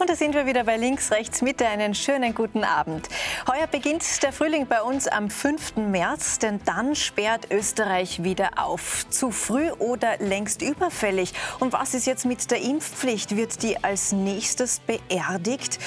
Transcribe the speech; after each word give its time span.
Und 0.00 0.08
da 0.08 0.16
sind 0.16 0.34
wir 0.34 0.46
wieder 0.46 0.64
bei 0.64 0.78
Links, 0.78 1.10
Rechts, 1.12 1.42
Mitte. 1.42 1.68
Einen 1.68 1.94
schönen 1.94 2.34
guten 2.34 2.64
Abend. 2.64 3.06
Heuer 3.46 3.66
beginnt 3.66 4.22
der 4.22 4.32
Frühling 4.32 4.66
bei 4.66 4.80
uns 4.80 5.06
am 5.06 5.28
5. 5.28 5.76
März, 5.76 6.38
denn 6.38 6.58
dann 6.64 6.94
sperrt 6.94 7.48
Österreich 7.50 8.22
wieder 8.22 8.52
auf. 8.56 9.04
Zu 9.10 9.30
früh 9.30 9.70
oder 9.72 10.16
längst 10.16 10.62
überfällig? 10.62 11.34
Und 11.58 11.74
was 11.74 11.92
ist 11.92 12.06
jetzt 12.06 12.24
mit 12.24 12.50
der 12.50 12.62
Impfpflicht? 12.62 13.36
Wird 13.36 13.62
die 13.62 13.84
als 13.84 14.12
nächstes 14.12 14.80
beerdigt? 14.80 15.78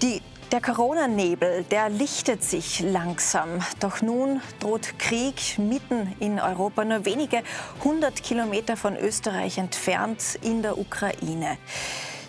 Die 0.00 0.22
der 0.52 0.60
Corona-Nebel, 0.60 1.64
der 1.64 1.88
lichtet 1.88 2.44
sich 2.44 2.78
langsam. 2.80 3.48
Doch 3.80 4.00
nun 4.00 4.40
droht 4.60 4.96
Krieg 5.00 5.58
mitten 5.58 6.14
in 6.20 6.38
Europa, 6.38 6.84
nur 6.84 7.04
wenige 7.04 7.42
hundert 7.82 8.22
Kilometer 8.22 8.76
von 8.76 8.96
Österreich 8.96 9.58
entfernt 9.58 10.38
in 10.40 10.62
der 10.62 10.78
Ukraine. 10.78 11.58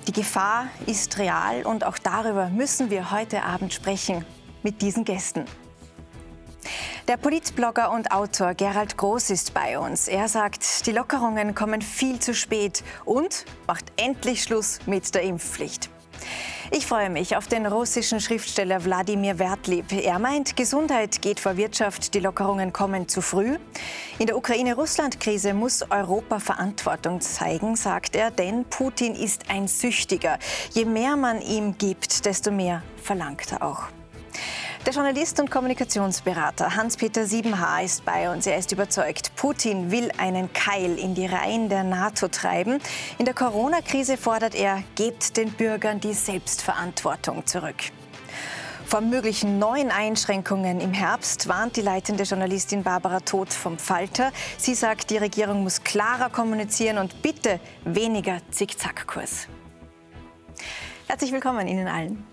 Die 0.08 0.14
Gefahr 0.14 0.68
ist 0.88 1.20
real 1.20 1.64
und 1.64 1.86
auch 1.86 2.00
darüber 2.00 2.50
müssen 2.50 2.90
wir 2.90 3.12
heute 3.12 3.44
Abend 3.44 3.72
sprechen 3.72 4.26
mit 4.64 4.82
diesen 4.82 5.06
Gästen. 5.06 5.46
Der 7.08 7.18
Politblogger 7.18 7.92
und 7.92 8.12
Autor 8.12 8.56
Gerald 8.56 8.98
Groß 8.98 9.30
ist 9.30 9.54
bei 9.54 9.78
uns. 9.78 10.08
Er 10.08 10.28
sagt, 10.28 10.88
die 10.88 10.92
Lockerungen 10.92 11.54
kommen 11.54 11.82
viel 11.84 12.20
zu 12.20 12.34
spät 12.34 12.84
und 13.06 13.46
macht 13.68 13.92
endlich 13.96 14.44
Schluss 14.44 14.80
mit 14.88 15.14
der 15.14 15.22
Impfpflicht. 15.22 15.90
Ich 16.74 16.88
freue 16.88 17.10
mich 17.10 17.36
auf 17.36 17.48
den 17.48 17.66
russischen 17.66 18.22
Schriftsteller 18.22 18.86
Wladimir 18.86 19.40
Wertlieb. 19.40 19.92
Er 19.92 20.20
meint, 20.20 20.56
Gesundheit 20.56 21.22
geht 21.22 21.42
vor 21.42 21.58
Wirtschaft, 21.58 22.14
die 22.14 22.22
Lockerungen 22.22 22.72
kommen 22.72 23.10
zu 23.10 23.20
früh. 23.20 23.58
In 24.20 24.28
der 24.28 24.38
Ukraine-Russland-Krise 24.38 25.54
muss 25.54 25.84
Europa 25.92 26.40
Verantwortung 26.40 27.20
zeigen, 27.20 27.76
sagt 27.76 28.16
er, 28.16 28.32
denn 28.32 28.64
Putin 28.64 29.16
ist 29.16 29.50
ein 29.50 29.68
Süchtiger. 29.68 30.40
Je 30.72 30.86
mehr 30.86 31.18
man 31.18 31.42
ihm 31.42 31.78
gibt, 31.78 32.26
desto 32.26 32.52
mehr 32.52 32.84
verlangt 33.04 33.52
er 33.52 33.64
auch. 33.64 33.90
Der 34.84 34.94
Journalist 34.94 35.40
und 35.40 35.52
Kommunikationsberater 35.52 36.76
Hans-Peter 36.76 37.28
Siebenhaar 37.28 37.84
ist 37.84 38.04
bei 38.04 38.32
uns. 38.32 38.48
Er 38.48 38.58
ist 38.58 38.72
überzeugt, 38.72 39.36
Putin 39.36 39.92
will 39.92 40.12
einen 40.18 40.52
Keil 40.54 40.98
in 40.98 41.14
die 41.14 41.28
Reihen 41.28 41.70
der 41.70 41.84
NATO 41.84 42.30
treiben. 42.30 42.80
In 43.20 43.26
der 43.26 43.36
Corona-Krise 43.36 44.18
fordert 44.18 44.56
er, 44.56 44.82
gebt 44.96 45.38
den 45.38 45.52
Bürgern 45.52 46.00
die 46.00 46.16
Selbstverantwortung 46.16 47.46
zurück. 47.46 47.76
Vor 48.88 49.02
möglichen 49.02 49.60
neuen 49.60 49.92
Einschränkungen 49.92 50.82
im 50.82 50.94
Herbst 50.94 51.48
warnt 51.48 51.78
die 51.78 51.82
leitende 51.82 52.24
Journalistin 52.24 52.82
Barbara 52.82 53.20
Todt 53.20 53.54
vom 53.54 53.78
Falter. 53.78 54.32
Sie 54.58 54.74
sagt, 54.74 55.12
die 55.12 55.18
Regierung 55.18 55.62
muss 55.62 55.84
klarer 55.84 56.32
kommunizieren 56.32 56.98
und 56.98 57.22
bitte 57.22 57.60
weniger 57.86 58.40
Zickzackkurs. 58.50 59.48
Herzlich 61.08 61.32
willkommen 61.32 61.68
Ihnen 61.68 61.88
allen. 61.88 62.26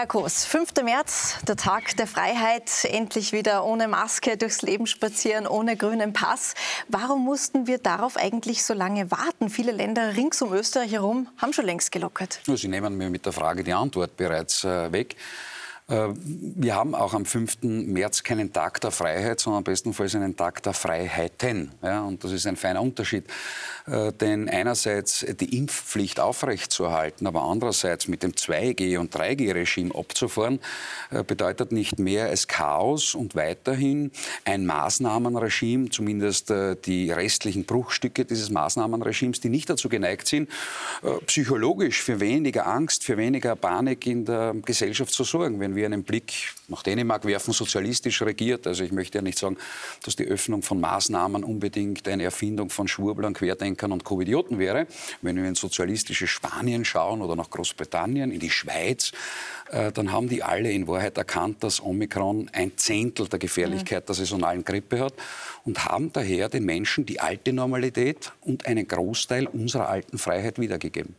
Herr 0.00 0.06
Koos, 0.06 0.46
5. 0.46 0.76
März, 0.82 1.36
der 1.46 1.56
Tag 1.56 1.94
der 1.98 2.06
Freiheit, 2.06 2.70
endlich 2.84 3.34
wieder 3.34 3.66
ohne 3.66 3.86
Maske 3.86 4.38
durchs 4.38 4.62
Leben 4.62 4.86
spazieren, 4.86 5.46
ohne 5.46 5.76
grünen 5.76 6.14
Pass. 6.14 6.54
Warum 6.88 7.22
mussten 7.22 7.66
wir 7.66 7.76
darauf 7.76 8.16
eigentlich 8.16 8.64
so 8.64 8.72
lange 8.72 9.10
warten? 9.10 9.50
Viele 9.50 9.72
Länder 9.72 10.16
rings 10.16 10.40
um 10.40 10.54
Österreich 10.54 10.92
herum 10.92 11.28
haben 11.36 11.52
schon 11.52 11.66
längst 11.66 11.92
gelockert. 11.92 12.40
Sie 12.46 12.68
nehmen 12.68 12.96
mir 12.96 13.10
mit 13.10 13.26
der 13.26 13.34
Frage 13.34 13.62
die 13.62 13.74
Antwort 13.74 14.16
bereits 14.16 14.64
äh, 14.64 14.90
weg. 14.90 15.16
Äh, 15.90 16.08
wir 16.14 16.74
haben 16.76 16.94
auch 16.94 17.14
am 17.14 17.24
5. 17.24 17.62
März 17.62 18.22
keinen 18.22 18.52
Tag 18.52 18.80
der 18.80 18.92
Freiheit, 18.92 19.40
sondern 19.40 19.64
bestenfalls 19.64 20.14
einen 20.14 20.36
Tag 20.36 20.62
der 20.62 20.72
Freiheiten. 20.72 21.72
Ja, 21.82 22.02
und 22.02 22.22
das 22.22 22.32
ist 22.32 22.46
ein 22.46 22.56
feiner 22.56 22.80
Unterschied. 22.80 23.24
Äh, 23.86 24.12
denn 24.12 24.48
einerseits 24.48 25.26
die 25.40 25.58
Impfpflicht 25.58 26.20
aufrechtzuerhalten, 26.20 27.26
aber 27.26 27.42
andererseits 27.42 28.06
mit 28.06 28.22
dem 28.22 28.32
2G- 28.32 28.98
und 28.98 29.14
3G-Regime 29.14 29.94
abzufahren, 29.94 30.60
äh, 31.10 31.24
bedeutet 31.24 31.72
nicht 31.72 31.98
mehr 31.98 32.26
als 32.26 32.46
Chaos 32.46 33.14
und 33.14 33.34
weiterhin 33.34 34.12
ein 34.44 34.66
Maßnahmenregime, 34.66 35.90
zumindest 35.90 36.52
die 36.84 37.10
restlichen 37.10 37.64
Bruchstücke 37.64 38.24
dieses 38.24 38.50
Maßnahmenregimes, 38.50 39.40
die 39.40 39.48
nicht 39.48 39.68
dazu 39.70 39.88
geneigt 39.88 40.26
sind, 40.26 40.48
psychologisch 41.26 42.02
für 42.02 42.20
weniger 42.20 42.66
Angst, 42.66 43.04
für 43.04 43.16
weniger 43.16 43.56
Panik 43.56 44.06
in 44.06 44.24
der 44.24 44.54
Gesellschaft 44.64 45.12
zu 45.12 45.24
sorgen. 45.24 45.60
Wenn 45.60 45.74
wir 45.74 45.79
wir 45.80 45.86
einen 45.86 46.04
Blick 46.04 46.52
nach 46.68 46.82
Dänemark 46.82 47.24
werfen, 47.24 47.52
sozialistisch 47.52 48.20
regiert. 48.22 48.66
Also 48.66 48.84
ich 48.84 48.92
möchte 48.92 49.18
ja 49.18 49.22
nicht 49.22 49.38
sagen, 49.38 49.56
dass 50.04 50.14
die 50.14 50.26
Öffnung 50.26 50.62
von 50.62 50.78
Maßnahmen 50.78 51.42
unbedingt 51.42 52.06
eine 52.06 52.24
Erfindung 52.24 52.68
von 52.68 52.86
Schwurblern, 52.86 53.32
Querdenkern 53.32 53.92
und 53.92 54.04
Covidioten 54.04 54.58
wäre. 54.58 54.86
Wenn 55.22 55.36
wir 55.36 55.48
in 55.48 55.54
sozialistische 55.54 56.26
Spanien 56.26 56.84
schauen 56.84 57.22
oder 57.22 57.34
nach 57.34 57.50
Großbritannien, 57.50 58.30
in 58.30 58.40
die 58.40 58.50
Schweiz, 58.50 59.12
äh, 59.70 59.90
dann 59.92 60.12
haben 60.12 60.28
die 60.28 60.42
alle 60.42 60.70
in 60.70 60.86
Wahrheit 60.86 61.16
erkannt, 61.16 61.64
dass 61.64 61.82
Omikron 61.82 62.50
ein 62.52 62.76
Zehntel 62.76 63.28
der 63.28 63.38
Gefährlichkeit 63.38 64.06
der 64.08 64.14
saisonalen 64.14 64.64
Grippe 64.64 65.00
hat 65.00 65.14
und 65.64 65.86
haben 65.86 66.12
daher 66.12 66.50
den 66.50 66.64
Menschen 66.64 67.06
die 67.06 67.20
alte 67.20 67.52
Normalität 67.52 68.32
und 68.42 68.66
einen 68.66 68.86
Großteil 68.86 69.46
unserer 69.46 69.88
alten 69.88 70.18
Freiheit 70.18 70.58
wiedergegeben. 70.58 71.14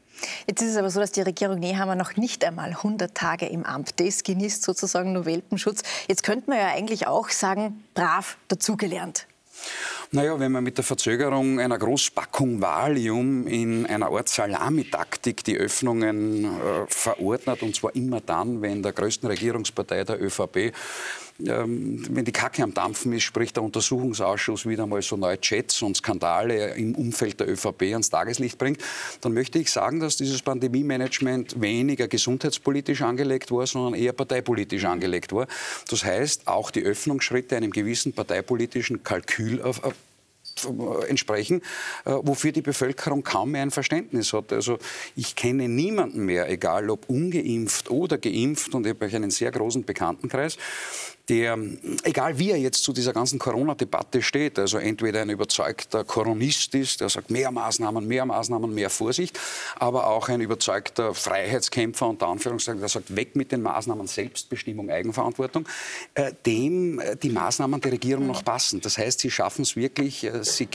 Jetzt 0.48 0.62
ist 0.62 0.72
es 0.72 0.78
aber 0.78 0.90
so, 0.90 1.00
dass 1.00 1.12
die 1.12 1.22
Regierung 1.22 1.60
Nehammer 1.60 1.96
noch 1.96 2.16
nicht 2.16 2.44
einmal 2.44 2.70
100 2.70 3.16
Tage 3.16 3.48
im 3.48 3.66
Amt 3.66 4.00
ist, 4.02 4.24
genießt 4.26 4.64
sozusagen 4.64 5.14
nur 5.14 5.26
Welpenschutz. 5.26 5.84
Jetzt 6.08 6.24
könnte 6.24 6.50
man 6.50 6.60
ja 6.60 6.68
eigentlich 6.68 7.08
auch 7.08 7.30
sagen, 7.30 7.84
brav 7.94 8.38
dazugelernt. 8.48 9.28
Naja, 10.14 10.38
wenn 10.40 10.52
man 10.52 10.64
mit 10.64 10.78
der 10.78 10.84
Verzögerung 10.84 11.60
einer 11.60 11.78
Großpackung 11.78 12.60
Valium 12.60 13.48
in 13.48 13.86
einer 13.86 14.12
Art 14.12 14.28
Salamitaktik 14.28 15.44
die 15.44 15.58
Öffnungen 15.58 16.46
äh, 16.46 16.50
verordnet, 16.88 17.64
und 17.64 17.76
zwar 17.76 17.96
immer 17.96 18.20
dann, 18.20 18.62
wenn 18.62 18.84
der 18.84 18.92
größten 18.92 19.30
Regierungspartei 19.30 20.04
der 20.04 20.22
ÖVP 20.22 20.74
ähm, 21.48 22.06
wenn 22.10 22.26
die 22.26 22.32
Kacke 22.32 22.64
am 22.64 22.74
Dampfen 22.74 23.14
ist, 23.14 23.24
spricht 23.24 23.56
der 23.56 23.64
Untersuchungsausschuss 23.64 24.66
wieder 24.66 24.86
mal 24.88 25.02
so 25.02 25.18
neue 25.18 25.40
Chats 25.40 25.82
und 25.82 25.98
Skandale 25.98 26.76
im 26.76 26.96
Umfeld 26.96 27.40
der 27.40 27.50
ÖVP 27.50 27.84
ans 27.92 28.10
Tageslicht 28.10 28.58
bringt, 28.58 28.80
dann 29.22 29.34
möchte 29.34 29.60
ich 29.60 29.72
sagen, 29.72 30.00
dass 30.00 30.18
dieses 30.18 30.42
Pandemie-Management 30.42 31.62
weniger 31.62 32.08
gesundheitspolitisch 32.08 33.02
angelegt 33.02 33.52
war, 33.52 33.68
sondern 33.68 34.00
eher 34.00 34.14
parteipolitisch 34.14 34.86
angelegt 34.86 35.34
war. 35.34 35.48
Das 35.90 36.04
heißt, 36.04 36.48
auch 36.48 36.72
die 36.72 36.84
Öffnungsschritte 36.84 37.56
einem 37.56 37.72
gewissen 37.72 38.14
parteipolitischen 38.14 39.04
Kalkül 39.04 39.62
auf, 39.62 39.82
entsprechen, 41.08 41.62
äh, 42.06 42.12
wofür 42.22 42.52
die 42.52 42.62
Bevölkerung 42.62 43.24
kaum 43.24 43.52
mehr 43.52 43.62
ein 43.62 43.72
Verständnis 43.72 44.34
hat. 44.34 44.52
Also 44.54 44.78
ich 45.16 45.36
kenne 45.36 45.68
niemanden 45.68 46.26
mehr, 46.26 46.50
egal 46.50 46.90
ob 46.90 47.10
ungeimpft 47.10 47.90
oder 47.90 48.18
geimpft, 48.18 48.76
und 48.76 48.86
ich 48.86 48.94
habe 48.94 49.16
einen 49.16 49.32
sehr 49.32 49.52
großen 49.52 49.84
Bekanntenkreis, 49.84 50.58
der, 51.32 51.58
egal 52.04 52.38
wie 52.40 52.52
er 52.52 52.58
jetzt 52.58 52.84
zu 52.84 52.92
dieser 52.92 53.14
ganzen 53.14 53.40
Corona-Debatte 53.40 54.22
steht, 54.22 54.60
also 54.60 54.78
entweder 54.78 55.22
ein 55.22 55.30
überzeugter 55.30 56.04
Koronist 56.04 56.76
ist, 56.76 57.00
der 57.00 57.08
sagt, 57.08 57.32
mehr 57.32 57.52
Maßnahmen, 57.52 58.06
mehr 58.06 58.26
Maßnahmen, 58.26 58.74
mehr 58.74 58.90
Vorsicht, 58.90 59.40
aber 59.80 60.08
auch 60.08 60.28
ein 60.28 60.42
überzeugter 60.42 61.14
Freiheitskämpfer, 61.14 62.06
unter 62.10 62.28
Anführungszeichen, 62.28 62.82
der 62.82 62.90
sagt, 62.90 63.16
weg 63.16 63.38
mit 63.38 63.54
den 63.54 63.62
Maßnahmen, 63.62 64.08
Selbstbestimmung, 64.08 64.90
Eigenverantwortung, 64.90 65.66
äh, 66.16 66.34
dem 66.46 67.00
äh, 67.00 67.16
die 67.16 67.30
Maßnahmen 67.30 67.80
der 67.80 67.94
Regierung 67.94 68.28
noch 68.28 68.44
passen. 68.44 68.82
Das 68.82 68.98
heißt, 68.98 69.22
sie 69.22 69.32
schaffen 69.32 69.62
es 69.62 69.78
wirklich, 69.78 70.26
äh, 70.26 70.44
sie, 70.44 70.68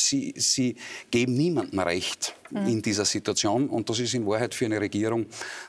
sie, 0.00 0.34
sie 0.36 0.76
geben 1.10 1.34
niemandem 1.34 1.78
Recht 1.80 2.34
mhm. 2.50 2.66
in 2.66 2.82
dieser 2.82 3.04
Situation. 3.04 3.68
Und 3.68 3.88
das 3.90 3.98
ist 3.98 4.14
in 4.14 4.26
Wahrheit 4.26 4.54
für 4.54 4.64
eine 4.64 4.80
Regierung 4.80 5.26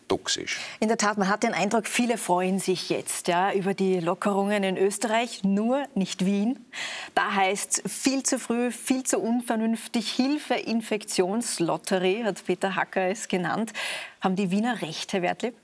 toxisch. 0.08 0.60
In 0.80 0.88
der 0.88 0.98
Tat, 0.98 1.18
man 1.18 1.28
hat 1.28 1.44
den 1.44 1.54
Eindruck, 1.54 1.88
viele 1.88 2.18
freuen 2.18 2.60
sich 2.60 2.90
jetzt 2.90 3.28
ja, 3.28 3.54
über 3.54 3.74
die 3.74 4.00
Lockerungen 4.00 4.64
in 4.64 4.78
Österreich, 4.78 5.44
nur 5.44 5.86
nicht 5.96 6.26
Wien. 6.26 6.66
Da 7.14 7.34
heißt 7.34 7.84
viel 7.88 8.24
zu 8.24 8.40
früh, 8.40 8.72
viel 8.72 9.04
zu 9.04 9.20
unvernünftig, 9.20 10.12
Hilfe, 10.12 10.56
Infektionslotterie, 10.56 12.24
hat 12.24 12.46
Peter 12.46 12.76
Hacker 12.76 13.10
es 13.10 13.28
genannt. 13.28 13.74
Haben 14.22 14.36
die 14.36 14.52
Wiener 14.52 14.82
recht, 14.82 15.14
Herr 15.14 15.22
Wertlieb? 15.22 15.56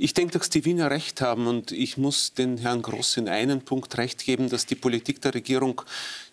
Ich 0.00 0.14
denke, 0.14 0.38
dass 0.38 0.48
die 0.48 0.64
Wiener 0.64 0.92
recht 0.92 1.20
haben 1.20 1.48
und 1.48 1.72
ich 1.72 1.96
muss 1.96 2.32
den 2.32 2.56
Herrn 2.58 2.82
Gross 2.82 3.16
in 3.16 3.28
einem 3.28 3.62
Punkt 3.62 3.98
recht 3.98 4.24
geben, 4.24 4.48
dass 4.48 4.64
die 4.64 4.76
Politik 4.76 5.20
der 5.20 5.34
Regierung 5.34 5.82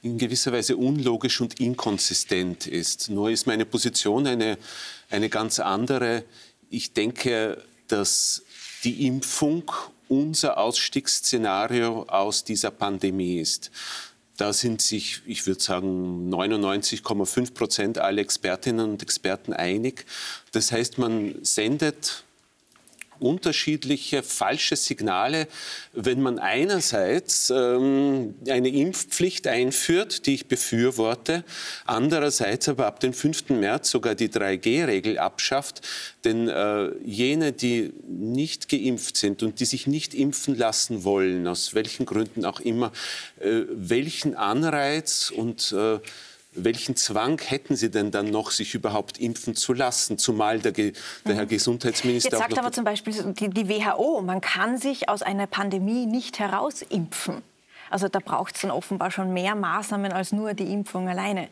in 0.03 0.19
gewisser 0.19 0.51
Weise 0.51 0.77
unlogisch 0.77 1.41
und 1.41 1.59
inkonsistent 1.59 2.67
ist. 2.67 3.09
Nur 3.09 3.31
ist 3.31 3.47
meine 3.47 3.65
Position 3.65 4.27
eine, 4.27 4.59
eine 5.09 5.29
ganz 5.29 5.59
andere. 5.59 6.25
Ich 6.69 6.93
denke, 6.93 7.63
dass 7.87 8.43
die 8.83 9.07
Impfung 9.07 9.71
unser 10.09 10.59
Ausstiegsszenario 10.59 12.03
aus 12.03 12.43
dieser 12.43 12.69
Pandemie 12.69 13.39
ist. 13.39 13.71
Da 14.37 14.53
sind 14.53 14.79
sich, 14.79 15.21
ich 15.25 15.47
würde 15.47 15.61
sagen, 15.61 16.31
99,5 16.31 17.55
Prozent 17.55 17.97
aller 17.97 18.21
Expertinnen 18.21 18.91
und 18.91 19.01
Experten 19.01 19.53
einig. 19.53 20.05
Das 20.51 20.71
heißt, 20.71 20.99
man 20.99 21.43
sendet 21.43 22.24
unterschiedliche 23.19 24.23
falsche 24.23 24.75
Signale, 24.75 25.47
wenn 25.93 26.21
man 26.21 26.39
einerseits 26.39 27.49
ähm, 27.49 28.35
eine 28.47 28.69
Impfpflicht 28.69 29.47
einführt, 29.47 30.25
die 30.25 30.35
ich 30.35 30.47
befürworte, 30.47 31.43
andererseits 31.85 32.69
aber 32.69 32.87
ab 32.87 32.99
dem 32.99 33.13
5. 33.13 33.49
März 33.49 33.89
sogar 33.89 34.15
die 34.15 34.29
3G-Regel 34.29 35.17
abschafft. 35.17 35.81
Denn 36.23 36.49
äh, 36.49 36.89
jene, 37.03 37.53
die 37.53 37.93
nicht 38.07 38.69
geimpft 38.69 39.17
sind 39.17 39.43
und 39.43 39.59
die 39.59 39.65
sich 39.65 39.87
nicht 39.87 40.13
impfen 40.13 40.57
lassen 40.57 41.03
wollen, 41.03 41.47
aus 41.47 41.73
welchen 41.73 42.05
Gründen 42.05 42.45
auch 42.45 42.59
immer, 42.59 42.91
äh, 43.39 43.61
welchen 43.69 44.35
Anreiz 44.35 45.31
und 45.35 45.71
äh, 45.71 45.99
welchen 46.55 46.95
Zwang 46.95 47.39
hätten 47.39 47.75
Sie 47.75 47.91
denn 47.91 48.11
dann 48.11 48.29
noch, 48.31 48.51
sich 48.51 48.75
überhaupt 48.75 49.17
impfen 49.17 49.55
zu 49.55 49.73
lassen? 49.73 50.17
Zumal 50.17 50.59
der, 50.59 50.71
der 50.71 50.93
Herr 51.25 51.43
mhm. 51.43 51.49
Gesundheitsminister. 51.49 52.31
Jetzt 52.31 52.39
sagt 52.39 52.57
aber 52.57 52.71
zum 52.71 52.83
Beispiel 52.83 53.13
die, 53.33 53.49
die 53.49 53.69
WHO, 53.69 54.21
man 54.21 54.41
kann 54.41 54.77
sich 54.77 55.09
aus 55.09 55.21
einer 55.21 55.47
Pandemie 55.47 56.05
nicht 56.05 56.39
herausimpfen. 56.39 57.41
Also 57.89 58.07
da 58.07 58.19
braucht 58.19 58.55
es 58.55 58.61
dann 58.61 58.71
offenbar 58.71 59.11
schon 59.11 59.31
mehr 59.33 59.55
Maßnahmen 59.55 60.11
als 60.11 60.31
nur 60.31 60.53
die 60.53 60.71
Impfung 60.71 61.07
alleine. 61.07 61.49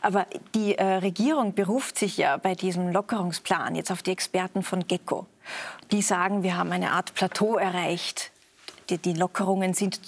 Aber 0.00 0.26
die 0.54 0.76
äh, 0.76 0.84
Regierung 0.84 1.54
beruft 1.54 1.98
sich 1.98 2.16
ja 2.16 2.36
bei 2.36 2.54
diesem 2.54 2.92
Lockerungsplan 2.92 3.74
jetzt 3.74 3.90
auf 3.90 4.02
die 4.02 4.12
Experten 4.12 4.62
von 4.62 4.86
GECKO. 4.86 5.26
Die 5.90 6.02
sagen, 6.02 6.42
wir 6.42 6.56
haben 6.56 6.70
eine 6.70 6.92
Art 6.92 7.14
Plateau 7.14 7.56
erreicht. 7.56 8.30
Die, 8.88 8.98
die 8.98 9.14
Lockerungen 9.14 9.74
sind 9.74 10.00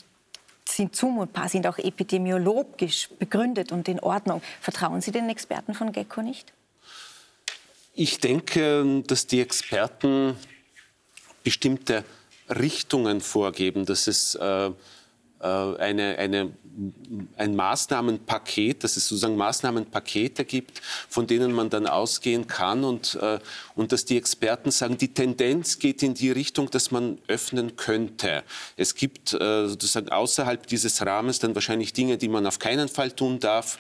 sind 0.69 0.95
zumutbar, 0.95 1.49
sind 1.49 1.67
auch 1.67 1.79
epidemiologisch 1.79 3.09
begründet 3.19 3.73
und 3.73 3.89
in 3.89 4.01
Ordnung. 4.01 4.43
Vertrauen 4.61 5.01
Sie 5.01 5.11
den 5.11 5.29
Experten 5.29 5.75
von 5.75 5.93
GECKO 5.93 6.23
nicht? 6.23 6.53
Ich 7.95 8.21
denke, 8.21 9.03
dass 9.07 9.27
die 9.27 9.41
Experten 9.41 10.37
bestimmte 11.43 12.05
Richtungen 12.49 13.21
vorgeben, 13.21 13.87
dass 13.87 14.07
es 14.07 14.35
äh, 14.37 14.71
eine, 15.47 16.17
eine, 16.19 16.53
ein 17.37 17.57
Maßnahmenpaket, 17.57 18.85
dass 18.85 18.97
es 18.97 19.09
sozusagen 19.09 19.37
Maßnahmenpakete 19.37 20.45
gibt, 20.45 20.81
von 21.09 21.27
denen 21.27 21.53
man 21.53 21.71
dann 21.71 21.87
ausgehen 21.87 22.47
kann 22.47 22.85
und, 22.85 23.19
äh, 23.21 23.39
und 23.75 23.93
dass 23.93 24.05
die 24.05 24.17
Experten 24.17 24.71
sagen, 24.71 24.99
die 24.99 25.13
Tendenz 25.13 25.79
geht 25.79 26.03
in 26.03 26.15
die 26.15 26.31
Richtung, 26.31 26.71
dass 26.71 26.91
man 26.91 27.19
öffnen 27.29 27.77
könnte. 27.77 28.43
Es 28.77 28.95
gibt 28.95 29.33
äh, 29.33 29.69
sozusagen 29.69 30.09
außerhalb 30.09 30.67
dieses 30.67 31.05
Rahmens 31.05 31.39
dann 31.39 31.55
wahrscheinlich 31.55 31.93
Dinge, 31.93 32.19
die 32.19 32.29
man 32.29 32.47
auf 32.47 32.59
keinen 32.59 32.89
Fall 32.89 33.13
tun 33.13 33.39
darf 33.41 33.79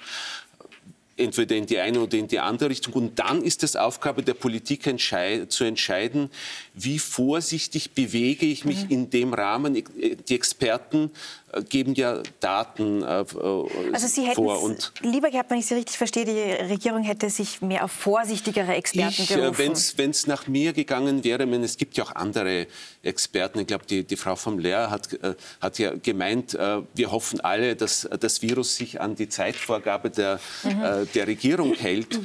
entweder 1.19 1.56
in 1.56 1.66
die 1.66 1.78
eine 1.78 2.00
oder 2.00 2.16
in 2.16 2.28
die 2.28 2.38
andere 2.38 2.70
Richtung. 2.70 2.94
Und 2.94 3.19
dann 3.19 3.43
ist 3.43 3.62
es 3.62 3.76
Aufgabe 3.76 4.22
der 4.22 4.34
Politik 4.34 4.87
entscheid 4.87 5.50
zu 5.50 5.64
entscheiden, 5.64 6.31
wie 6.75 6.99
vorsichtig 6.99 7.90
bewege 7.93 8.46
ich 8.46 8.64
mich 8.64 8.84
mhm. 8.84 8.90
in 8.90 9.11
dem 9.11 9.34
Rahmen. 9.34 9.75
Die 9.75 10.34
Experten 10.34 11.11
äh, 11.48 11.48
geben 11.69 11.95
ja 11.95 12.23
Daten 12.41 13.03
äh, 13.03 13.21
äh 13.21 13.93
also 13.93 14.06
Sie 14.06 14.23
hätten 14.23 14.35
vor. 14.35 14.62
Und 14.62 14.93
lieber 15.03 15.31
gehabt, 15.31 15.50
wenn 15.50 15.59
ich 15.59 15.67
Sie 15.67 15.75
richtig 15.75 15.97
verstehe, 15.97 16.25
die 16.25 16.65
Regierung 16.65 17.03
hätte 17.03 17.31
sich 17.31 17.62
mehr 17.62 17.85
auf 17.85 17.93
vorsichtigere 17.93 18.75
Experten 18.75 19.23
ich, 19.23 19.31
äh, 19.31 19.37
berufen. 19.37 19.77
Wenn 19.97 20.11
es 20.11 20.27
nach 20.27 20.47
mir 20.47 20.73
gegangen 20.73 21.25
wäre, 21.25 21.47
meine, 21.47 21.65
es 21.65 21.77
gibt 21.77 21.97
ja 21.97 22.05
auch 22.05 22.15
andere 22.15 22.67
Experten. 23.03 23.61
Ich 23.61 23.67
glaube, 23.67 23.87
die, 23.87 24.05
die 24.05 24.17
Frau 24.17 24.37
vom 24.37 24.59
Lehr 24.59 24.91
hat, 24.91 25.12
äh, 25.15 25.35
hat 25.61 25.79
ja 25.79 25.95
gemeint, 25.95 26.55
äh, 26.55 26.83
wir 26.95 27.11
hoffen 27.11 27.41
alle, 27.41 27.77
dass 27.77 28.09
das 28.21 28.43
Virus 28.43 28.77
sich 28.77 29.00
an 29.00 29.15
die 29.15 29.29
Zeitvorgabe 29.29 30.11
der, 30.11 30.41
mhm. 30.62 31.09
der 31.15 31.27
Regierung 31.27 31.75
hält. 31.75 32.19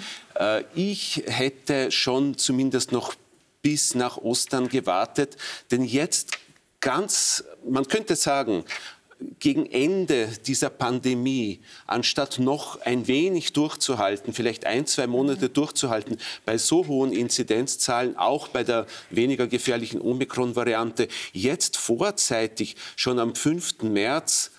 ich 0.75 1.24
hätte 1.28 1.92
schon 1.92 2.38
zumindest 2.38 2.92
noch 2.92 3.16
bis 3.62 3.96
nach 3.96 4.18
Ostern 4.18 4.70
gewartet, 4.70 5.38
denn 5.72 5.84
jetzt 5.84 6.38
ganz, 6.84 7.46
man 7.68 7.88
könnte 7.88 8.16
sagen, 8.16 8.66
gegen 9.40 9.66
Ende 9.66 10.30
dieser 10.46 10.70
Pandemie, 10.70 11.62
anstatt 11.88 12.40
noch 12.40 12.81
ein 12.81 13.08
wenig 13.08 13.54
durchzuhalten, 13.54 14.34
vielleicht 14.34 14.66
ein, 14.66 14.86
zwei 14.86 15.08
Monate 15.08 15.50
durchzuhalten, 15.50 16.18
bei 16.46 16.58
so 16.58 16.88
hohen 16.88 17.12
Inzidenzzahlen, 17.12 18.18
auch 18.18 18.48
bei 18.48 18.64
der 18.64 18.86
weniger 19.10 19.48
gefährlichen 19.48 20.02
Omikron-Variante, 20.02 21.08
jetzt 21.31 21.78
vorzeitig 21.78 22.75
schon 22.96 23.20
am 23.20 23.36
5. 23.36 23.84
März 23.84 24.52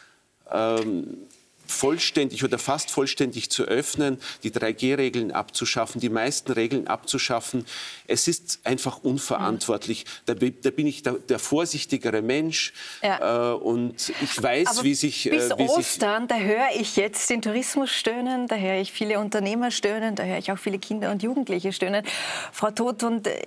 ähm, 0.51 1.27
vollständig 1.67 2.45
oder 2.45 2.59
fast 2.59 2.91
vollständig 2.91 3.51
zu 3.51 3.65
öffnen, 3.65 4.19
die 4.43 4.51
3G-Regeln 4.51 5.33
abzuschaffen, 5.33 6.01
die 6.01 6.09
meisten 6.09 6.53
Regeln 6.53 6.87
abzuschaffen. 6.87 7.65
Es 8.07 8.29
ist 8.29 8.61
einfach 8.65 9.03
unverantwortlich. 9.03 10.05
Da, 10.27 10.35
da 10.35 10.71
bin 10.71 10.87
ich 10.87 11.03
der, 11.03 11.15
der, 11.15 11.39
vorsichtigere 11.39 12.23
Mensch 12.23 12.73
ja. 13.03 13.53
äh, 13.53 13.55
und 13.55 14.13
ich 14.23 14.43
weiß, 14.43 14.69
Aber 14.69 14.83
wie 14.85 14.95
sich... 14.95 15.27
Äh, 15.27 15.31
bis 15.31 15.51
wie 15.57 15.69
Ostern, 15.69 16.29
da 16.29 16.37
höre 16.37 16.69
ich 16.79 16.97
jetzt 16.97 17.29
den 17.31 17.43
Tourismus 17.43 17.91
stöhnen, 17.91 18.47
da 18.47 18.57
höre 18.57 18.81
ich 18.81 18.93
viele 18.93 19.19
Unternehmer 19.19 19.71
stöhnen, 19.71 20.15
da 20.15 20.25
höre 20.25 20.39
ich 20.39 20.53
auch 20.53 20.59
viele 20.59 20.79
Kinder 20.79 21.11
und 21.11 21.23
Jugendliche 21.23 21.73
stöhnen. 21.73 22.05
Frau 22.53 22.71
Todt, 22.71 23.03
und 23.03 23.27
äh, 23.27 23.41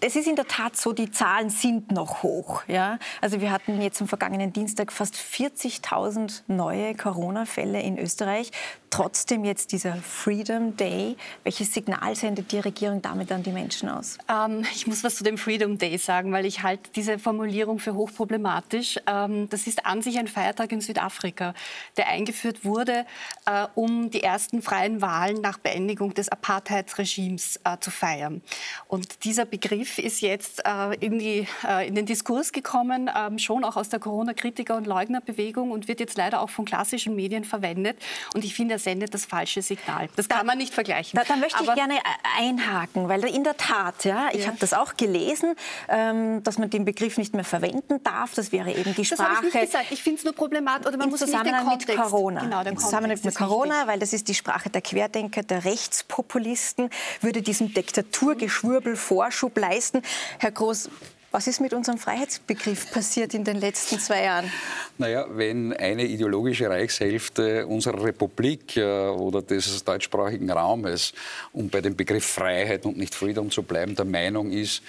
es 0.00 0.16
ist 0.16 0.26
in 0.26 0.36
der 0.36 0.46
Tat 0.46 0.76
so, 0.76 0.92
die 0.92 1.10
Zahlen 1.10 1.50
sind 1.50 1.90
noch 1.90 2.22
hoch. 2.22 2.62
Ja? 2.68 2.98
Also 3.20 3.40
wir 3.40 3.50
hatten 3.50 3.80
jetzt 3.80 4.00
am 4.00 4.08
vergangenen 4.08 4.52
Dienstag 4.52 4.92
fast 4.92 5.14
40.000 5.16 6.42
neue 6.48 6.94
Corona 6.94 7.29
Corona-Fälle 7.30 7.80
in 7.80 7.98
Österreich. 7.98 8.50
Trotzdem 8.90 9.44
jetzt 9.44 9.70
dieser 9.70 9.94
Freedom 9.94 10.76
Day. 10.76 11.16
Welches 11.44 11.72
Signal 11.72 12.16
sendet 12.16 12.50
die 12.50 12.58
Regierung 12.58 13.00
damit 13.00 13.30
an 13.30 13.44
die 13.44 13.52
Menschen 13.52 13.88
aus? 13.88 14.18
Ähm, 14.28 14.64
ich 14.74 14.88
muss 14.88 15.04
was 15.04 15.14
zu 15.14 15.22
dem 15.22 15.38
Freedom 15.38 15.78
Day 15.78 15.96
sagen, 15.96 16.32
weil 16.32 16.44
ich 16.44 16.64
halte 16.64 16.90
diese 16.96 17.20
Formulierung 17.20 17.78
für 17.78 17.94
hochproblematisch. 17.94 18.98
Ähm, 19.06 19.48
das 19.48 19.68
ist 19.68 19.86
an 19.86 20.02
sich 20.02 20.18
ein 20.18 20.26
Feiertag 20.26 20.72
in 20.72 20.80
Südafrika, 20.80 21.54
der 21.96 22.08
eingeführt 22.08 22.64
wurde, 22.64 23.06
äh, 23.46 23.68
um 23.76 24.10
die 24.10 24.24
ersten 24.24 24.60
freien 24.60 25.00
Wahlen 25.00 25.40
nach 25.40 25.58
Beendigung 25.58 26.12
des 26.12 26.28
Apartheidsregimes 26.28 27.60
äh, 27.62 27.76
zu 27.78 27.92
feiern. 27.92 28.42
Und 28.88 29.24
dieser 29.24 29.44
Begriff 29.44 29.98
ist 29.98 30.20
jetzt 30.20 30.64
äh, 30.66 30.96
in, 30.96 31.20
die, 31.20 31.46
äh, 31.64 31.86
in, 31.86 31.94
den 31.94 32.06
Diskurs 32.06 32.50
gekommen, 32.50 33.08
ähm, 33.16 33.38
schon 33.38 33.62
auch 33.62 33.76
aus 33.76 33.88
der 33.88 34.00
Corona-Kritiker- 34.00 34.76
und 34.76 34.88
Leugnerbewegung 34.88 35.70
und 35.70 35.86
wird 35.86 36.00
jetzt 36.00 36.18
leider 36.18 36.40
auch 36.40 36.50
von 36.50 36.64
klassischen 36.64 37.14
Medien 37.20 37.44
verwendet. 37.44 37.98
Und 38.34 38.44
ich 38.44 38.54
finde, 38.54 38.74
er 38.74 38.78
sendet 38.78 39.12
das 39.14 39.24
falsche 39.26 39.62
Signal. 39.62 40.08
Das 40.16 40.28
da, 40.28 40.36
kann 40.36 40.46
man 40.46 40.58
nicht 40.58 40.72
vergleichen. 40.72 41.18
Da, 41.18 41.24
da 41.24 41.36
möchte 41.36 41.58
Aber 41.58 41.68
ich 41.68 41.74
gerne 41.74 41.98
einhaken, 42.38 43.08
weil 43.08 43.24
in 43.24 43.44
der 43.44 43.56
Tat, 43.56 44.04
ja, 44.04 44.28
ich 44.32 44.42
ja. 44.42 44.46
habe 44.48 44.56
das 44.58 44.72
auch 44.72 44.96
gelesen, 44.96 45.54
ähm, 45.88 46.42
dass 46.42 46.58
man 46.58 46.70
den 46.70 46.84
Begriff 46.84 47.18
nicht 47.18 47.34
mehr 47.34 47.44
verwenden 47.44 48.02
darf. 48.02 48.34
Das 48.34 48.52
wäre 48.52 48.72
eben 48.72 48.94
die 48.94 49.04
Sprache. 49.04 49.22
Das 49.22 49.36
habe 49.36 49.48
ich 49.48 49.54
nicht 49.54 49.66
gesagt. 49.66 49.86
Ich 49.90 50.02
finde 50.02 50.18
es 50.18 50.24
nur 50.24 50.34
problematisch. 50.34 50.86
Oder 50.86 50.96
man 50.96 51.06
Im 51.06 51.10
muss 51.10 51.20
Zusammenhang 51.20 51.68
mit 51.68 51.86
Corona. 51.96 52.40
Genau, 52.40 52.62
Im 52.62 52.78
Zusammenhang 52.78 53.18
mit 53.22 53.34
Corona, 53.34 53.74
wichtig. 53.74 53.88
weil 53.88 53.98
das 53.98 54.12
ist 54.12 54.28
die 54.28 54.34
Sprache 54.34 54.70
der 54.70 54.80
Querdenker, 54.80 55.42
der 55.42 55.64
Rechtspopulisten, 55.64 56.90
würde 57.20 57.42
diesem 57.42 57.74
Diktaturgeschwurbel 57.74 58.96
Vorschub 58.96 59.58
leisten. 59.58 60.02
Herr 60.38 60.52
Groß, 60.52 60.88
was 61.30 61.46
ist 61.46 61.60
mit 61.60 61.72
unserem 61.72 61.98
Freiheitsbegriff 61.98 62.90
passiert 62.90 63.34
in 63.34 63.44
den 63.44 63.60
letzten 63.60 63.98
zwei 63.98 64.24
Jahren? 64.24 64.50
Naja, 64.98 65.26
wenn 65.30 65.72
eine 65.72 66.04
ideologische 66.04 66.68
Reichshälfte 66.68 67.66
unserer 67.66 68.02
Republik 68.04 68.76
äh, 68.76 69.08
oder 69.08 69.40
des 69.42 69.84
deutschsprachigen 69.84 70.50
Raumes, 70.50 71.12
um 71.52 71.68
bei 71.68 71.80
dem 71.80 71.94
Begriff 71.94 72.24
Freiheit 72.24 72.84
und 72.84 72.96
nicht 72.96 73.14
Freedom 73.14 73.50
zu 73.50 73.62
bleiben, 73.62 73.94
der 73.94 74.04
Meinung 74.04 74.50
ist, 74.50 74.82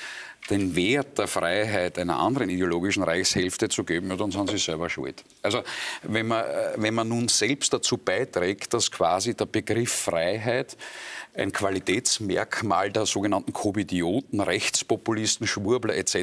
den 0.49 0.75
Wert 0.75 1.17
der 1.17 1.27
Freiheit 1.27 1.97
einer 1.99 2.19
anderen 2.19 2.49
ideologischen 2.49 3.03
Reichshälfte 3.03 3.69
zu 3.69 3.83
geben, 3.83 4.09
ja, 4.09 4.15
dann 4.15 4.31
sind 4.31 4.49
sie 4.49 4.57
selber 4.57 4.89
schuld. 4.89 5.23
Also 5.41 5.61
wenn 6.03 6.27
man, 6.27 6.43
äh, 6.43 6.73
wenn 6.77 6.93
man 6.93 7.07
nun 7.07 7.27
selbst 7.27 7.73
dazu 7.73 7.97
beiträgt, 7.97 8.73
dass 8.73 8.91
quasi 8.91 9.35
der 9.35 9.45
Begriff 9.45 9.91
Freiheit 9.91 10.75
ein 11.33 11.51
Qualitätsmerkmal 11.51 12.91
der 12.91 13.05
sogenannten 13.05 13.53
Covidioten, 13.53 14.41
Rechtspopulisten, 14.41 15.47
Schwurbler 15.47 15.95
etc. 15.95 16.15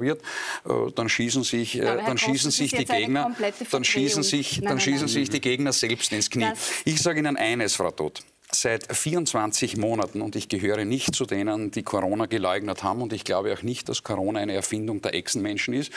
wird, 0.00 0.22
äh, 0.64 0.92
dann 0.94 1.08
schießen 1.08 1.42
sich, 1.42 1.78
äh, 1.78 1.82
dann 1.82 2.16
schießen 2.16 2.50
sich 2.50 2.70
die 2.70 2.84
Gegner, 2.84 3.34
dann 3.70 3.84
schießen 3.84 4.22
sich, 4.22 4.60
nein, 4.60 4.68
dann 4.68 4.80
schießen 4.80 5.00
nein. 5.00 5.08
sich 5.08 5.30
die 5.30 5.40
Gegner 5.40 5.72
selbst 5.72 6.12
ins 6.12 6.30
Knie. 6.30 6.46
Das 6.48 6.70
ich 6.84 7.02
sage 7.02 7.18
Ihnen 7.18 7.36
eines, 7.36 7.74
Frau 7.74 7.90
Todt 7.90 8.22
seit 8.60 8.94
24 8.94 9.76
Monaten 9.76 10.22
und 10.22 10.36
ich 10.36 10.48
gehöre 10.48 10.84
nicht 10.84 11.14
zu 11.14 11.24
denen, 11.26 11.70
die 11.70 11.82
Corona 11.82 12.26
geleugnet 12.26 12.82
haben 12.82 13.02
und 13.02 13.12
ich 13.12 13.24
glaube 13.24 13.52
auch 13.52 13.62
nicht, 13.62 13.88
dass 13.88 14.02
Corona 14.02 14.40
eine 14.40 14.54
Erfindung 14.54 15.02
der 15.02 15.14
Echsenmenschen 15.14 15.74
ist, 15.74 15.92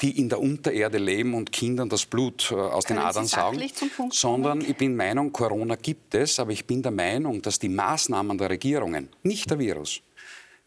die 0.00 0.18
in 0.18 0.28
der 0.28 0.40
Untererde 0.40 0.98
leben 0.98 1.34
und 1.34 1.52
Kindern 1.52 1.88
das 1.88 2.06
Blut 2.06 2.50
äh, 2.50 2.54
aus 2.54 2.84
Können 2.84 3.00
den 3.00 3.06
Adern 3.06 3.26
saugen, 3.26 3.62
sondern 4.10 4.60
ich 4.60 4.76
bin 4.76 4.96
Meinung, 4.96 5.32
Corona 5.32 5.76
gibt 5.76 6.14
es, 6.14 6.38
aber 6.40 6.52
ich 6.52 6.64
bin 6.64 6.82
der 6.82 6.92
Meinung, 6.92 7.42
dass 7.42 7.58
die 7.58 7.68
Maßnahmen 7.68 8.38
der 8.38 8.50
Regierungen, 8.50 9.08
nicht 9.22 9.50
der 9.50 9.58
Virus, 9.58 10.00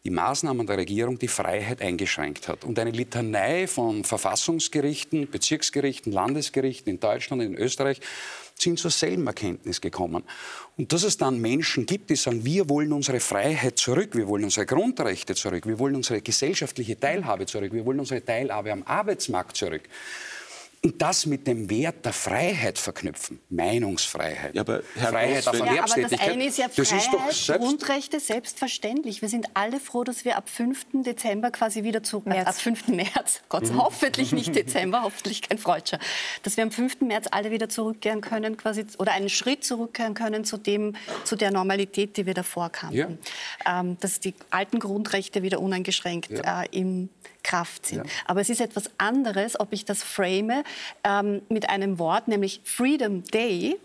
die 0.03 0.09
Maßnahmen 0.09 0.65
der 0.65 0.77
Regierung 0.77 1.19
die 1.19 1.27
Freiheit 1.27 1.81
eingeschränkt 1.81 2.47
hat. 2.47 2.63
Und 2.63 2.79
eine 2.79 2.91
Litanei 2.91 3.67
von 3.67 4.03
Verfassungsgerichten, 4.03 5.29
Bezirksgerichten, 5.29 6.11
Landesgerichten 6.11 6.91
in 6.91 6.99
Deutschland, 6.99 7.43
in 7.43 7.55
Österreich 7.55 7.99
sind 8.61 8.79
zur 8.79 8.91
selben 8.91 9.27
Erkenntnis 9.27 9.81
gekommen. 9.81 10.23
Und 10.77 10.93
dass 10.93 11.03
es 11.03 11.17
dann 11.17 11.39
Menschen 11.39 11.85
gibt, 11.85 12.09
die 12.09 12.15
sagen, 12.15 12.45
wir 12.45 12.69
wollen 12.69 12.93
unsere 12.93 13.19
Freiheit 13.19 13.77
zurück, 13.77 14.15
wir 14.15 14.27
wollen 14.27 14.43
unsere 14.45 14.65
Grundrechte 14.65 15.35
zurück, 15.35 15.67
wir 15.67 15.79
wollen 15.79 15.95
unsere 15.95 16.21
gesellschaftliche 16.21 16.99
Teilhabe 16.99 17.45
zurück, 17.45 17.73
wir 17.73 17.85
wollen 17.85 17.99
unsere 17.99 18.23
Teilhabe 18.23 18.71
am 18.71 18.83
Arbeitsmarkt 18.83 19.57
zurück. 19.57 19.83
Und 20.83 20.99
das 20.99 21.27
mit 21.27 21.45
dem 21.45 21.69
Wert 21.69 22.05
der 22.05 22.13
Freiheit 22.13 22.79
verknüpfen. 22.79 23.39
Meinungsfreiheit. 23.49 24.55
Ja, 24.55 24.61
aber 24.61 24.81
Herr 24.95 25.09
Freiheit 25.09 25.47
auf. 25.47 25.55
Ja, 25.55 25.83
aber 25.83 26.01
das 26.01 26.19
eine 26.19 26.47
ist 26.47 26.57
ja 26.57 26.69
Freiheit, 26.69 26.97
ist 26.97 27.13
doch 27.13 27.31
selbst 27.31 27.61
Grundrechte, 27.61 28.19
selbstverständlich. 28.19 29.21
Wir 29.21 29.29
sind 29.29 29.45
alle 29.53 29.79
froh, 29.79 30.03
dass 30.03 30.25
wir 30.25 30.37
ab 30.37 30.49
5. 30.49 31.03
Dezember 31.05 31.51
quasi 31.51 31.83
wieder 31.83 32.01
zurück, 32.01 32.25
März. 32.25 32.47
ab 32.47 32.55
5. 32.55 32.87
März, 32.87 33.41
Gott, 33.49 33.69
mhm. 33.69 33.79
hoffentlich 33.79 34.31
nicht 34.31 34.55
Dezember, 34.55 35.01
hoffentlich 35.03 35.43
kein 35.43 35.59
Freudscher, 35.59 35.99
dass 36.41 36.57
wir 36.57 36.63
am 36.63 36.71
5. 36.71 37.01
März 37.01 37.27
alle 37.29 37.51
wieder 37.51 37.69
zurückkehren 37.69 38.21
können, 38.21 38.57
quasi, 38.57 38.83
oder 38.97 39.11
einen 39.11 39.29
Schritt 39.29 39.63
zurückkehren 39.63 40.15
können 40.15 40.45
zu 40.45 40.57
dem, 40.57 40.95
zu 41.25 41.35
der 41.35 41.51
Normalität, 41.51 42.17
die 42.17 42.25
wir 42.25 42.33
davor 42.33 42.71
kannten. 42.71 42.95
Ja. 42.95 43.81
Ähm, 43.81 43.97
dass 43.99 44.19
die 44.19 44.33
alten 44.49 44.79
Grundrechte 44.79 45.43
wieder 45.43 45.59
uneingeschränkt 45.61 46.31
ja. 46.31 46.63
äh, 46.63 46.67
im 46.71 47.09
Kraft 47.43 47.85
sind. 47.85 48.05
Ja. 48.05 48.11
Aber 48.25 48.41
es 48.41 48.49
ist 48.49 48.61
etwas 48.61 48.89
anderes, 48.97 49.59
ob 49.59 49.73
ich 49.73 49.85
das 49.85 50.03
frame 50.03 50.63
ähm, 51.03 51.41
mit 51.49 51.69
einem 51.69 51.99
Wort, 51.99 52.27
nämlich 52.27 52.61
Freedom 52.63 53.23
Day. 53.23 53.77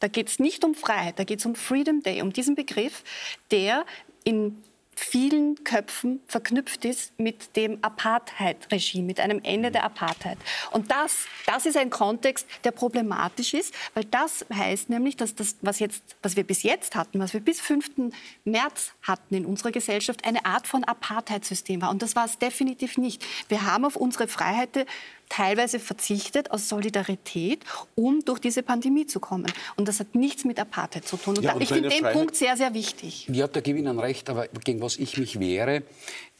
Da 0.00 0.08
geht 0.08 0.28
es 0.28 0.38
nicht 0.38 0.64
um 0.64 0.74
Freiheit, 0.74 1.18
da 1.18 1.24
geht 1.24 1.38
es 1.38 1.46
um 1.46 1.54
Freedom 1.54 2.02
Day, 2.02 2.22
um 2.22 2.32
diesen 2.32 2.54
Begriff, 2.54 3.04
der 3.50 3.84
in 4.24 4.62
vielen 5.02 5.64
Köpfen 5.64 6.20
verknüpft 6.26 6.84
ist 6.84 7.18
mit 7.18 7.56
dem 7.56 7.78
Apartheid-Regime, 7.82 9.06
mit 9.06 9.20
einem 9.20 9.40
Ende 9.42 9.70
der 9.70 9.84
Apartheid. 9.84 10.38
Und 10.70 10.90
das, 10.90 11.26
das 11.46 11.66
ist 11.66 11.76
ein 11.76 11.90
Kontext, 11.90 12.46
der 12.64 12.70
problematisch 12.70 13.54
ist, 13.54 13.74
weil 13.94 14.04
das 14.04 14.44
heißt 14.52 14.90
nämlich, 14.90 15.16
dass 15.16 15.34
das, 15.34 15.56
was, 15.60 15.78
jetzt, 15.78 16.02
was 16.22 16.36
wir 16.36 16.44
bis 16.44 16.62
jetzt 16.62 16.94
hatten, 16.94 17.20
was 17.20 17.32
wir 17.32 17.40
bis 17.40 17.60
5. 17.60 18.12
März 18.44 18.92
hatten 19.02 19.34
in 19.34 19.46
unserer 19.46 19.72
Gesellschaft, 19.72 20.24
eine 20.24 20.44
Art 20.44 20.66
von 20.66 20.84
Apartheid-System 20.84 21.82
war. 21.82 21.90
Und 21.90 22.02
das 22.02 22.16
war 22.16 22.24
es 22.24 22.38
definitiv 22.38 22.98
nicht. 22.98 23.24
Wir 23.48 23.66
haben 23.66 23.84
auf 23.84 23.96
unsere 23.96 24.28
Freiheiten 24.28 24.84
teilweise 25.32 25.78
verzichtet 25.78 26.50
aus 26.50 26.68
Solidarität, 26.68 27.64
um 27.94 28.22
durch 28.22 28.38
diese 28.38 28.62
Pandemie 28.62 29.06
zu 29.06 29.18
kommen. 29.18 29.50
Und 29.76 29.88
das 29.88 29.98
hat 29.98 30.14
nichts 30.14 30.44
mit 30.44 30.60
Apartheid 30.60 31.06
zu 31.06 31.16
tun. 31.16 31.38
Und, 31.38 31.42
ja, 31.42 31.54
und 31.54 31.62
ich 31.62 31.70
finde 31.70 31.88
den 31.88 32.04
Punkt 32.04 32.36
sehr, 32.36 32.56
sehr 32.56 32.74
wichtig. 32.74 33.28
Ja, 33.32 33.48
da 33.48 33.60
gebe 33.60 33.78
ich 33.78 33.84
Ihnen 33.84 33.98
recht, 33.98 34.28
aber 34.28 34.46
gegen 34.48 34.82
was 34.82 34.96
ich 34.96 35.16
mich 35.16 35.40
wehre, 35.40 35.84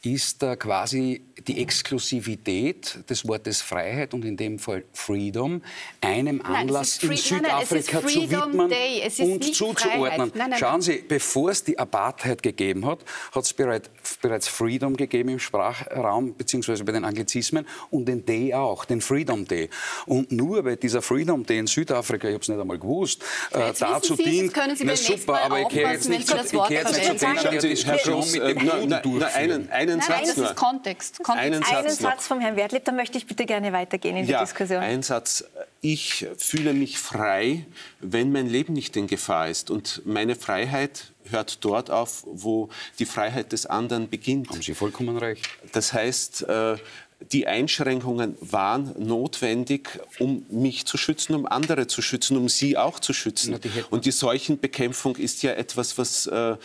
ist 0.05 0.43
äh, 0.43 0.57
quasi 0.57 1.21
die 1.47 1.61
Exklusivität 1.61 3.09
des 3.09 3.27
Wortes 3.27 3.61
Freiheit 3.61 4.13
und 4.13 4.25
in 4.25 4.35
dem 4.37 4.59
Fall 4.59 4.83
Freedom 4.93 5.61
einem 6.01 6.41
Anlass 6.41 6.99
nein, 7.01 7.11
in 7.11 7.17
Südafrika 7.17 8.01
nein, 8.01 8.03
nein, 8.03 8.13
zu 8.13 8.31
widmen 8.31 9.31
und 9.31 9.55
zuzuordnen. 9.55 10.31
Schauen 10.57 10.81
Sie, 10.81 11.03
bevor 11.07 11.51
es 11.51 11.63
die 11.63 11.79
Apartheid 11.79 12.43
gegeben 12.43 12.85
hat, 12.85 12.99
hat 13.33 13.43
es 13.43 13.53
bereits, 13.53 13.89
bereits 14.21 14.47
Freedom 14.47 14.95
gegeben 14.97 15.29
im 15.29 15.39
Sprachraum 15.39 16.35
beziehungsweise 16.35 16.83
bei 16.83 16.91
den 16.91 17.05
Anglizismen 17.05 17.65
und 17.89 18.05
den 18.05 18.25
Day 18.25 18.53
auch, 18.53 18.85
den 18.85 18.99
Freedom 18.99 19.47
Day. 19.47 19.69
Und 20.05 20.31
nur 20.31 20.65
weil 20.65 20.75
dieser 20.75 21.01
Freedom 21.01 21.45
Day 21.45 21.59
in 21.59 21.67
Südafrika, 21.67 22.27
ich 22.27 22.33
habe 22.33 22.41
es 22.41 22.49
nicht 22.49 22.59
einmal 22.59 22.79
gewusst, 22.79 23.23
äh, 23.51 23.71
dazu 23.79 24.15
Sie, 24.15 24.23
dient. 24.23 24.53
Na 24.83 24.95
super, 24.95 25.41
aber 25.43 25.61
ich 25.61 25.69
kehre 25.69 25.93
jetzt 25.93 26.09
nicht 26.09 26.27
zu 26.27 26.35
der 26.69 27.59
Diskussion 27.61 28.31
mit 28.31 28.43
dem 28.43 29.01
durchführen 29.01 29.69
einen 29.92 29.92
nein, 29.97 30.07
Satz 30.07 30.19
nein, 30.19 30.35
das 30.35 30.51
ist 30.51 30.55
Kontext. 30.55 31.23
Kontext. 31.23 31.45
Einen, 31.45 31.63
einen 31.63 31.89
Satz, 31.89 31.99
Satz 31.99 32.27
vom 32.27 32.39
Herrn 32.39 32.55
Wertlieb, 32.55 32.85
da 32.85 32.91
möchte 32.91 33.17
ich 33.17 33.25
bitte 33.25 33.45
gerne 33.45 33.73
weitergehen 33.73 34.17
in 34.17 34.25
ja, 34.25 34.39
die 34.39 34.45
Diskussion. 34.45 34.79
Ein 34.79 35.03
Satz. 35.03 35.45
Ich 35.81 36.27
fühle 36.37 36.73
mich 36.73 36.97
frei, 36.97 37.65
wenn 37.99 38.31
mein 38.31 38.47
Leben 38.47 38.73
nicht 38.73 38.95
in 38.95 39.07
Gefahr 39.07 39.49
ist. 39.49 39.69
Und 39.69 40.01
meine 40.05 40.35
Freiheit 40.35 41.11
hört 41.29 41.63
dort 41.63 41.91
auf, 41.91 42.23
wo 42.25 42.69
die 42.99 43.05
Freiheit 43.05 43.51
des 43.51 43.65
anderen 43.65 44.09
beginnt. 44.09 44.49
Haben 44.49 44.61
Sie 44.61 44.73
vollkommen 44.73 45.17
recht. 45.17 45.47
Das 45.71 45.93
heißt, 45.93 46.43
äh, 46.43 46.77
die 47.31 47.47
Einschränkungen 47.47 48.37
waren 48.41 48.93
notwendig, 48.97 49.99
um 50.19 50.45
mich 50.49 50.85
zu 50.85 50.97
schützen, 50.97 51.35
um 51.35 51.45
andere 51.45 51.87
zu 51.87 52.01
schützen, 52.01 52.37
um 52.37 52.49
Sie 52.49 52.77
auch 52.77 52.99
zu 52.99 53.13
schützen. 53.13 53.59
Und 53.89 54.05
die 54.05 54.11
Seuchenbekämpfung 54.11 55.15
ist 55.15 55.43
ja 55.43 55.53
etwas, 55.53 55.97
was 55.97 56.27
äh, 56.27 56.57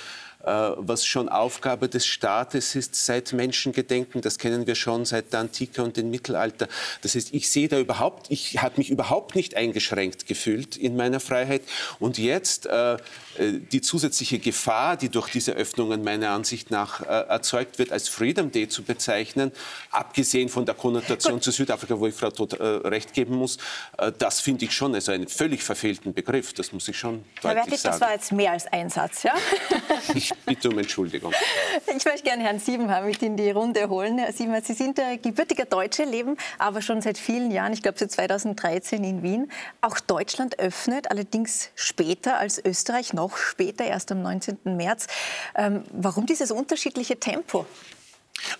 was 0.48 1.04
schon 1.04 1.28
Aufgabe 1.28 1.88
des 1.88 2.06
Staates 2.06 2.74
ist 2.74 2.94
seit 2.94 3.32
Menschengedenken. 3.32 4.20
Das 4.20 4.38
kennen 4.38 4.66
wir 4.66 4.74
schon 4.74 5.04
seit 5.04 5.32
der 5.32 5.40
Antike 5.40 5.82
und 5.82 5.96
dem 5.96 6.10
Mittelalter. 6.10 6.68
Das 7.02 7.14
heißt, 7.14 7.34
ich 7.34 7.50
sehe 7.50 7.68
da 7.68 7.78
überhaupt, 7.78 8.30
ich 8.30 8.62
habe 8.62 8.74
mich 8.78 8.90
überhaupt 8.90 9.34
nicht 9.34 9.56
eingeschränkt 9.56 10.26
gefühlt 10.26 10.76
in 10.76 10.96
meiner 10.96 11.20
Freiheit. 11.20 11.62
Und 11.98 12.18
jetzt 12.18 12.66
äh, 12.66 12.94
äh, 12.94 12.98
die 13.72 13.80
zusätzliche 13.80 14.38
Gefahr, 14.38 14.96
die 14.96 15.08
durch 15.08 15.28
diese 15.28 15.52
Öffnungen 15.52 16.02
meiner 16.02 16.30
Ansicht 16.30 16.70
nach 16.70 17.00
äh, 17.00 17.04
erzeugt 17.04 17.78
wird, 17.78 17.92
als 17.92 18.08
Freedom 18.08 18.50
Day 18.50 18.68
zu 18.68 18.82
bezeichnen, 18.82 19.52
abgesehen 19.90 20.48
von 20.48 20.66
der 20.66 20.74
Konnotation 20.74 21.40
zu 21.40 21.50
Südafrika, 21.50 21.98
wo 21.98 22.06
ich 22.06 22.14
Frau 22.14 22.30
Todt 22.30 22.54
äh, 22.54 22.64
recht 22.64 23.12
geben 23.12 23.36
muss, 23.36 23.58
äh, 23.98 24.12
das 24.18 24.40
finde 24.40 24.64
ich 24.64 24.72
schon 24.72 24.94
also 24.94 25.12
einen 25.12 25.28
völlig 25.28 25.62
verfehlten 25.62 26.12
Begriff. 26.14 26.52
Das 26.52 26.72
muss 26.72 26.88
ich 26.88 26.98
schon 26.98 27.24
Herr 27.42 27.54
deutlich 27.54 27.66
Wertig, 27.66 27.80
sagen. 27.80 27.92
Das 27.92 28.08
war 28.08 28.12
jetzt 28.14 28.32
mehr 28.32 28.52
als 28.52 28.66
ein 28.66 28.90
Satz, 28.90 29.22
ja? 29.22 29.34
Ich 30.14 30.32
bitte 30.46 30.70
um 30.70 30.78
Entschuldigung. 30.78 31.32
Ich 31.96 32.04
möchte 32.04 32.22
gerne 32.22 32.42
Herrn 32.42 32.58
Siebenhaar 32.58 33.02
mit 33.02 33.22
in 33.22 33.36
die 33.36 33.50
Runde 33.50 33.88
holen. 33.88 34.18
Herr 34.18 34.32
Siebenhaar, 34.32 34.62
Sie 34.62 34.74
sind 34.74 34.98
der 34.98 35.18
gebürtiger 35.18 35.64
Deutsche, 35.64 36.04
leben 36.04 36.36
aber 36.58 36.82
schon 36.82 37.00
seit 37.00 37.18
vielen 37.18 37.50
Jahren, 37.50 37.72
ich 37.72 37.82
glaube 37.82 37.98
seit 37.98 38.10
2013 38.12 39.02
in 39.04 39.22
Wien. 39.22 39.50
Auch 39.80 40.00
Deutschland 40.00 40.58
öffnet, 40.58 41.10
allerdings 41.10 41.70
später 41.74 42.38
als 42.38 42.62
Österreich, 42.64 43.12
noch 43.12 43.36
später, 43.36 43.84
erst 43.84 44.12
am 44.12 44.22
19. 44.22 44.58
März. 44.64 45.06
Ähm, 45.54 45.84
warum 45.92 46.26
dieses 46.26 46.50
unterschiedliche 46.50 47.18
Tempo? 47.18 47.66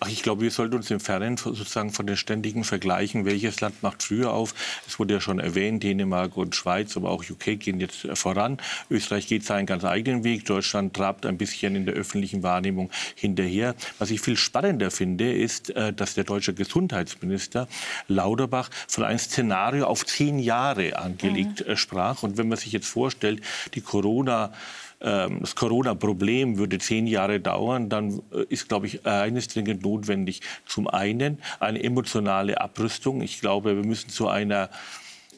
Ach, 0.01 0.09
ich 0.09 0.23
glaube, 0.23 0.43
wir 0.43 0.51
sollten 0.51 0.77
uns 0.77 0.91
entfernen 0.91 1.37
sozusagen 1.37 1.91
von 1.91 2.07
den 2.07 2.17
ständigen 2.17 2.65
Vergleichen, 2.65 3.25
welches 3.25 3.61
Land 3.61 3.83
macht 3.83 4.03
früher 4.03 4.33
auf. 4.33 4.55
Es 4.87 4.99
wurde 4.99 5.15
ja 5.15 5.21
schon 5.21 5.39
erwähnt, 5.39 5.83
Dänemark 5.83 6.37
und 6.37 6.55
Schweiz, 6.55 6.97
aber 6.97 7.11
auch 7.11 7.25
UK 7.29 7.61
gehen 7.61 7.81
jetzt 7.81 8.07
voran. 8.15 8.59
Österreich 8.91 9.27
geht 9.27 9.45
seinen 9.45 9.67
ganz 9.67 9.85
eigenen 9.85 10.25
Weg. 10.25 10.45
Deutschland 10.45 10.95
trabt 10.95 11.27
ein 11.27 11.39
bisschen 11.39 11.77
in 11.77 11.87
der 11.87 11.95
öffentlichen 11.95 12.43
Wahrnehmung 12.43 12.91
hinterher. 13.15 13.75
Was 13.99 14.11
ich 14.11 14.21
viel 14.21 14.37
spannender 14.37 14.91
finde, 14.91 15.33
ist, 15.33 15.71
äh, 15.71 15.93
dass 15.93 16.15
der 16.15 16.25
deutsche 16.25 16.55
Gesundheitsminister 16.55 17.69
Lauterbach 18.09 18.71
von 18.87 19.05
einem 19.05 19.19
Szenario 19.19 19.87
auf 19.87 20.05
zehn 20.05 20.39
Jahre 20.39 20.99
angelegt 20.99 21.65
mhm. 21.67 21.77
sprach. 21.77 22.23
Und 22.23 22.37
wenn 22.37 22.49
man 22.49 22.59
sich 22.59 22.73
jetzt 22.73 22.89
vorstellt, 22.89 23.43
die 23.75 23.81
Corona 23.81 24.53
das 25.01 25.55
Corona-Problem 25.55 26.59
würde 26.59 26.79
zehn 26.79 27.07
Jahre 27.07 27.41
dauern, 27.41 27.89
dann 27.89 28.21
äh, 28.33 28.45
ist, 28.49 28.69
glaube 28.69 28.87
ich, 28.87 29.07
eines 29.07 29.49
dringend 29.49 29.83
notwendig. 29.83 30.41
Zum 30.67 30.89
einen 30.89 31.39
eine 31.61 31.83
emotionale 31.83 32.61
Abrüstung. 32.61 33.23
Ich 33.23 33.41
glaube, 33.41 33.77
wir 33.77 33.85
müssen 33.85 34.11
zu 34.11 34.29
einer 34.29 34.71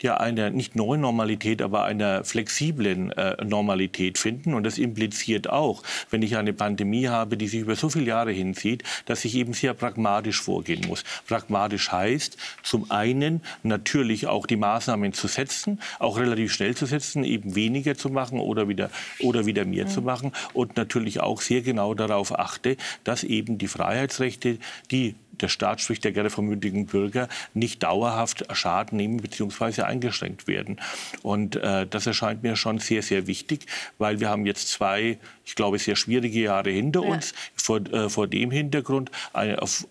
ja 0.02 0.16
einer 0.16 0.50
nicht 0.50 0.76
neuen 0.76 1.00
Normalität, 1.00 1.62
aber 1.62 1.84
einer 1.84 2.24
flexiblen 2.24 3.12
äh, 3.12 3.42
Normalität 3.44 4.18
finden. 4.18 4.54
Und 4.54 4.64
das 4.64 4.78
impliziert 4.78 5.48
auch, 5.50 5.82
wenn 6.10 6.22
ich 6.22 6.36
eine 6.36 6.52
Pandemie 6.52 7.08
habe, 7.08 7.36
die 7.36 7.48
sich 7.48 7.60
über 7.60 7.76
so 7.76 7.88
viele 7.88 8.06
Jahre 8.06 8.32
hinzieht, 8.32 8.82
dass 9.06 9.24
ich 9.24 9.34
eben 9.34 9.52
sehr 9.52 9.74
pragmatisch 9.74 10.40
vorgehen 10.40 10.86
muss. 10.86 11.04
Pragmatisch 11.26 11.90
heißt 11.92 12.36
zum 12.62 12.90
einen 12.90 13.42
natürlich 13.62 14.26
auch 14.26 14.46
die 14.46 14.56
Maßnahmen 14.56 15.12
zu 15.12 15.28
setzen, 15.28 15.80
auch 15.98 16.18
relativ 16.18 16.52
schnell 16.52 16.74
zu 16.74 16.86
setzen, 16.86 17.24
eben 17.24 17.54
weniger 17.54 17.96
zu 17.96 18.08
machen 18.08 18.40
oder 18.40 18.68
wieder, 18.68 18.90
oder 19.20 19.46
wieder 19.46 19.64
mehr 19.64 19.86
mhm. 19.86 19.90
zu 19.90 20.02
machen 20.02 20.32
und 20.52 20.76
natürlich 20.76 21.20
auch 21.20 21.40
sehr 21.40 21.62
genau 21.62 21.94
darauf 21.94 22.38
achte, 22.38 22.76
dass 23.04 23.24
eben 23.24 23.58
die 23.58 23.68
Freiheitsrechte, 23.68 24.58
die 24.90 25.14
der 25.42 25.48
Staat, 25.48 25.80
sprich 25.80 26.00
der 26.00 26.12
gerne 26.12 26.30
vermündigen 26.30 26.86
Bürger, 26.86 27.28
nicht 27.54 27.82
dauerhaft 27.82 28.44
Schaden 28.52 28.96
nehmen 28.96 29.18
bzw. 29.18 29.82
eingeschränkt 29.82 30.46
werden. 30.46 30.80
Und 31.22 31.56
äh, 31.56 31.86
das 31.86 32.06
erscheint 32.06 32.42
mir 32.42 32.56
schon 32.56 32.78
sehr, 32.78 33.02
sehr 33.02 33.26
wichtig, 33.26 33.66
weil 33.98 34.20
wir 34.20 34.28
haben 34.28 34.46
jetzt 34.46 34.68
zwei, 34.68 35.18
ich 35.44 35.54
glaube, 35.54 35.78
sehr 35.78 35.96
schwierige 35.96 36.40
Jahre 36.40 36.70
hinter 36.70 37.02
ja. 37.02 37.10
uns. 37.10 37.34
Vor, 37.54 37.80
äh, 37.92 38.08
vor 38.08 38.26
dem 38.26 38.50
Hintergrund 38.50 39.10
eine, 39.32 39.60
auf 39.60 39.86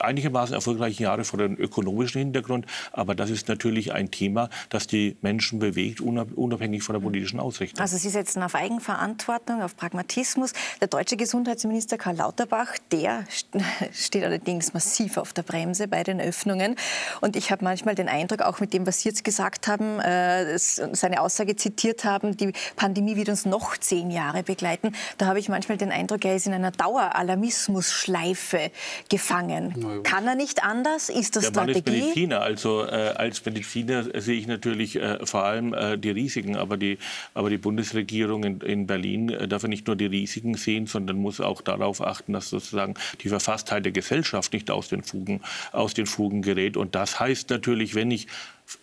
einigermaßen 0.00 0.54
erfolgreichen 0.54 1.02
Jahre 1.02 1.24
vor 1.24 1.38
dem 1.38 1.56
ökonomischen 1.56 2.20
Hintergrund. 2.20 2.66
Aber 2.92 3.14
das 3.14 3.30
ist 3.30 3.48
natürlich 3.48 3.92
ein 3.92 4.10
Thema, 4.10 4.48
das 4.68 4.86
die 4.86 5.16
Menschen 5.20 5.58
bewegt, 5.58 6.00
unabhängig 6.00 6.82
von 6.82 6.94
der 6.94 7.00
politischen 7.00 7.40
Ausrichtung. 7.40 7.80
Also 7.80 7.96
Sie 7.96 8.08
setzen 8.08 8.42
auf 8.42 8.54
Eigenverantwortung, 8.54 9.62
auf 9.62 9.76
Pragmatismus. 9.76 10.52
Der 10.80 10.88
deutsche 10.88 11.16
Gesundheitsminister 11.16 11.98
Karl 11.98 12.16
Lauterbach, 12.16 12.74
der 12.92 13.24
steht 13.92 14.24
allerdings 14.24 14.74
massiv 14.74 15.16
auf 15.16 15.32
der 15.32 15.42
Bremse 15.42 15.88
bei 15.88 16.02
den 16.02 16.20
Öffnungen. 16.20 16.76
Und 17.20 17.36
ich 17.36 17.50
habe 17.50 17.64
manchmal 17.64 17.94
den 17.94 18.08
Eindruck, 18.08 18.42
auch 18.42 18.60
mit 18.60 18.72
dem, 18.72 18.86
was 18.86 19.00
Sie 19.00 19.08
jetzt 19.08 19.24
gesagt 19.24 19.68
haben, 19.68 20.00
äh, 20.00 20.58
seine 20.58 21.20
Aussage 21.20 21.56
zitiert 21.56 22.04
haben, 22.04 22.36
die 22.36 22.52
Pandemie 22.76 23.16
wird 23.16 23.28
uns 23.28 23.44
noch 23.44 23.76
zehn 23.76 24.10
Jahre 24.10 24.42
begleiten. 24.42 24.92
Da 25.18 25.26
habe 25.26 25.38
ich 25.38 25.48
manchmal 25.48 25.78
den 25.78 25.92
Eindruck, 25.92 26.24
er 26.24 26.36
ist 26.36 26.46
in 26.46 26.52
einer 26.52 26.70
Daueralarmismus-Schleife 26.70 28.70
gefangen. 29.08 29.57
Ja. 29.64 30.00
Kann 30.02 30.26
er 30.26 30.34
nicht 30.34 30.62
anders? 30.62 31.08
Ist 31.08 31.36
das 31.36 31.44
Der 31.44 31.50
Strategie? 31.50 31.90
Mann 31.90 31.94
ist 31.94 32.04
Mediziner. 32.04 32.40
Also 32.40 32.84
äh, 32.84 33.14
als 33.16 33.44
Mediziner 33.44 34.04
sehe 34.20 34.38
ich 34.38 34.46
natürlich 34.46 34.96
äh, 34.96 35.24
vor 35.24 35.44
allem 35.44 35.74
äh, 35.74 35.98
die 35.98 36.10
Risiken. 36.10 36.56
Aber 36.56 36.76
die, 36.76 36.98
aber 37.34 37.50
die 37.50 37.58
Bundesregierung 37.58 38.44
in, 38.44 38.60
in 38.60 38.86
Berlin 38.86 39.28
äh, 39.30 39.48
darf 39.48 39.64
nicht 39.64 39.86
nur 39.86 39.96
die 39.96 40.06
Risiken 40.06 40.54
sehen, 40.54 40.86
sondern 40.86 41.16
muss 41.18 41.40
auch 41.40 41.60
darauf 41.60 42.00
achten, 42.00 42.32
dass 42.32 42.50
sozusagen 42.50 42.94
die 43.22 43.28
Verfasstheit 43.28 43.84
der 43.84 43.92
Gesellschaft 43.92 44.52
nicht 44.52 44.70
aus 44.70 44.88
den 44.88 45.02
Fugen, 45.02 45.40
aus 45.72 45.94
den 45.94 46.06
Fugen 46.06 46.42
gerät. 46.42 46.76
Und 46.76 46.94
das 46.94 47.20
heißt 47.20 47.50
natürlich, 47.50 47.94
wenn 47.94 48.10
ich 48.10 48.28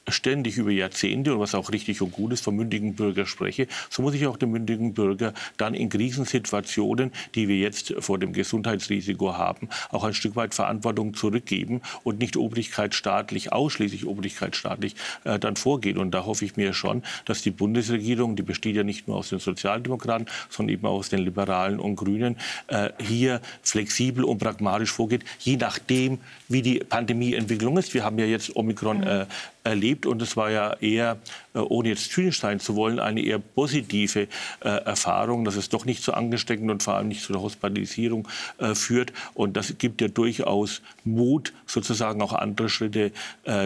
ständig 0.08 0.58
über 0.58 0.72
Jahrzehnte 0.72 1.34
und 1.34 1.40
was 1.40 1.56
auch 1.56 1.72
richtig 1.72 2.02
und 2.02 2.12
gut 2.12 2.34
ist, 2.34 2.44
vom 2.44 2.56
mündigen 2.56 2.96
Bürger 2.96 3.26
spreche, 3.26 3.68
so 3.90 4.02
muss 4.02 4.14
ich 4.14 4.26
auch 4.28 4.38
dem 4.38 4.52
mündigen 4.52 4.94
Bürger 4.94 5.34
dann 5.58 5.74
in 5.74 5.90
Krisensituationen, 5.90 7.12
die 7.36 7.48
wir 7.48 7.58
jetzt 7.58 7.94
vor 8.00 8.18
dem 8.18 8.34
Gesundheitsrisiko 8.34 9.38
haben, 9.38 9.70
auch 9.90 10.04
ein 10.04 10.14
Stück 10.14 10.36
weit 10.36 10.54
Verantwortung 10.54 11.14
zurückgeben 11.14 11.82
und 12.04 12.20
nicht 12.20 12.38
obrigkeitsstaatlich, 12.38 13.52
ausschließlich 13.52 14.06
obrigkeitsstaatlich 14.06 14.96
äh, 15.24 15.40
dann 15.40 15.56
vorgehen. 15.56 15.98
Und 15.98 16.12
da 16.12 16.26
hoffe 16.26 16.46
ich 16.46 16.56
mir 16.58 16.74
schon, 16.74 17.04
dass 17.26 17.42
die 17.42 17.52
Bundesregierung, 17.52 18.36
die 18.36 18.44
besteht 18.44 18.76
ja 18.76 18.84
nicht 18.84 19.08
nur 19.08 19.18
aus 19.18 19.30
den 19.30 19.40
Sozialdemokraten, 19.40 20.28
sondern 20.50 20.74
eben 20.74 20.88
auch 20.88 20.96
aus 20.96 21.10
den 21.10 21.20
Liberalen 21.20 21.80
und 21.80 21.96
Grünen, 21.96 22.38
äh, 22.68 22.90
hier 23.00 23.42
flexibel 23.62 24.24
und 24.24 24.40
pragmatisch 24.40 24.92
vorgeht, 24.92 25.24
je 25.40 25.58
nachdem, 25.58 26.20
wie 26.48 26.62
die 26.62 26.80
Pandemieentwicklung 26.80 27.78
ist. 27.78 27.94
Wir 27.94 28.04
haben 28.04 28.20
ja 28.20 28.26
jetzt 28.26 28.56
Omikron 28.56 29.04
äh, 29.04 29.26
erlebt 29.66 30.06
und 30.06 30.22
es 30.22 30.38
war 30.38 30.52
ja 30.52 30.74
eher, 30.80 31.18
äh, 31.54 31.60
ohne 31.60 31.90
jetzt 31.90 32.12
zynisch 32.12 32.40
sein 32.40 32.60
zu 32.60 32.76
wollen, 32.76 33.00
eine 33.00 33.22
eher 33.22 33.40
positive 33.40 34.28
äh, 34.62 34.70
Erfahrung, 34.70 35.44
dass 35.44 35.56
es 35.56 35.70
doch 35.70 35.86
nicht 35.86 36.04
zu 36.04 36.14
angesteckend 36.14 36.70
und 36.72 36.84
vor 36.84 36.96
allem 36.96 37.08
nicht 37.08 37.24
zu 37.24 37.34
der 37.34 37.42
Hospitalisierung 37.42 38.28
äh, 38.60 38.76
führt. 38.76 39.12
Und 39.34 39.58
das 39.58 39.78
gibt 39.78 40.02
ja 40.02 40.08
durchaus 40.08 40.82
Mut, 41.04 41.54
sozusagen 41.66 42.22
auch 42.22 42.34
andere 42.34 42.70
Schritte 42.70 43.12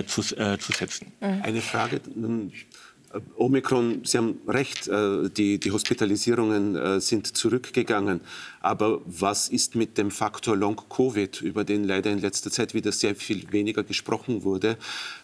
zu, 0.07 0.21
zu 0.21 0.71
setzen. 0.71 1.11
Eine 1.19 1.61
Frage. 1.61 2.01
Omikron, 3.35 4.01
Sie 4.03 4.17
haben 4.17 4.39
recht, 4.47 4.89
die, 5.37 5.59
die 5.59 5.71
Hospitalisierungen 5.71 7.01
sind 7.01 7.35
zurückgegangen. 7.35 8.21
Aber 8.61 9.01
was 9.05 9.49
ist 9.49 9.75
mit 9.75 9.97
dem 9.97 10.11
Faktor 10.11 10.55
Long-Covid, 10.55 11.41
über 11.41 11.63
den 11.63 11.83
leider 11.83 12.11
in 12.11 12.19
letzter 12.19 12.51
Zeit 12.51 12.73
wieder 12.73 12.91
sehr 12.91 13.15
viel 13.15 13.51
weniger 13.51 13.83
gesprochen 13.83 14.43
wurde? 14.43 14.77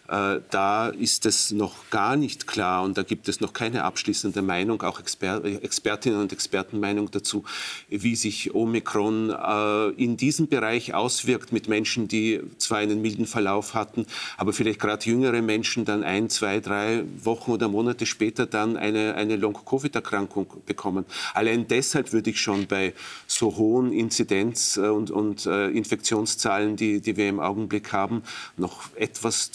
Äh, 0.08 0.40
da 0.50 0.88
ist 0.88 1.26
es 1.26 1.50
noch 1.50 1.90
gar 1.90 2.16
nicht 2.16 2.46
klar 2.46 2.84
und 2.84 2.96
da 2.96 3.02
gibt 3.02 3.28
es 3.28 3.40
noch 3.40 3.52
keine 3.52 3.84
abschließende 3.84 4.42
Meinung, 4.42 4.82
auch 4.82 5.00
Exper 5.00 5.44
Expertinnen 5.44 6.20
und 6.20 6.32
Expertenmeinung 6.32 7.10
dazu, 7.10 7.44
wie 7.88 8.14
sich 8.14 8.54
Omikron 8.54 9.30
äh, 9.30 9.88
in 10.02 10.16
diesem 10.16 10.48
Bereich 10.48 10.94
auswirkt 10.94 11.52
mit 11.52 11.68
Menschen, 11.68 12.08
die 12.08 12.40
zwar 12.58 12.78
einen 12.78 13.02
milden 13.02 13.26
Verlauf 13.26 13.74
hatten, 13.74 14.06
aber 14.36 14.52
vielleicht 14.52 14.80
gerade 14.80 15.04
jüngere 15.04 15.42
Menschen 15.42 15.84
dann 15.84 16.04
ein, 16.04 16.30
zwei, 16.30 16.60
drei 16.60 17.04
Wochen 17.22 17.50
oder 17.50 17.68
Monate 17.68 18.06
später 18.06 18.46
dann 18.46 18.76
eine, 18.76 19.14
eine 19.14 19.36
Long-Covid-Erkrankung 19.36 20.46
bekommen. 20.66 21.04
Allein 21.34 21.66
deshalb 21.66 22.12
würde 22.12 22.30
ich 22.30 22.40
schon 22.40 22.66
bei 22.66 22.94
so 23.26 23.56
hohen 23.56 23.92
Inzidenz- 23.92 24.76
äh, 24.76 24.88
und, 24.88 25.10
und 25.10 25.46
Infektionszahlen, 25.46 26.76
die, 26.76 27.00
die 27.00 27.16
wir 27.16 27.28
im 27.28 27.40
Augenblick 27.40 27.92
haben, 27.92 28.22
noch 28.56 28.84
etwas 28.96 29.52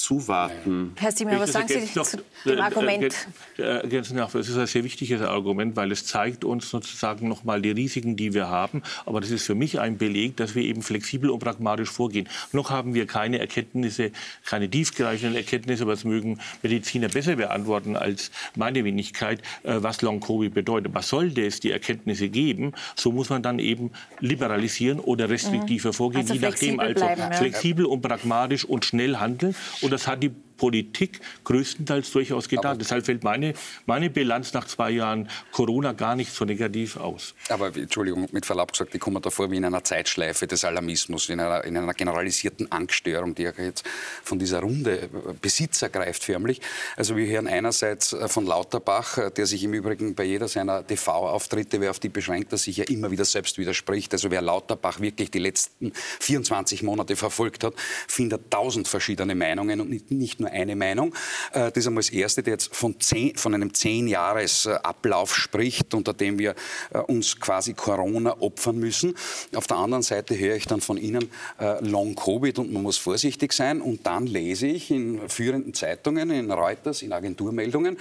zuwarten. 0.49 0.93
Herr 0.97 1.11
Siemer, 1.11 1.39
was 1.39 1.51
sagen 1.51 1.67
Sie 1.67 1.99
noch, 1.99 2.05
zu 2.05 2.17
dem 2.45 2.57
äh, 2.57 2.61
Argument? 2.61 3.27
Ergänzen 3.57 4.17
nach, 4.17 4.33
es 4.35 4.49
ist 4.49 4.57
ein 4.57 4.67
sehr 4.67 4.83
wichtiges 4.83 5.21
Argument, 5.21 5.75
weil 5.75 5.91
es 5.91 6.05
zeigt 6.05 6.43
uns 6.43 6.69
sozusagen 6.69 7.27
noch 7.27 7.43
mal 7.43 7.61
die 7.61 7.71
Risiken, 7.71 8.15
die 8.15 8.33
wir 8.33 8.47
haben. 8.47 8.81
Aber 9.05 9.21
das 9.21 9.31
ist 9.31 9.45
für 9.45 9.55
mich 9.55 9.79
ein 9.79 9.97
Beleg, 9.97 10.37
dass 10.37 10.55
wir 10.55 10.63
eben 10.63 10.81
flexibel 10.81 11.29
und 11.29 11.39
pragmatisch 11.39 11.89
vorgehen. 11.89 12.27
Noch 12.51 12.69
haben 12.69 12.93
wir 12.93 13.07
keine 13.07 13.39
Erkenntnisse, 13.39 14.11
keine 14.45 14.69
tiefgreifenden 14.69 15.35
Erkenntnisse, 15.35 15.83
aber 15.83 15.93
es 15.93 16.03
mögen 16.03 16.39
Mediziner 16.61 17.09
besser 17.09 17.35
beantworten 17.35 17.95
als 17.95 18.31
meine 18.55 18.83
Wenigkeit, 18.83 19.41
was 19.63 20.01
Long-Covid 20.01 20.53
bedeutet. 20.53 20.93
Was 20.93 21.09
sollte 21.09 21.45
es 21.45 21.59
die 21.59 21.71
Erkenntnisse 21.71 22.29
geben? 22.29 22.73
So 22.95 23.11
muss 23.11 23.29
man 23.29 23.43
dann 23.43 23.59
eben 23.59 23.91
liberalisieren 24.19 24.99
oder 24.99 25.29
restriktiver 25.29 25.89
mhm. 25.89 25.93
vorgehen, 25.93 26.21
also 26.21 26.33
je 26.33 26.39
nachdem. 26.39 26.79
Also 26.79 27.05
bleiben, 27.05 27.21
ja. 27.21 27.31
flexibel 27.33 27.85
und 27.85 28.01
pragmatisch 28.01 28.65
und 28.65 28.85
schnell 28.85 29.17
handeln. 29.17 29.55
Und 29.81 29.91
das 29.91 30.07
hat 30.07 30.23
die 30.23 30.30
Politik 30.61 31.21
größtenteils 31.43 32.11
durchaus 32.11 32.47
getan. 32.47 32.73
Aber 32.73 32.77
Deshalb 32.77 33.03
fällt 33.03 33.23
meine, 33.23 33.55
meine 33.87 34.11
Bilanz 34.11 34.53
nach 34.53 34.67
zwei 34.67 34.91
Jahren 34.91 35.27
Corona 35.51 35.93
gar 35.93 36.15
nicht 36.15 36.31
so 36.31 36.45
negativ 36.45 36.97
aus. 36.97 37.33
Aber 37.49 37.75
Entschuldigung, 37.75 38.27
mit 38.31 38.45
Verlaub 38.45 38.71
gesagt, 38.71 38.93
ich 38.93 39.01
komme 39.01 39.19
davor 39.19 39.49
wie 39.49 39.57
in 39.57 39.65
einer 39.65 39.83
Zeitschleife 39.83 40.45
des 40.45 40.63
Alarmismus, 40.63 41.29
in 41.29 41.39
einer, 41.39 41.63
in 41.63 41.75
einer 41.77 41.95
generalisierten 41.95 42.71
Angststörung, 42.71 43.33
die 43.33 43.41
ja 43.41 43.53
jetzt 43.57 43.87
von 44.23 44.37
dieser 44.37 44.59
Runde 44.59 45.09
Besitz 45.41 45.81
ergreift 45.81 46.23
förmlich. 46.23 46.61
Also 46.95 47.17
wir 47.17 47.25
hören 47.25 47.47
einerseits 47.47 48.13
äh, 48.13 48.27
von 48.27 48.45
Lauterbach, 48.45 49.17
äh, 49.17 49.31
der 49.31 49.47
sich 49.47 49.63
im 49.63 49.73
Übrigen 49.73 50.13
bei 50.13 50.25
jeder 50.25 50.47
seiner 50.47 50.85
TV-Auftritte, 50.85 51.81
wer 51.81 51.89
auf 51.89 51.97
die 51.97 52.09
beschränkt, 52.09 52.53
dass 52.53 52.63
sich 52.63 52.77
ja 52.77 52.83
immer 52.83 53.09
wieder 53.09 53.25
selbst 53.25 53.57
widerspricht. 53.57 54.13
Also 54.13 54.29
wer 54.29 54.43
Lauterbach 54.43 54.99
wirklich 54.99 55.31
die 55.31 55.39
letzten 55.39 55.91
24 56.19 56.83
Monate 56.83 57.15
verfolgt 57.15 57.63
hat, 57.63 57.73
findet 58.07 58.51
tausend 58.51 58.87
verschiedene 58.87 59.33
Meinungen 59.33 59.81
und 59.81 60.11
nicht 60.11 60.39
nur 60.39 60.50
eine 60.51 60.75
Meinung. 60.75 61.13
Äh, 61.53 61.71
das 61.71 61.77
ist 61.77 61.87
einmal 61.87 62.03
das 62.03 62.11
Erste, 62.11 62.43
der 62.43 62.53
jetzt 62.53 62.75
von, 62.75 62.99
zehn, 62.99 63.35
von 63.35 63.53
einem 63.53 63.73
Zehn-Jahres-Ablauf 63.73 65.35
spricht, 65.35 65.93
unter 65.93 66.13
dem 66.13 66.39
wir 66.39 66.55
äh, 66.93 66.99
uns 66.99 67.39
quasi 67.39 67.73
Corona 67.73 68.39
opfern 68.41 68.77
müssen. 68.77 69.15
Auf 69.55 69.67
der 69.67 69.77
anderen 69.77 70.03
Seite 70.03 70.37
höre 70.37 70.55
ich 70.55 70.65
dann 70.65 70.81
von 70.81 70.97
Ihnen 70.97 71.29
äh, 71.59 71.83
Long-Covid 71.83 72.59
und 72.59 72.71
man 72.71 72.83
muss 72.83 72.97
vorsichtig 72.97 73.53
sein. 73.53 73.81
Und 73.81 74.05
dann 74.05 74.27
lese 74.27 74.67
ich 74.67 74.91
in 74.91 75.27
führenden 75.29 75.73
Zeitungen, 75.73 76.29
in 76.31 76.51
Reuters, 76.51 77.01
in 77.01 77.13
Agenturmeldungen, 77.13 77.97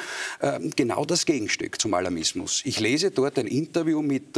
genau 0.76 1.04
das 1.04 1.26
Gegenstück 1.26 1.80
zum 1.80 1.94
Alarmismus. 1.94 2.62
Ich 2.64 2.80
lese 2.80 3.10
dort 3.10 3.38
ein 3.38 3.46
Interview 3.46 4.02
mit 4.02 4.36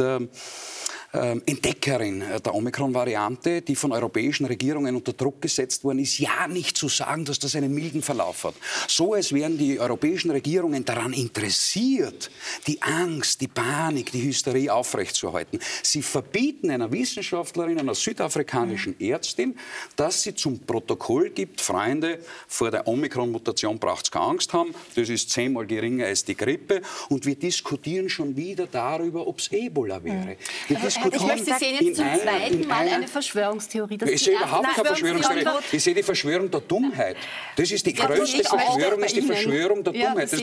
ähm, 1.15 1.43
Entdeckerin 1.45 2.21
äh, 2.21 2.41
der 2.41 2.55
Omikron-Variante, 2.55 3.61
die 3.61 3.75
von 3.75 3.91
europäischen 3.91 4.45
Regierungen 4.45 4.95
unter 4.95 5.13
Druck 5.13 5.43
gesetzt 5.43 5.83
worden 5.83 5.99
ist, 5.99 6.17
ja 6.17 6.47
nicht 6.47 6.75
zu 6.75 6.89
sagen, 6.89 7.23
dass 7.25 7.37
das 7.37 7.55
einen 7.55 7.73
milden 7.73 8.01
Verlauf 8.03 8.43
hat. 8.43 8.55
So 8.87 9.13
als 9.13 9.33
wären 9.33 9.57
die 9.57 9.79
europäischen 9.79 10.31
Regierungen 10.31 10.85
daran 10.85 11.13
interessiert, 11.13 12.29
die 12.67 12.81
Angst, 12.81 13.41
die 13.41 13.47
Panik, 13.47 14.11
die 14.11 14.23
Hysterie 14.23 14.71
aufrechtzuerhalten. 14.71 15.59
Sie 15.81 16.01
verbieten 16.01 16.69
einer 16.69 16.91
Wissenschaftlerin, 16.91 17.79
einer 17.79 17.95
südafrikanischen 17.95 18.99
Ärztin, 18.99 19.57
dass 19.95 20.21
sie 20.21 20.35
zum 20.35 20.59
Protokoll 20.59 21.31
gibt, 21.31 21.61
Freunde, 21.61 22.19
vor 22.47 22.69
der 22.69 22.87
Omikron-Mutation 22.87 23.79
braucht 23.79 24.05
es 24.05 24.11
keine 24.11 24.25
Angst 24.25 24.53
haben, 24.53 24.73
das 24.95 25.09
ist 25.09 25.29
zehnmal 25.29 25.65
geringer 25.65 26.05
als 26.05 26.23
die 26.23 26.35
Grippe 26.35 26.81
und 27.09 27.25
wir 27.25 27.35
diskutieren 27.35 28.09
schon 28.09 28.35
wieder 28.35 28.67
darüber, 28.67 29.25
ob 29.25 29.39
es 29.39 29.51
Ebola 29.51 30.03
wäre. 30.03 30.37
Wir 30.67 30.77
ich 30.77 31.21
möchte, 31.21 31.45
Sie 31.45 31.53
sehen 31.53 31.77
jetzt 31.79 31.97
zum 31.97 32.05
zweiten 32.21 32.67
Mal 32.67 32.87
eine 32.87 33.07
Verschwörungstheorie. 33.07 33.97
ich 34.05 34.23
sehe 34.23 34.35
überhaupt 34.35 34.67
keine 34.75 34.87
Verschwörungstheorie. 34.87 35.45
Ich 35.71 35.83
sehe 35.83 35.93
die 35.93 36.03
Verschwörung 36.03 36.49
der 36.49 36.61
Dummheit. 36.61 37.17
Das 37.55 37.71
ist 37.71 37.85
die 37.85 37.92
größte 37.93 38.43
Verschwörung, 38.43 39.03
ist 39.03 39.15
die 39.15 39.21
Verschwörung 39.21 39.83
der 39.83 39.93
Dummheit. 39.93 40.31
Das, 40.31 40.41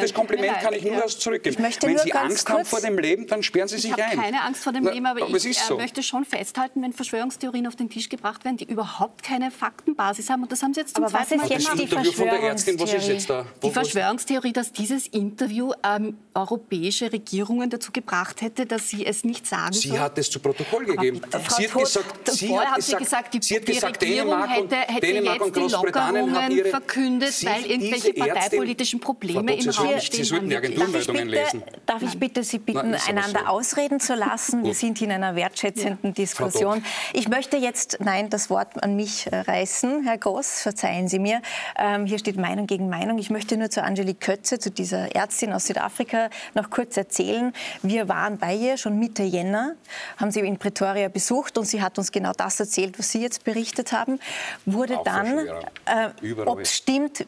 das 0.00 0.14
Kompliment 0.14 0.60
kann 0.60 0.74
ich 0.74 0.84
nur 0.84 1.06
zurückgeben. 1.06 1.56
Wenn 1.58 1.98
Sie 1.98 2.12
Angst 2.12 2.48
haben 2.48 2.64
vor 2.64 2.80
dem 2.80 2.98
Leben, 2.98 3.26
dann 3.26 3.42
sperren 3.42 3.68
Sie 3.68 3.78
sich 3.78 3.92
ein. 3.92 3.98
Ich 3.98 4.04
habe 4.04 4.22
keine 4.22 4.42
Angst 4.42 4.62
vor 4.62 4.72
dem 4.72 4.86
Leben, 4.86 5.06
aber 5.06 5.20
ich 5.20 5.70
äh, 5.70 5.74
möchte 5.74 6.02
schon 6.02 6.24
festhalten, 6.24 6.82
wenn 6.82 6.92
Verschwörungstheorien 6.92 7.66
auf 7.66 7.76
den 7.76 7.90
Tisch 7.90 8.08
gebracht 8.08 8.44
werden, 8.44 8.56
die 8.56 8.64
überhaupt 8.64 9.22
keine 9.22 9.50
Faktenbasis 9.50 10.30
haben. 10.30 10.42
Und 10.42 10.52
das 10.52 10.62
haben 10.62 10.74
Sie 10.74 10.80
jetzt 10.80 10.94
zum 10.94 11.04
aber 11.04 11.12
zweiten 11.12 11.40
Mal 11.40 11.48
gemacht. 11.48 11.78
Die 11.78 11.86
Verschwörungstheorie, 11.86 13.42
die 13.62 13.70
Verschwörungstheorie, 13.70 14.52
dass 14.52 14.72
dieses 14.72 15.06
Interview 15.08 15.72
ähm, 15.84 16.16
europäische 16.34 17.12
Regierungen 17.12 17.70
dazu 17.70 17.92
gebracht 17.92 18.40
hätte, 18.40 18.66
dass 18.66 18.88
sie 18.88 19.04
es 19.04 19.24
nicht 19.24 19.46
sagen 19.46 19.72
Sie 19.72 19.88
soll? 19.88 19.98
hat 20.00 20.16
es 20.18 20.30
zu 20.30 20.40
Protokoll 20.40 20.84
gegeben. 20.86 21.20
Frau 21.30 21.56
sie 21.56 21.64
hat 21.64 21.72
Todt, 21.72 21.82
gesagt, 21.82 22.30
sie 22.32 22.58
hat 22.58 22.82
sie 22.82 22.96
gesagt, 22.96 23.34
die, 23.34 23.42
sie 23.42 23.56
hat 23.56 23.68
die 23.68 23.72
gesagt, 23.72 24.02
Regierung 24.02 24.30
Dänemark 24.30 24.58
und, 24.60 24.72
hätte, 24.72 24.92
hätte 24.92 25.06
Dänemark 25.06 25.34
jetzt 25.34 25.46
und 25.46 25.56
die 25.56 25.60
Großbritannien 25.60 26.24
haben 26.24 26.32
Lockerungen 26.32 26.58
ihre, 26.58 26.68
verkündet, 26.68 27.32
sie, 27.32 27.46
weil 27.46 27.66
irgendwelche 27.66 28.08
Ärztin- 28.08 28.24
parteipolitischen 28.24 29.00
Probleme 29.00 29.56
Todt, 29.56 29.64
im 29.64 29.70
Raum 29.70 30.00
stehen. 30.00 30.16
Sie 30.16 30.24
sollten 30.24 30.48
die. 30.48 30.56
Agenturmeldungen 30.56 31.28
lesen. 31.28 31.62
darf 31.86 32.02
ich 32.02 32.18
bitte 32.18 32.42
Sie 32.42 32.58
bitten, 32.58 32.90
Nein, 32.90 33.00
einander 33.08 33.40
so. 33.40 33.46
ausreden 33.46 34.00
zu 34.00 34.14
lassen? 34.14 34.64
Wir 34.64 34.74
sind 34.74 35.00
in 35.02 35.10
einer 35.12 35.34
wertschätzenden 35.36 36.14
Diskussion. 36.14 36.76
Dock. 36.76 36.82
Ich 37.12 37.28
möchte 37.28 37.56
jetzt, 37.56 37.98
nein, 38.00 38.30
das 38.30 38.48
Wort 38.50 38.82
an 38.82 38.96
mich 38.96 39.28
reißen, 39.30 40.04
Herr 40.04 40.18
Groß, 40.18 40.62
verzeihen 40.62 41.08
Sie 41.08 41.18
mir. 41.18 41.42
Ähm, 41.76 42.06
hier 42.06 42.18
steht 42.18 42.36
Meinung 42.36 42.66
gegen 42.66 42.88
Meinung. 42.88 43.18
Ich 43.18 43.30
möchte 43.30 43.56
nur 43.56 43.70
zu 43.70 43.82
Angelique 43.82 44.20
Kötze, 44.20 44.58
zu 44.58 44.70
dieser 44.70 45.14
Ärztin 45.14 45.52
aus 45.52 45.66
Südafrika, 45.66 46.21
noch 46.54 46.70
kurz 46.70 46.96
erzählen. 46.96 47.52
Wir 47.82 48.08
waren 48.08 48.38
bei 48.38 48.54
ihr 48.54 48.76
schon 48.76 48.98
Mitte 48.98 49.22
Jänner, 49.22 49.74
haben 50.16 50.30
sie 50.30 50.40
in 50.40 50.58
Pretoria 50.58 51.08
besucht 51.08 51.58
und 51.58 51.64
sie 51.64 51.82
hat 51.82 51.98
uns 51.98 52.12
genau 52.12 52.32
das 52.32 52.60
erzählt, 52.60 52.98
was 52.98 53.10
Sie 53.10 53.22
jetzt 53.22 53.44
berichtet 53.44 53.92
haben. 53.92 54.18
Wurde 54.66 54.98
dann, 55.04 55.38
äh, 55.86 56.44
ob 56.44 56.60
es 56.60 56.74
stimmt, 56.74 57.26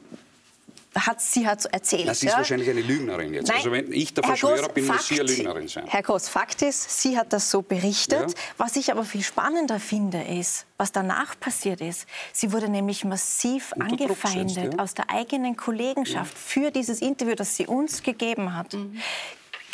hat 0.94 1.20
sie 1.20 1.46
hat 1.46 1.64
erzählt. 1.66 2.04
Sie 2.16 2.26
ist 2.26 2.32
ja? 2.32 2.38
wahrscheinlich 2.38 2.70
eine 2.70 2.82
Lügnerin 2.82 3.34
jetzt. 3.34 3.48
Nein, 3.48 3.56
also 3.58 3.72
wenn 3.72 3.92
ich 3.92 4.14
der 4.14 4.24
Verschwörer 4.24 4.62
Groß, 4.62 4.72
bin, 4.72 4.86
muss 4.86 4.96
Fakt, 4.96 5.08
sie 5.08 5.20
eine 5.20 5.30
Lügnerin 5.30 5.68
sein. 5.68 5.84
Herr 5.86 6.02
Groß, 6.02 6.28
Fakt 6.28 6.62
ist, 6.62 7.02
sie 7.02 7.18
hat 7.18 7.32
das 7.32 7.50
so 7.50 7.62
berichtet. 7.62 8.30
Ja. 8.30 8.36
Was 8.58 8.76
ich 8.76 8.90
aber 8.90 9.04
viel 9.04 9.22
spannender 9.22 9.80
finde, 9.80 10.22
ist, 10.22 10.66
was 10.78 10.92
danach 10.92 11.38
passiert 11.38 11.80
ist. 11.80 12.06
Sie 12.32 12.52
wurde 12.52 12.68
nämlich 12.68 13.04
massiv 13.04 13.72
Unter 13.72 13.86
angefeindet 13.86 14.74
ja. 14.74 14.78
aus 14.78 14.94
der 14.94 15.10
eigenen 15.10 15.56
Kollegenschaft 15.56 16.36
für 16.36 16.70
dieses 16.70 17.00
Interview, 17.00 17.34
das 17.34 17.56
sie 17.56 17.66
uns 17.66 18.02
gegeben 18.02 18.54
hat. 18.56 18.76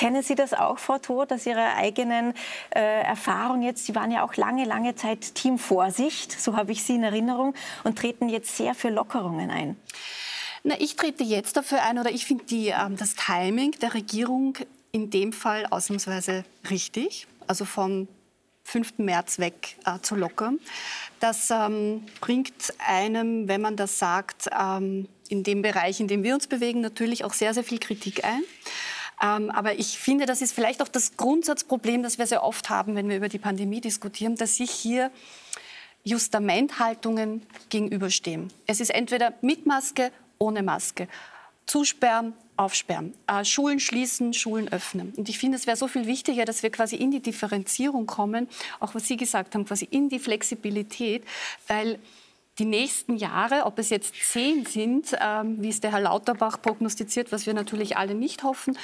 Kennen 0.01 0.23
Sie 0.23 0.35
das 0.35 0.55
auch, 0.55 0.79
Frau 0.79 0.97
Thor, 0.97 1.27
dass 1.27 1.45
Ihre 1.45 1.75
eigenen 1.75 2.33
äh, 2.75 3.03
Erfahrungen 3.03 3.61
jetzt, 3.61 3.85
Sie 3.85 3.95
waren 3.95 4.11
ja 4.11 4.25
auch 4.25 4.35
lange, 4.37 4.65
lange 4.65 4.95
Zeit 4.95 5.35
Team 5.35 5.59
Vorsicht, 5.59 6.33
so 6.41 6.57
habe 6.57 6.73
ich 6.73 6.83
Sie 6.85 6.95
in 6.95 7.03
Erinnerung, 7.03 7.55
und 7.85 7.99
treten 7.99 8.31
jetzt 8.31 8.57
sehr 8.57 8.75
für 8.75 8.89
Lockerungen 8.89 9.51
ein. 9.51 9.77
Na, 10.63 10.75
ich 10.79 10.97
trete 10.97 11.25
jetzt 11.25 11.57
dafür 11.57 11.83
ein, 11.83 11.99
oder 11.99 12.11
ich 12.11 12.27
finde 12.27 12.45
ähm, 12.51 12.97
das 12.97 13.15
Timing 13.15 13.73
der 13.81 13.95
Regierung 13.95 14.55
in 14.93 15.11
dem 15.11 15.33
Fall 15.33 15.67
ausnahmsweise 15.67 16.45
richtig, 16.69 17.27
also 17.47 17.65
vom 17.65 18.09
5. 18.65 18.99
März 18.99 19.39
weg 19.39 19.77
äh, 19.87 19.99
zu 20.01 20.15
lockern. 20.15 20.61
Das 21.19 21.51
ähm, 21.51 22.05
bringt 22.21 22.75
einem, 22.79 23.49
wenn 23.49 23.61
man 23.61 23.77
das 23.77 23.99
sagt, 23.99 24.49
ähm, 24.59 25.09
in 25.29 25.43
dem 25.45 25.63
Bereich, 25.63 26.01
in 26.01 26.09
dem 26.09 26.23
wir 26.23 26.35
uns 26.35 26.47
bewegen, 26.47 26.81
natürlich 26.81 27.25
auch 27.25 27.33
sehr, 27.33 27.55
sehr 27.55 27.65
viel 27.65 27.79
Kritik 27.79 28.25
ein. 28.25 28.43
Ähm, 29.23 29.51
aber 29.51 29.79
ich 29.79 29.99
finde, 29.99 30.27
das 30.27 30.43
ist 30.43 30.53
vielleicht 30.53 30.83
auch 30.83 30.89
das 30.89 31.17
Grundsatzproblem, 31.17 32.03
das 32.03 32.19
wir 32.19 32.27
sehr 32.27 32.43
oft 32.43 32.71
haben, 32.71 32.95
wenn 32.97 33.09
wir 33.09 33.17
über 33.17 33.29
die 33.29 33.39
Pandemie 33.39 33.81
diskutieren, 33.81 34.37
dass 34.37 34.57
sich 34.57 34.71
hier 34.71 35.11
Justamenthaltungen 36.05 37.43
gegenüberstehen. 37.69 38.51
Es 38.67 38.81
ist 38.81 38.91
entweder 38.91 39.35
mit 39.43 39.67
Maske, 39.67 40.11
ohne 40.41 40.63
Maske. 40.63 41.07
Zusperren, 41.67 42.33
aufsperren. 42.57 43.15
Äh, 43.29 43.45
Schulen 43.45 43.79
schließen, 43.79 44.35
Schulen 44.35 44.73
öffnen. 44.73 45.15
Und 45.17 45.29
ich 45.29 45.39
finde, 45.39 45.57
es 45.57 45.69
wäre 45.69 45.77
so 45.77 45.87
viel 45.87 46.07
wichtiger, 46.07 46.45
dass 46.45 46.65
wir 46.65 46.71
quasi 46.71 46.97
in 46.97 47.13
die 47.13 47.21
Differenzierung 47.21 48.07
kommen, 48.07 48.49
auch 48.81 48.95
was 48.95 49.07
Sie 49.07 49.17
gesagt 49.17 49.55
haben, 49.55 49.65
quasi 49.65 49.87
in 49.89 50.09
die 50.09 50.19
Flexibilität, 50.19 51.23
weil 51.69 52.01
die 52.59 52.65
nächsten 52.65 53.17
Jahre, 53.17 53.65
ob 53.65 53.79
es 53.79 53.89
jetzt 53.89 54.15
zehn 54.15 54.67
sind, 54.67 55.17
ähm, 55.19 55.63
wie 55.63 55.71
es 55.71 55.81
der 55.81 55.93
Herr 55.93 56.01
Lauterbach 56.01 56.61
prognostiziert, 56.61 57.33
was 57.33 57.47
wir 57.47 57.55
natürlich 57.55 57.97
alle 57.97 58.15
nicht 58.15 58.43
hoffen, 58.43 58.77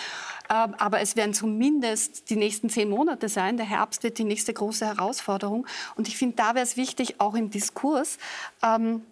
ähm, 0.48 0.74
aber 0.78 1.00
es 1.00 1.16
werden 1.16 1.34
zumindest 1.34 2.30
die 2.30 2.36
nächsten 2.36 2.70
zehn 2.70 2.88
Monate 2.88 3.28
sein. 3.28 3.56
Der 3.56 3.66
Herbst 3.66 4.02
wird 4.02 4.16
die 4.18 4.24
nächste 4.24 4.54
große 4.54 4.86
Herausforderung. 4.86 5.66
Und 5.96 6.08
ich 6.08 6.16
finde, 6.16 6.36
da 6.36 6.54
wäre 6.54 6.64
es 6.64 6.76
wichtig, 6.76 7.20
auch 7.20 7.34
im 7.34 7.50
Diskurs, 7.50 8.16
ähm, 8.62 9.02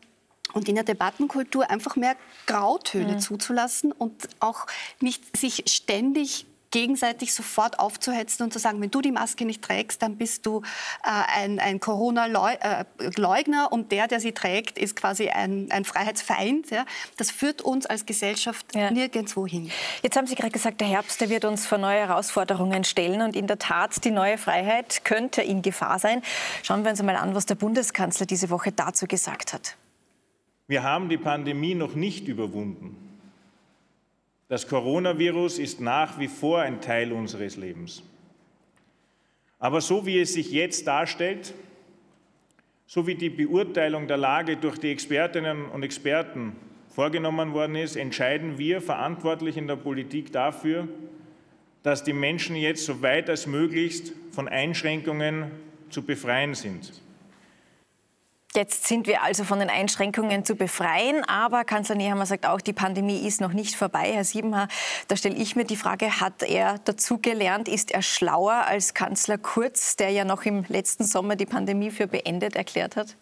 und 0.55 0.69
in 0.69 0.77
der 0.77 0.85
Debattenkultur 0.85 1.71
einfach 1.71 1.97
mehr 1.97 2.17
Grautöne 2.47 3.19
zuzulassen 3.19 3.93
und 3.93 4.29
auch 4.41 4.67
nicht 5.01 5.37
sich 5.37 5.65
ständig 5.69 6.47
gegenseitig 6.75 7.33
sofort 7.33 7.79
aufzuhetzen 7.79 8.43
und 8.43 8.53
zu 8.53 8.59
sagen, 8.59 8.81
wenn 8.81 8.91
du 8.91 9.01
die 9.01 9.13
Maske 9.13 9.45
nicht 9.45 9.63
trägst, 9.63 10.03
dann 10.03 10.17
bist 10.17 10.45
du 10.45 10.61
äh, 11.05 11.41
ein, 11.41 11.61
ein 11.61 11.79
Corona-Leugner 11.79 13.71
und 13.71 13.93
der, 13.93 14.09
der 14.09 14.19
sie 14.19 14.33
trägt, 14.33 14.77
ist 14.77 14.97
quasi 14.97 15.29
ein, 15.29 15.69
ein 15.71 15.85
Freiheitsfeind. 15.85 16.73
Ja? 16.73 16.85
Das 17.17 17.31
führt 17.31 17.63
uns 17.63 17.87
als 17.87 18.07
Gesellschaft 18.07 18.75
Ja. 18.75 18.91
nirgendwo 18.91 19.47
hin. 19.47 19.71
Jetzt 20.03 20.17
haben 20.17 20.27
Sie 20.27 20.35
gerade 20.35 20.51
gesagt, 20.51 20.81
der 20.81 20.89
Herbst 20.89 21.21
der 21.21 21.29
wird 21.29 21.45
uns 21.45 21.65
vor 21.65 21.79
neue 21.79 22.09
Herausforderungen 22.09 22.83
stellen. 22.83 23.23
Und 23.23 23.37
in 23.37 23.47
der 23.47 23.61
Tat, 23.61 24.05
die 24.05 24.11
neue 24.11 24.37
Freiheit 24.37 25.05
könnte 25.05 25.43
in 25.43 25.63
Gefahr 25.63 26.01
sein. 26.01 26.23
Schauen 26.65 26.83
wir 26.83 26.91
uns 26.91 26.99
einmal 26.99 27.17
an, 27.17 27.37
was 27.37 27.47
der 27.47 27.55
Bundeskanzler 27.55 28.27
diese 28.27 28.51
Woche 28.51 28.73
dazu 28.73 29.07
gesagt 29.07 29.53
hat. 29.53 29.77
Wir 30.67 30.83
haben 30.83 31.09
die 31.09 31.19
Pandemie 31.19 31.75
noch 31.75 31.95
nicht 31.95 32.27
überwunden. 32.29 32.97
Das 34.49 34.69
Coronavirus 34.69 35.59
ist 35.59 35.81
nach 35.81 36.19
wie 36.19 36.29
vor 36.29 36.61
ein 36.61 36.81
Teil 36.81 37.13
unseres 37.13 37.57
Lebens. 37.57 38.03
Aber 39.59 39.81
so 39.81 40.07
wie 40.07 40.19
es 40.21 40.35
sich 40.35 40.53
jetzt 40.53 40.87
darstellt, 40.87 41.55
so 42.87 43.07
wie 43.07 43.15
die 43.15 43.31
Beurteilung 43.31 44.07
der 44.07 44.17
Lage 44.19 44.57
durch 44.57 44.79
die 44.79 44.91
Expertinnen 44.91 45.67
und 45.67 45.83
Experten 45.83 46.53
vorgenommen 46.89 47.53
worden 47.53 47.77
ist, 47.77 47.97
entscheiden 47.97 48.59
wir 48.59 48.81
verantwortlich 48.81 49.57
in 49.57 49.67
der 49.67 49.77
Politik 49.77 50.33
dafür, 50.33 50.87
dass 51.83 52.05
die 52.05 52.13
Menschen 52.13 52.57
jetzt 52.57 52.85
so 52.85 53.03
weit 53.03 53.29
als 53.29 53.47
möglichst 53.47 54.13
von 54.33 54.49
Einschränkungen 54.49 55.51
zu 55.91 56.03
befreien 56.03 56.55
sind. 56.55 57.04
Jetzt 58.57 58.87
sind 58.87 59.09
wir 59.09 59.25
also 59.25 59.43
von 59.43 59.59
den 59.59 59.69
Einschränkungen 59.69 60.45
zu 60.45 60.55
befreien, 60.55 61.25
aber 61.25 61.65
Kanzler 61.65 61.97
Nehammer 61.97 62.25
sagt 62.25 62.47
auch, 62.47 62.61
die 62.61 62.73
Pandemie 62.73 63.27
ist 63.27 63.41
noch 63.41 63.53
nicht 63.53 63.75
vorbei. 63.75 64.13
Herr 64.13 64.23
Siebenhaar, 64.23 64.69
da 65.09 65.17
stelle 65.17 65.35
ich 65.35 65.57
mir 65.57 65.65
die 65.65 65.75
Frage, 65.75 66.21
hat 66.21 66.45
er 66.45 66.79
dazugelernt? 66.79 67.67
Ist 67.67 67.91
er 67.91 68.03
schlauer 68.03 68.65
als 68.69 68.95
Kanzler 68.95 69.39
Kurz, 69.39 69.97
der 69.97 70.11
ja 70.11 70.25
noch 70.25 70.45
im 70.45 70.65
letzten 70.69 71.03
Sommer 71.03 71.35
die 71.35 71.47
Pandemie 71.47 71.91
für 71.91 72.07
beendet 72.07 72.55
erklärt 72.55 72.95
hat? 72.95 73.17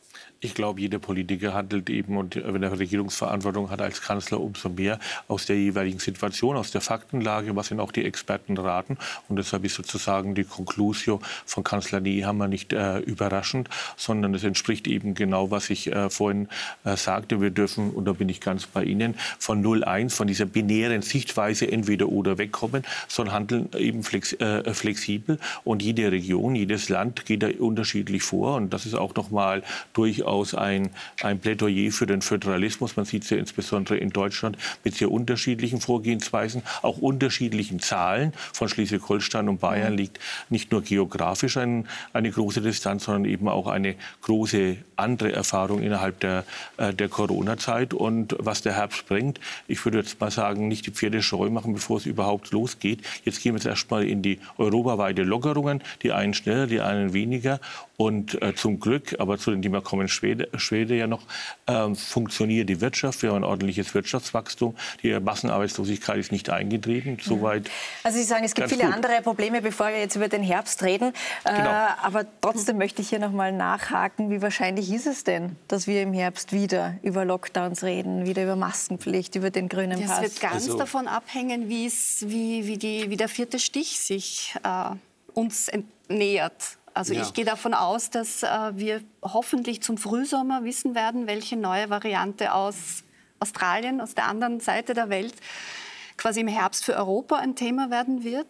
Ich 0.44 0.54
glaube, 0.54 0.80
jeder 0.80 0.98
Politiker 0.98 1.54
handelt 1.54 1.88
eben 1.88 2.16
und 2.16 2.34
wenn 2.34 2.62
er 2.64 2.76
Regierungsverantwortung 2.76 3.70
hat 3.70 3.80
als 3.80 4.02
Kanzler 4.02 4.40
umso 4.40 4.70
mehr 4.70 4.98
aus 5.28 5.46
der 5.46 5.56
jeweiligen 5.56 6.00
Situation, 6.00 6.56
aus 6.56 6.72
der 6.72 6.80
Faktenlage, 6.80 7.54
was 7.54 7.70
ihn 7.70 7.78
auch 7.78 7.92
die 7.92 8.04
Experten 8.04 8.58
raten. 8.58 8.98
Und 9.28 9.36
deshalb 9.36 9.64
ist 9.64 9.76
sozusagen 9.76 10.34
die 10.34 10.42
Conclusio 10.42 11.20
von 11.46 11.62
Kanzler 11.62 12.00
Nehammer 12.00 12.48
nicht 12.48 12.72
äh, 12.72 12.98
überraschend, 12.98 13.68
sondern 13.96 14.34
es 14.34 14.42
entspricht 14.42 14.88
eben 14.88 15.14
genau, 15.22 15.52
was 15.52 15.70
ich 15.70 15.86
äh, 15.92 16.10
vorhin 16.10 16.48
äh, 16.84 16.96
sagte. 16.96 17.40
Wir 17.40 17.50
dürfen, 17.50 17.90
und 17.90 18.06
da 18.06 18.12
bin 18.12 18.28
ich 18.28 18.40
ganz 18.40 18.66
bei 18.66 18.82
Ihnen, 18.82 19.14
von 19.38 19.62
0-1, 19.64 20.10
von 20.10 20.26
dieser 20.26 20.46
binären 20.46 21.02
Sichtweise 21.02 21.70
entweder 21.70 22.08
oder 22.08 22.38
wegkommen, 22.38 22.82
sondern 23.06 23.34
handeln 23.36 23.68
eben 23.78 24.02
flex, 24.02 24.32
äh, 24.32 24.74
flexibel. 24.74 25.38
Und 25.62 25.80
jede 25.80 26.10
Region, 26.10 26.56
jedes 26.56 26.88
Land 26.88 27.24
geht 27.24 27.44
da 27.44 27.48
unterschiedlich 27.56 28.24
vor. 28.24 28.56
Und 28.56 28.74
das 28.74 28.84
ist 28.84 28.94
auch 28.94 29.14
noch 29.14 29.30
mal 29.30 29.62
durchaus 29.92 30.56
ein, 30.56 30.90
ein 31.22 31.38
Plädoyer 31.38 31.92
für 31.92 32.06
den 32.06 32.20
Föderalismus. 32.20 32.96
Man 32.96 33.04
sieht 33.04 33.22
es 33.22 33.30
ja 33.30 33.36
insbesondere 33.36 33.98
in 33.98 34.10
Deutschland 34.10 34.58
mit 34.82 34.96
sehr 34.96 35.12
unterschiedlichen 35.12 35.80
Vorgehensweisen, 35.80 36.62
auch 36.82 36.98
unterschiedlichen 36.98 37.78
Zahlen. 37.78 38.32
Von 38.52 38.68
Schleswig-Holstein 38.68 39.48
und 39.48 39.60
Bayern 39.60 39.96
liegt 39.96 40.18
nicht 40.50 40.72
nur 40.72 40.82
geografisch 40.82 41.56
ein, 41.58 41.86
eine 42.12 42.32
große 42.32 42.60
Distanz, 42.60 43.04
sondern 43.04 43.26
eben 43.26 43.46
auch 43.46 43.68
eine 43.68 43.94
große 44.22 44.78
andere 45.12 45.32
Erfahrung 45.32 45.82
innerhalb 45.82 46.20
der, 46.20 46.44
äh, 46.78 46.92
der 46.94 47.08
Corona-Zeit. 47.08 47.94
Und 47.94 48.34
was 48.38 48.62
der 48.62 48.74
Herbst 48.74 49.06
bringt, 49.06 49.38
ich 49.68 49.84
würde 49.84 49.98
jetzt 49.98 50.20
mal 50.20 50.30
sagen, 50.30 50.68
nicht 50.68 50.86
die 50.86 50.90
Pferde 50.90 51.22
scheu 51.22 51.50
machen, 51.50 51.74
bevor 51.74 51.98
es 51.98 52.06
überhaupt 52.06 52.50
losgeht. 52.52 53.00
Jetzt 53.24 53.42
gehen 53.42 53.52
wir 53.54 53.58
jetzt 53.58 53.66
erstmal 53.66 54.04
in 54.04 54.22
die 54.22 54.40
europaweite 54.58 55.22
Lockerungen, 55.22 55.82
die 56.02 56.12
einen 56.12 56.34
schneller, 56.34 56.66
die 56.66 56.80
einen 56.80 57.12
weniger. 57.12 57.60
Und 57.98 58.40
äh, 58.42 58.54
zum 58.54 58.80
Glück, 58.80 59.14
aber 59.20 59.38
zu 59.38 59.50
dem 59.52 59.62
Thema 59.62 59.80
kommen 59.80 60.08
Schwede, 60.08 60.48
Schwede 60.56 60.96
ja 60.96 61.06
noch, 61.06 61.22
ähm, 61.68 61.94
funktioniert 61.94 62.68
die 62.68 62.80
Wirtschaft. 62.80 63.22
Wir 63.22 63.30
haben 63.30 63.36
ein 63.38 63.44
ordentliches 63.44 63.94
Wirtschaftswachstum. 63.94 64.74
Die 65.02 65.20
Massenarbeitslosigkeit 65.20 66.18
ist 66.18 66.32
nicht 66.32 66.50
eingetreten. 66.50 67.18
Soweit. 67.22 67.70
Also 68.02 68.18
Sie 68.18 68.24
sagen, 68.24 68.44
es 68.44 68.54
gibt 68.54 68.70
viele 68.70 68.86
gut. 68.86 68.94
andere 68.94 69.20
Probleme, 69.22 69.60
bevor 69.62 69.88
wir 69.88 70.00
jetzt 70.00 70.16
über 70.16 70.28
den 70.28 70.42
Herbst 70.42 70.82
reden. 70.82 71.12
Äh, 71.44 71.52
Genau. 71.52 71.70
aber 72.02 72.24
trotzdem 72.40 72.78
möchte 72.78 73.02
ich 73.02 73.08
hier 73.10 73.18
noch 73.18 73.30
mal 73.30 73.52
nachhaken, 73.52 74.30
wie 74.30 74.40
wahrscheinlich 74.42 74.88
ist 74.94 75.06
es 75.06 75.24
denn, 75.24 75.56
dass 75.68 75.86
wir 75.86 76.02
im 76.02 76.12
Herbst 76.12 76.52
wieder 76.52 76.96
über 77.02 77.24
Lockdowns 77.24 77.82
reden, 77.82 78.26
wieder 78.26 78.42
über 78.44 78.56
Maskenpflicht, 78.56 79.34
über 79.36 79.50
den 79.50 79.68
grünen 79.68 80.00
Das 80.00 80.10
Pass? 80.10 80.22
wird 80.22 80.40
ganz 80.40 80.54
Also- 80.54 80.76
davon 80.78 81.08
abhängen, 81.08 81.68
wie, 81.68 81.86
es, 81.86 82.24
wie, 82.28 82.66
wie, 82.66 82.78
die, 82.78 83.10
wie 83.10 83.16
der 83.16 83.28
vierte 83.28 83.58
Stich 83.58 83.98
sich 84.00 84.54
äh, 84.64 84.90
uns 85.34 85.70
nähert. 86.08 86.78
Also 86.94 87.14
Ja. 87.14 87.22
ich 87.22 87.32
gehe 87.32 87.44
davon 87.44 87.74
aus, 87.74 88.10
dass 88.10 88.42
äh, 88.42 88.48
wir 88.74 89.02
hoffentlich 89.22 89.82
zum 89.82 89.96
Frühsommer 89.98 90.64
wissen 90.64 90.94
werden, 90.94 91.26
welche 91.26 91.56
neue 91.56 91.88
Variante 91.88 92.52
aus 92.52 93.02
Australien, 93.40 94.00
aus 94.00 94.14
der 94.14 94.26
anderen 94.26 94.60
Seite 94.60 94.94
der 94.94 95.08
Welt 95.08 95.34
quasi 96.18 96.40
im 96.40 96.48
Herbst 96.48 96.84
für 96.84 96.94
Europa 96.94 97.36
ein 97.36 97.56
Thema 97.56 97.90
werden 97.90 98.22
wird. 98.24 98.46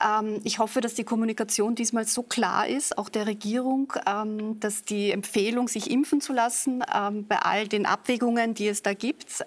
Ähm, 0.00 0.40
ich 0.44 0.58
hoffe, 0.58 0.80
dass 0.80 0.94
die 0.94 1.04
Kommunikation 1.04 1.74
diesmal 1.74 2.06
so 2.06 2.22
klar 2.22 2.66
ist, 2.66 2.96
auch 2.96 3.08
der 3.08 3.26
Regierung, 3.26 3.92
ähm, 4.06 4.58
dass 4.60 4.82
die 4.82 5.10
Empfehlung, 5.10 5.68
sich 5.68 5.90
impfen 5.90 6.20
zu 6.20 6.32
lassen, 6.32 6.82
ähm, 6.94 7.26
bei 7.26 7.38
all 7.38 7.68
den 7.68 7.86
Abwägungen, 7.86 8.54
die 8.54 8.68
es 8.68 8.82
da 8.82 8.94
gibt, 8.94 9.44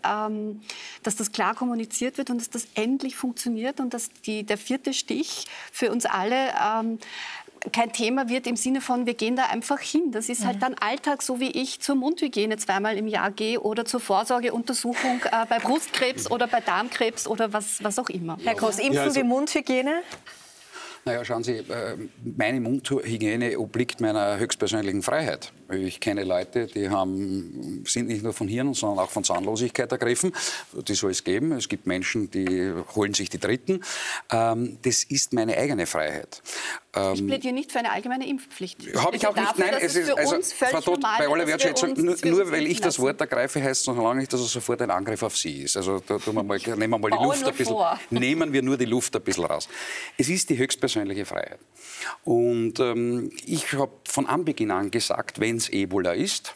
dass 1.04 1.16
das 1.16 1.32
klar 1.32 1.56
kommuniziert 1.56 2.18
wird 2.18 2.30
und 2.30 2.40
dass 2.40 2.50
das 2.50 2.68
endlich 2.76 3.16
funktioniert 3.16 3.80
und 3.80 3.94
dass 3.94 4.10
die, 4.26 4.44
der 4.44 4.58
vierte 4.58 4.94
Stich 4.94 5.46
für 5.72 5.92
uns 5.92 6.06
alle 6.06 6.52
kein 7.72 7.92
Thema 7.92 8.30
wird 8.30 8.48
im 8.48 8.56
Sinne 8.56 8.82
von, 8.82 9.06
wir 9.06 9.14
gehen 9.14 9.36
da 9.36 9.46
einfach 9.46 9.80
hin. 9.80 10.12
Das 10.12 10.30
ist 10.30 10.46
halt 10.46 10.62
dann 10.62 10.76
Alltag, 10.76 11.22
so 11.22 11.40
wie 11.40 11.52
ich 11.52 11.82
zur 11.82 11.96
Mundhygiene 11.96 12.58
zweimal 12.58 12.98
im 12.98 13.08
Jahr 13.08 13.32
gehe 13.32 13.60
oder 13.60 13.86
zur 13.86 14.00
Vorsorgeuntersuchung 14.00 15.22
äh, 15.26 15.46
bei 15.48 15.60
Brustkrebs 15.64 16.30
oder 16.30 16.48
bei 16.48 16.62
Darmkrebs 16.62 17.28
oder 17.28 17.54
was, 17.54 17.84
was 17.84 18.00
auch 18.00 18.10
immer. 18.10 18.38
Herr 18.44 18.56
Groß, 18.56 18.80
impfen 18.80 18.94
ja, 18.94 19.04
also, 19.04 19.20
wie 19.20 19.24
Mundhygiene? 19.24 20.02
Naja, 21.06 21.24
schauen 21.24 21.44
Sie, 21.44 21.58
äh, 21.58 21.98
meine 22.36 22.60
Mundhygiene 22.60 23.60
obliegt 23.60 24.02
meiner 24.02 24.40
höchstpersönlichen 24.40 25.04
Freiheit. 25.04 25.54
Ich 25.72 26.00
kenne 26.00 26.24
Leute, 26.24 26.68
die 26.68 26.90
haben, 26.90 27.84
sind 27.88 28.08
nicht 28.08 28.24
nur 28.24 28.34
von 28.34 28.48
Hirn, 28.48 28.74
sondern 28.74 29.06
auch 29.06 29.10
von 29.10 29.24
Zahnlosigkeit 29.24 29.92
ergriffen. 29.92 30.32
Die 30.88 30.94
soll 30.94 31.12
es 31.12 31.24
geben. 31.24 31.52
Es 31.54 31.68
gibt 31.68 31.88
Menschen, 31.88 32.30
die 32.30 32.72
holen 32.96 33.14
sich 33.14 33.30
die 33.30 33.40
Dritten. 33.40 33.82
Ähm, 34.32 34.78
das 34.84 35.04
ist 35.04 35.34
meine 35.34 35.58
eigene 35.58 35.86
Freiheit. 35.88 36.42
ich 36.94 37.20
ähm, 37.20 37.28
plädiere 37.28 37.54
nicht 37.54 37.72
für 37.72 37.80
eine 37.80 37.92
allgemeine 37.92 38.28
Impfpflicht. 38.28 38.96
Habe 38.96 39.16
ich 39.16 39.26
auch 39.26 39.36
nicht. 39.36 39.58
Nein, 39.58 39.76
es 39.82 39.96
ist 39.96 40.12
also, 40.12 40.38
Frau 40.42 40.82
Todt, 40.82 41.02
bei 41.02 41.28
aller 41.28 41.48
Wertschätzung, 41.48 41.94
nur, 41.94 42.16
nur 42.24 42.52
weil 42.52 42.68
ich 42.68 42.80
das 42.80 43.00
Wort 43.00 43.20
ergreife, 43.20 43.62
heißt 43.62 43.82
es 43.82 43.88
noch 43.88 43.98
lange 43.98 44.20
nicht, 44.20 44.34
dass 44.34 44.42
es 44.42 44.52
sofort 44.52 44.82
ein 44.82 44.92
Angriff 44.92 45.24
auf 45.24 45.36
Sie 45.36 45.64
ist. 45.64 45.78
Also 45.78 46.00
da 46.00 46.20
wir 46.26 46.44
mal, 46.44 46.58
nehmen 46.58 46.90
wir 46.90 46.98
mal 47.00 47.12
die 47.12 47.24
Luft 47.24 47.48
ein 47.48 47.56
bisschen, 47.56 47.78
nehmen 48.12 48.54
wir 48.54 48.62
nur 48.62 48.78
die 48.78 48.86
Luft 48.86 49.16
ein 49.16 49.22
bisschen 49.22 49.46
raus. 49.46 49.68
Es 50.18 50.30
ist 50.30 50.50
die 50.50 50.58
höchstpersönliche 50.58 51.26
Freiheit. 51.26 51.60
Und 52.24 52.80
ähm, 52.80 53.32
ich 53.46 53.74
habe 53.74 53.92
von 54.08 54.26
Anbeginn 54.26 54.72
an 54.72 54.92
gesagt, 54.92 55.40
wenn 55.40 55.55
es 55.58 55.70
Ebola 55.70 56.14
ist, 56.14 56.56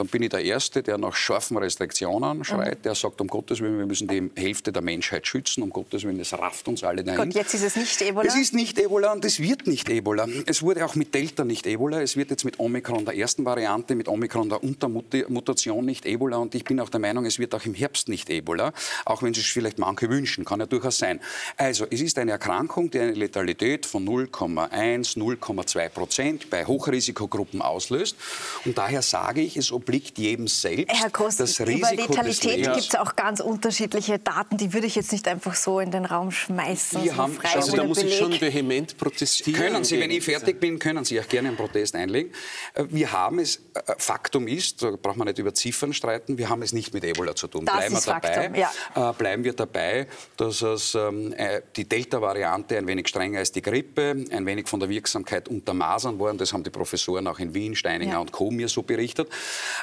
dann 0.00 0.06
bin 0.06 0.22
ich 0.22 0.30
der 0.30 0.42
Erste, 0.42 0.82
der 0.82 0.96
nach 0.96 1.14
scharfen 1.14 1.58
Restriktionen 1.58 2.42
schreit, 2.42 2.78
mhm. 2.78 2.82
der 2.82 2.94
sagt, 2.94 3.20
um 3.20 3.28
Gottes 3.28 3.60
Willen, 3.60 3.78
wir 3.78 3.84
müssen 3.84 4.08
die 4.08 4.30
Hälfte 4.34 4.72
der 4.72 4.80
Menschheit 4.80 5.26
schützen, 5.26 5.62
um 5.62 5.68
Gottes 5.68 6.04
Willen, 6.04 6.16
das 6.16 6.32
rafft 6.32 6.66
uns 6.68 6.82
alle 6.82 7.04
dahin. 7.04 7.20
Gott, 7.22 7.34
jetzt 7.34 7.52
ist 7.52 7.64
es 7.64 7.76
nicht 7.76 8.00
Ebola? 8.00 8.26
Es 8.26 8.34
ist 8.34 8.54
nicht 8.54 8.78
Ebola 8.78 9.12
und 9.12 9.24
es 9.26 9.40
wird 9.40 9.66
nicht 9.66 9.90
Ebola. 9.90 10.26
Es 10.46 10.62
wurde 10.62 10.86
auch 10.86 10.94
mit 10.94 11.12
Delta 11.12 11.44
nicht 11.44 11.66
Ebola, 11.66 12.00
es 12.00 12.16
wird 12.16 12.30
jetzt 12.30 12.44
mit 12.44 12.58
Omikron 12.58 13.04
der 13.04 13.14
ersten 13.14 13.44
Variante, 13.44 13.94
mit 13.94 14.08
Omikron 14.08 14.48
der 14.48 14.64
Untermutation 14.64 15.84
nicht 15.84 16.06
Ebola 16.06 16.38
und 16.38 16.54
ich 16.54 16.64
bin 16.64 16.80
auch 16.80 16.88
der 16.88 17.00
Meinung, 17.00 17.26
es 17.26 17.38
wird 17.38 17.54
auch 17.54 17.66
im 17.66 17.74
Herbst 17.74 18.08
nicht 18.08 18.30
Ebola, 18.30 18.72
auch 19.04 19.22
wenn 19.22 19.32
es 19.32 19.44
vielleicht 19.44 19.78
manche 19.78 20.08
wünschen, 20.08 20.46
kann 20.46 20.60
ja 20.60 20.66
durchaus 20.66 20.96
sein. 20.96 21.20
Also, 21.58 21.86
es 21.90 22.00
ist 22.00 22.18
eine 22.18 22.30
Erkrankung, 22.30 22.90
die 22.90 23.00
eine 23.00 23.12
Letalität 23.12 23.84
von 23.84 24.08
0,1, 24.08 25.18
0,2 25.18 25.88
Prozent 25.90 26.48
bei 26.48 26.64
Hochrisikogruppen 26.64 27.60
auslöst 27.60 28.16
und 28.64 28.78
daher 28.78 29.02
sage 29.02 29.42
ich, 29.42 29.58
es 29.58 29.70
obliegt 29.70 29.89
obliegt 29.90 30.18
jedem 30.18 30.46
selbst. 30.46 31.00
Herr 31.00 31.10
Kost, 31.10 31.40
das 31.40 31.60
Risiko 31.60 31.92
über 31.92 32.02
Letalität 32.02 32.62
gibt 32.62 32.76
es 32.76 32.94
auch 32.94 33.16
ganz 33.16 33.40
unterschiedliche 33.40 34.18
Daten, 34.20 34.56
die 34.56 34.72
würde 34.72 34.86
ich 34.86 34.94
jetzt 34.94 35.10
nicht 35.10 35.26
einfach 35.26 35.54
so 35.54 35.80
in 35.80 35.90
den 35.90 36.04
Raum 36.04 36.30
schmeißen. 36.30 37.02
Wir 37.02 37.16
haben, 37.16 37.36
also 37.54 37.76
da 37.76 37.84
muss 37.84 37.98
Beleg. 37.98 38.12
ich 38.12 38.18
schon 38.18 38.40
vehement 38.40 38.96
protestieren. 38.96 39.60
Können 39.60 39.84
Sie, 39.84 39.98
wenn 39.98 40.10
ich 40.10 40.24
fertig 40.24 40.60
bin, 40.60 40.78
können 40.78 41.04
Sie 41.04 41.20
auch 41.20 41.26
gerne 41.26 41.48
einen 41.48 41.56
Protest 41.56 41.96
einlegen. 41.96 42.32
Äh, 42.74 42.84
wir 42.88 43.10
haben 43.10 43.40
es, 43.40 43.56
äh, 43.56 43.94
Faktum 43.98 44.46
ist, 44.46 44.82
da 44.82 44.92
braucht 44.92 45.16
man 45.16 45.26
nicht 45.26 45.38
über 45.38 45.52
Ziffern 45.52 45.92
streiten, 45.92 46.38
wir 46.38 46.48
haben 46.48 46.62
es 46.62 46.72
nicht 46.72 46.94
mit 46.94 47.04
Ebola 47.04 47.34
zu 47.34 47.48
tun. 47.48 47.64
Das 47.64 47.76
bleiben 47.76 47.96
ist 47.96 48.06
wir 48.06 48.14
dabei, 48.14 48.32
Faktum, 48.34 48.54
ja. 48.54 49.10
Äh, 49.10 49.12
bleiben 49.14 49.44
wir 49.44 49.52
dabei, 49.54 50.06
dass 50.36 50.62
es 50.62 50.94
ähm, 50.94 51.34
die 51.76 51.88
Delta-Variante 51.88 52.78
ein 52.78 52.86
wenig 52.86 53.08
strenger 53.08 53.40
ist 53.40 53.56
die 53.56 53.62
Grippe, 53.62 54.24
ein 54.30 54.46
wenig 54.46 54.68
von 54.68 54.78
der 54.78 54.88
Wirksamkeit 54.88 55.48
untermasern 55.48 56.18
worden. 56.18 56.38
Das 56.38 56.52
haben 56.52 56.62
die 56.62 56.70
Professoren 56.70 57.26
auch 57.26 57.40
in 57.40 57.54
Wien, 57.54 57.74
Steininger 57.74 58.12
ja. 58.12 58.18
und 58.20 58.30
Co. 58.30 58.50
mir 58.50 58.68
so 58.68 58.82
berichtet. 58.82 59.28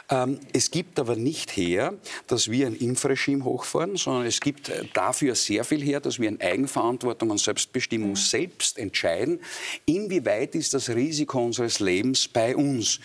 Ähm, 0.10 0.40
es 0.54 0.72
gibt 0.72 1.00
aber 1.00 1.16
nicht 1.16 1.56
her, 1.56 1.94
dass 2.28 2.50
wir 2.50 2.68
ein 2.68 2.76
Impfregime 2.76 3.44
hochfahren, 3.44 3.96
sondern 3.98 4.26
es 4.26 4.40
gibt 4.40 4.70
äh, 4.70 4.86
dafür 4.94 5.36
sehr 5.36 5.64
viel 5.64 5.84
her, 5.84 6.00
dass 6.00 6.20
wir 6.20 6.30
in 6.30 6.42
Eigenverantwortung 6.42 7.30
und 7.30 7.40
Selbstbestimmung 7.40 8.12
mhm. 8.12 8.16
selbst 8.16 8.78
entscheiden, 8.78 9.40
inwieweit 9.86 10.56
ist 10.56 10.74
das 10.74 10.90
Risiko 10.90 11.44
unseres 11.44 11.80
Lebens 11.80 12.28
bei 12.28 12.56
uns. 12.56 13.00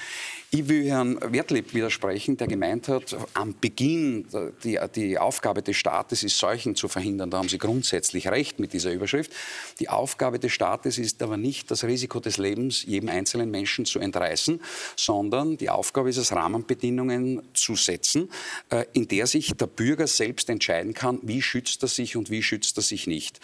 Ich 0.55 0.69
will 0.69 0.87
Herrn 0.87 1.19
Wertlieb 1.33 1.73
widersprechen, 1.73 2.37
der 2.37 2.47
gemeint 2.47 2.87
hat, 2.87 3.17
am 3.33 3.55
Beginn 3.59 4.27
die, 4.63 4.79
die 4.95 5.19
Aufgabe 5.19 5.63
des 5.63 5.79
Staates 5.79 6.23
ist, 6.23 6.37
Seuchen 6.37 6.77
zu 6.77 6.89
verhindern. 6.89 7.31
Da 7.31 7.39
haben 7.39 7.49
Sie 7.49 7.57
grundsätzlich 7.57 8.29
recht 8.29 8.59
mit 8.59 8.75
dieser 8.75 8.93
Überschrift. 8.93 9.33
Die 9.81 9.89
Aufgabe 9.89 10.39
des 10.39 10.53
Staates 10.53 10.99
ist 10.99 11.23
aber 11.23 11.39
nicht, 11.39 11.71
das 11.71 11.85
Risiko 11.85 12.21
des 12.21 12.37
Lebens 12.37 12.85
jedem 12.85 13.09
einzelnen 13.09 13.51
Menschen 13.51 13.87
zu 13.87 13.99
entreißen, 13.99 14.61
sondern 14.95 15.57
die 15.57 15.71
Aufgabe 15.71 16.11
ist 16.11 16.19
es, 16.19 16.33
Rahmenbedingungen 16.33 17.41
zu 17.55 17.75
setzen, 17.75 18.29
äh, 18.69 18.85
in 18.93 19.09
der 19.09 19.27
sich 19.27 19.55
der 19.55 19.69
Bürger 19.69 20.07
selbst 20.07 20.51
entscheiden 20.51 20.93
kann, 20.93 21.19
wie 21.23 21.41
schützt 21.41 21.83
er 21.83 21.89
sich 21.89 22.15
und 22.15 22.29
wie 22.29 22.43
schützt 22.43 22.77
er 22.77 22.83
sich 22.83 23.07
nicht. 23.07 23.41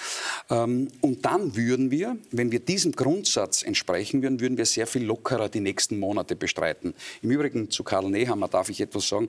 Ähm, 0.50 0.88
und 1.00 1.24
dann 1.24 1.56
würden 1.56 1.90
wir, 1.90 2.18
wenn 2.32 2.52
wir 2.52 2.60
diesem 2.60 2.92
Grundsatz 2.92 3.62
entsprechen 3.62 4.20
würden, 4.20 4.40
würden 4.40 4.58
wir 4.58 4.66
sehr 4.66 4.86
viel 4.86 5.04
lockerer 5.04 5.48
die 5.48 5.60
nächsten 5.60 5.98
Monate 5.98 6.36
bestreiten. 6.36 6.92
Im 7.22 7.30
Übrigen 7.30 7.70
zu 7.70 7.84
Karl 7.84 8.08
Nehammer 8.10 8.48
darf 8.48 8.68
ich 8.68 8.80
etwas 8.80 9.08
sagen. 9.08 9.28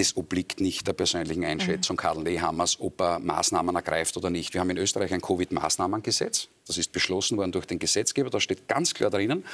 Es 0.00 0.16
obliegt 0.16 0.60
nicht 0.60 0.86
der 0.86 0.92
persönlichen 0.92 1.44
Einschätzung 1.44 1.94
mhm. 1.96 1.98
Karl 1.98 2.22
Nehammers, 2.22 2.78
ob 2.78 3.00
er 3.00 3.18
Maßnahmen 3.18 3.74
ergreift 3.74 4.16
oder 4.16 4.30
nicht. 4.30 4.54
Wir 4.54 4.60
haben 4.60 4.70
in 4.70 4.76
Österreich 4.76 5.12
ein 5.12 5.20
Covid-Maßnahmengesetz. 5.20 6.46
Das 6.68 6.76
ist 6.76 6.92
beschlossen 6.92 7.38
worden 7.38 7.50
durch 7.50 7.66
den 7.66 7.78
Gesetzgeber. 7.78 8.30
Da 8.30 8.40
steht 8.40 8.68
ganz 8.68 8.94
klar 8.94 9.10
drinnen, 9.10 9.44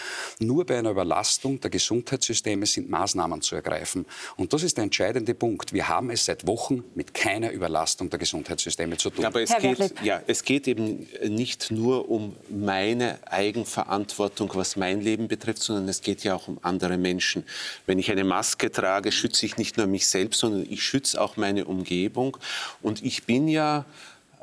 nur 0.40 0.66
bei 0.66 0.76
einer 0.76 0.90
Überlastung 0.90 1.60
der 1.60 1.70
Gesundheitssysteme 1.70 2.66
sind 2.66 2.90
Maßnahmen 2.90 3.40
zu 3.40 3.54
ergreifen. 3.54 4.04
Und 4.36 4.52
das 4.52 4.64
ist 4.64 4.76
der 4.76 4.84
entscheidende 4.84 5.32
Punkt. 5.32 5.72
Wir 5.72 5.88
haben 5.88 6.10
es 6.10 6.24
seit 6.24 6.46
Wochen 6.46 6.82
mit 6.94 7.14
keiner 7.14 7.52
Überlastung 7.52 8.10
der 8.10 8.18
Gesundheitssysteme 8.18 8.96
zu 8.96 9.10
tun. 9.10 9.24
Aber 9.24 9.40
es, 9.40 9.56
geht, 9.56 9.94
ja, 10.02 10.20
es 10.26 10.42
geht 10.42 10.66
eben 10.66 11.06
nicht 11.22 11.70
nur 11.70 12.10
um 12.10 12.34
meine 12.50 13.18
Eigenverantwortung, 13.30 14.50
was 14.54 14.74
mein 14.74 15.00
Leben 15.00 15.28
betrifft, 15.28 15.62
sondern 15.62 15.88
es 15.88 16.02
geht 16.02 16.24
ja 16.24 16.34
auch 16.34 16.48
um 16.48 16.58
andere 16.62 16.98
Menschen. 16.98 17.44
Wenn 17.86 18.00
ich 18.00 18.10
eine 18.10 18.24
Maske 18.24 18.72
trage, 18.72 19.12
schütze 19.12 19.46
ich 19.46 19.56
nicht 19.56 19.76
nur 19.76 19.86
mich 19.86 20.08
selbst, 20.08 20.33
sondern 20.38 20.66
ich 20.68 20.82
schütze 20.82 21.20
auch 21.20 21.36
meine 21.36 21.64
Umgebung. 21.64 22.36
Und 22.82 23.02
ich 23.02 23.24
bin 23.24 23.48
ja 23.48 23.84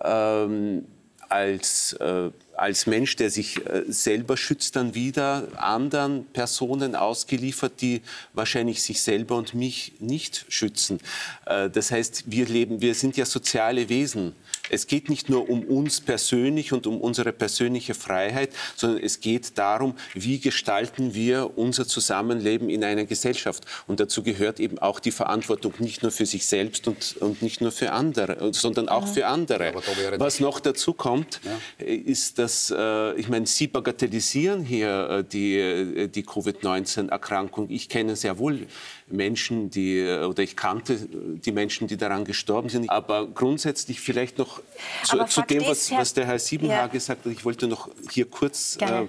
ähm, 0.04 0.86
als 1.30 1.94
äh, 1.94 2.30
als 2.56 2.86
Mensch, 2.86 3.16
der 3.16 3.30
sich 3.30 3.66
äh, 3.66 3.84
selber 3.88 4.38
schützt, 4.38 4.76
dann 4.76 4.94
wieder 4.94 5.48
anderen 5.58 6.26
Personen 6.26 6.96
ausgeliefert, 6.96 7.82
die 7.82 8.02
wahrscheinlich 8.34 8.84
sich 8.84 9.02
selber 9.02 9.36
und 9.36 9.54
mich 9.54 9.94
nicht 10.00 10.46
schützen. 10.50 11.00
Äh, 11.46 11.70
das 11.70 11.92
heißt, 11.92 12.26
wir 12.28 12.46
leben, 12.46 12.82
wir 12.82 12.96
sind 12.96 13.18
ja 13.18 13.26
soziale 13.26 13.90
Wesen. 13.90 14.36
Es 14.70 14.88
geht 14.88 15.10
nicht 15.10 15.30
nur 15.30 15.50
um 15.50 15.64
uns 15.64 16.02
persönlich 16.02 16.72
und 16.72 16.88
um 16.88 17.02
unsere 17.02 17.34
persönliche 17.34 17.94
Freiheit, 17.94 18.52
sondern 18.76 19.04
es 19.04 19.20
geht 19.20 19.58
darum, 19.58 19.96
wie 20.14 20.40
gestalten 20.40 21.14
wir 21.14 21.58
unser 21.58 21.88
Zusammenleben 21.88 22.70
in 22.70 22.84
einer 22.84 23.06
Gesellschaft. 23.06 23.66
Und 23.88 24.00
dazu 24.00 24.24
gehört 24.24 24.60
eben 24.60 24.80
auch 24.80 25.00
die 25.00 25.12
Verantwortung 25.12 25.74
nicht 25.80 26.04
nur 26.04 26.12
für 26.12 26.26
sich 26.26 26.46
selbst 26.46 26.88
und, 26.88 27.18
und 27.18 27.42
nicht 27.42 27.62
nur 27.62 27.72
für 27.72 27.92
andere, 27.92 28.54
sondern 28.54 28.88
auch 28.88 29.08
für 29.08 29.28
andere. 29.28 29.74
Was 30.18 30.40
noch 30.40 30.60
dazu 30.60 30.94
kommt, 30.94 31.42
ja. 31.44 31.86
ist, 31.86 32.40
dass, 32.42 32.74
äh, 32.76 33.14
ich 33.20 33.30
meine, 33.30 33.46
Sie 33.46 33.68
bagatellisieren 33.68 34.64
hier 34.64 35.10
äh, 35.10 35.24
die, 35.24 35.58
äh, 35.58 36.08
die 36.08 36.24
Covid-19-Erkrankung. 36.24 37.70
Ich 37.70 37.88
kenne 37.88 38.16
sehr 38.16 38.40
wohl 38.40 38.66
Menschen, 39.08 39.70
die, 39.70 40.00
äh, 40.00 40.24
oder 40.24 40.42
ich 40.42 40.56
kannte 40.56 41.08
die 41.08 41.52
Menschen, 41.52 41.88
die 41.88 41.98
daran 41.98 42.26
gestorben 42.26 42.70
sind. 42.70 42.90
Aber 42.90 43.28
grundsätzlich 43.28 44.02
vielleicht 44.02 44.40
noch 44.40 44.62
zu, 45.04 45.24
zu 45.26 45.42
dem, 45.44 45.68
was, 45.68 45.92
was, 45.92 46.16
der 46.16 46.26
Herr 46.26 46.40
Siebenhaar 46.40 46.78
ja. 46.78 46.88
gesagt 46.88 47.26
hat. 47.26 47.32
Ich 47.32 47.46
wollte 47.46 47.68
noch 47.68 47.90
hier 48.10 48.26
kurz 48.26 48.78
äh, 48.82 49.04
äh, 49.04 49.08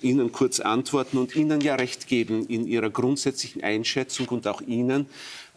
Ihnen 0.00 0.32
kurz 0.32 0.60
antworten 0.60 1.18
und 1.18 1.36
Ihnen 1.36 1.60
ja 1.60 1.74
recht 1.74 2.06
geben 2.06 2.46
in 2.46 2.66
Ihrer 2.66 2.88
grundsätzlichen 2.88 3.62
Einschätzung 3.62 4.28
und 4.28 4.46
auch 4.46 4.62
Ihnen, 4.62 5.06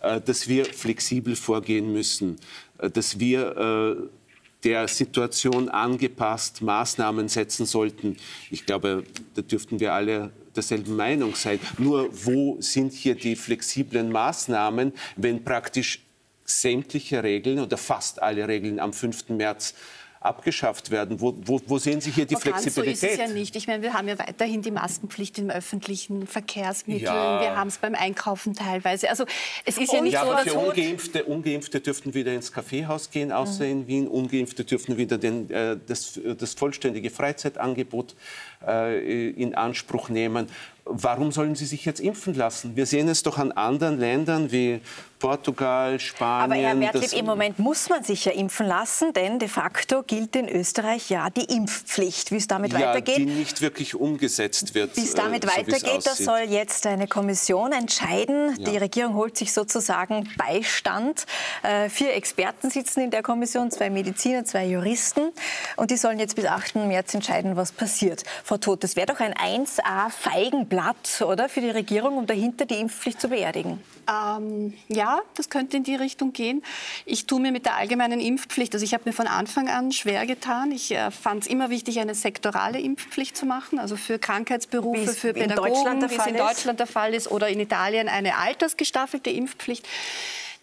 äh, 0.01 0.19
dass 0.19 0.49
wir 0.49 0.65
flexibel 0.65 1.37
vorgehen 1.37 1.93
müssen, 1.93 2.37
äh, 2.79 2.89
dass 2.89 3.21
wir 3.21 3.55
äh, 3.55 4.26
der 4.63 4.87
Situation 4.87 5.69
angepasst 5.69 6.61
Maßnahmen 6.61 7.29
setzen 7.29 7.65
sollten. 7.65 8.17
Ich 8.49 8.65
glaube, 8.65 9.03
da 9.35 9.41
dürften 9.41 9.79
wir 9.79 9.93
alle 9.93 10.31
derselben 10.55 10.95
Meinung 10.95 11.35
sein. 11.35 11.59
Nur 11.77 12.09
wo 12.25 12.57
sind 12.59 12.93
hier 12.93 13.15
die 13.15 13.35
flexiblen 13.35 14.11
Maßnahmen, 14.11 14.93
wenn 15.15 15.43
praktisch 15.43 16.01
sämtliche 16.43 17.23
Regeln 17.23 17.59
oder 17.59 17.77
fast 17.77 18.21
alle 18.21 18.47
Regeln 18.47 18.79
am 18.79 18.93
5. 18.93 19.29
März 19.29 19.75
abgeschafft 20.19 20.91
werden. 20.91 21.21
Wo, 21.21 21.35
wo, 21.45 21.61
wo 21.65 21.77
sehen 21.77 22.01
Sie 22.01 22.11
hier 22.11 22.25
die 22.25 22.35
Aber 22.35 22.41
Flexibilität? 22.41 22.85
Ganz 22.85 23.01
so 23.01 23.07
ist 23.07 23.13
es 23.13 23.17
ja 23.19 23.27
nicht. 23.27 23.55
Ich 23.55 23.67
meine, 23.67 23.83
wir 23.83 23.93
haben 23.93 24.07
ja 24.07 24.17
weiterhin 24.17 24.61
die 24.61 24.71
Maskenpflicht 24.71 25.37
in 25.37 25.51
öffentlichen 25.51 26.27
Verkehrsmitteln. 26.27 27.05
Ja. 27.05 27.41
Wir 27.41 27.55
haben 27.55 27.67
es 27.67 27.77
beim 27.77 27.95
Einkaufen 27.95 28.53
teilweise. 28.53 29.09
Also 29.09 29.25
es 29.65 29.77
ist 29.77 29.93
ja 29.93 30.01
nicht 30.01 30.13
ja, 30.13 30.25
so, 30.25 30.31
aber 30.31 30.41
für 30.41 30.57
Ungeimpfte, 30.57 31.23
Ungeimpfte 31.25 31.79
dürften 31.79 32.13
wieder 32.13 32.33
ins 32.33 32.51
Kaffeehaus 32.51 33.09
gehen, 33.09 33.31
außer 33.31 33.65
in 33.65 33.87
Wien. 33.87 34.07
Ungeimpfte 34.07 34.63
dürften 34.63 34.97
wieder 34.97 35.17
den, 35.17 35.49
äh, 35.49 35.77
das, 35.85 36.19
das 36.37 36.53
vollständige 36.53 37.09
Freizeitangebot 37.09 38.15
äh, 38.65 39.29
in 39.29 39.55
Anspruch 39.55 40.09
nehmen. 40.09 40.47
Warum 40.89 41.33
sollen 41.33 41.55
sie 41.55 41.65
sich 41.65 41.83
jetzt 41.83 41.99
impfen 41.99 42.33
lassen? 42.33 42.77
Wir 42.77 42.85
sehen 42.85 43.09
es 43.09 43.21
doch 43.21 43.37
an 43.37 43.51
anderen 43.51 43.99
Ländern 43.99 44.51
wie 44.53 44.79
Portugal, 45.19 45.99
Spanien. 45.99 46.51
Aber 46.51 46.55
Herr 46.55 46.79
Wertlieb, 46.79 47.01
das- 47.03 47.13
im 47.13 47.25
Moment 47.25 47.59
muss 47.59 47.89
man 47.89 48.03
sich 48.03 48.25
ja 48.25 48.31
impfen 48.31 48.67
lassen, 48.67 49.13
denn 49.13 49.39
de 49.39 49.47
facto 49.47 50.03
gilt 50.03 50.35
in 50.35 50.47
Österreich 50.47 51.09
ja 51.09 51.29
die 51.29 51.43
Impfpflicht. 51.43 52.31
Wie 52.31 52.37
es 52.37 52.47
damit 52.47 52.71
ja, 52.73 52.77
die 52.79 52.83
weitergeht, 52.85 53.27
nicht 53.27 53.61
wirklich 53.61 53.95
umgesetzt 53.95 54.75
wird. 54.75 54.95
Wie 54.95 55.01
es 55.01 55.13
äh, 55.13 55.17
damit 55.17 55.43
so 55.43 55.49
wie 55.49 55.61
es 55.61 55.67
weitergeht, 55.67 56.05
das 56.05 56.17
soll 56.19 56.41
jetzt 56.47 56.85
eine 56.85 57.07
Kommission 57.07 57.71
entscheiden. 57.71 58.55
Ja. 58.59 58.71
Die 58.71 58.77
Regierung 58.77 59.15
holt 59.15 59.37
sich 59.37 59.53
sozusagen 59.53 60.29
Beistand. 60.37 61.25
Äh, 61.63 61.89
vier 61.89 62.13
Experten 62.13 62.69
sitzen 62.69 63.01
in 63.01 63.11
der 63.11 63.23
Kommission, 63.23 63.71
zwei 63.71 63.89
Mediziner, 63.89 64.45
zwei 64.45 64.65
Juristen. 64.67 65.31
Und 65.77 65.91
die 65.91 65.97
sollen 65.97 66.19
jetzt 66.19 66.35
bis 66.35 66.45
8. 66.45 66.75
März 66.87 67.13
entscheiden, 67.13 67.55
was 67.55 67.71
passiert. 67.71 68.23
Frau 68.47 68.55
Todt, 68.55 68.85
das 68.85 68.95
wäre 68.95 69.07
doch 69.07 69.19
ein 69.19 69.33
1A-Feigenblatt, 69.33 71.21
oder, 71.21 71.49
für 71.49 71.59
die 71.59 71.69
Regierung, 71.69 72.17
um 72.17 72.27
dahinter 72.27 72.65
die 72.65 72.75
Impfpflicht 72.75 73.19
zu 73.19 73.27
beerdigen. 73.27 73.83
Ähm, 74.09 74.73
ja, 74.87 75.19
das 75.35 75.49
könnte 75.49 75.75
in 75.75 75.83
die 75.83 75.95
Richtung 75.95 76.31
gehen. 76.31 76.63
Ich 77.05 77.25
tue 77.25 77.41
mir 77.41 77.51
mit 77.51 77.65
der 77.65 77.75
allgemeinen 77.75 78.21
Impfpflicht, 78.21 78.73
also 78.73 78.85
ich 78.85 78.93
habe 78.93 79.03
mir 79.05 79.11
von 79.11 79.27
Anfang 79.27 79.67
an 79.67 79.91
schwer 79.91 80.25
getan. 80.25 80.71
Ich 80.71 80.91
äh, 80.91 81.11
fand 81.11 81.43
es 81.43 81.49
immer 81.49 81.69
wichtig, 81.69 81.99
eine 81.99 82.15
sektorale 82.15 82.79
Impfpflicht 82.79 83.35
zu 83.35 83.45
machen, 83.45 83.79
also 83.79 83.97
für 83.97 84.17
Krankheitsberufe, 84.17 85.07
für 85.07 85.33
Pädagogen, 85.33 86.01
wie 86.03 86.15
es 86.15 86.25
in. 86.25 86.37
Deutschland 86.37 86.79
der 86.79 86.87
Fall 86.87 87.13
ist, 87.13 87.29
oder 87.29 87.49
in 87.49 87.59
Italien 87.59 88.07
eine 88.07 88.37
altersgestaffelte 88.37 89.29
Impfpflicht. 89.29 89.85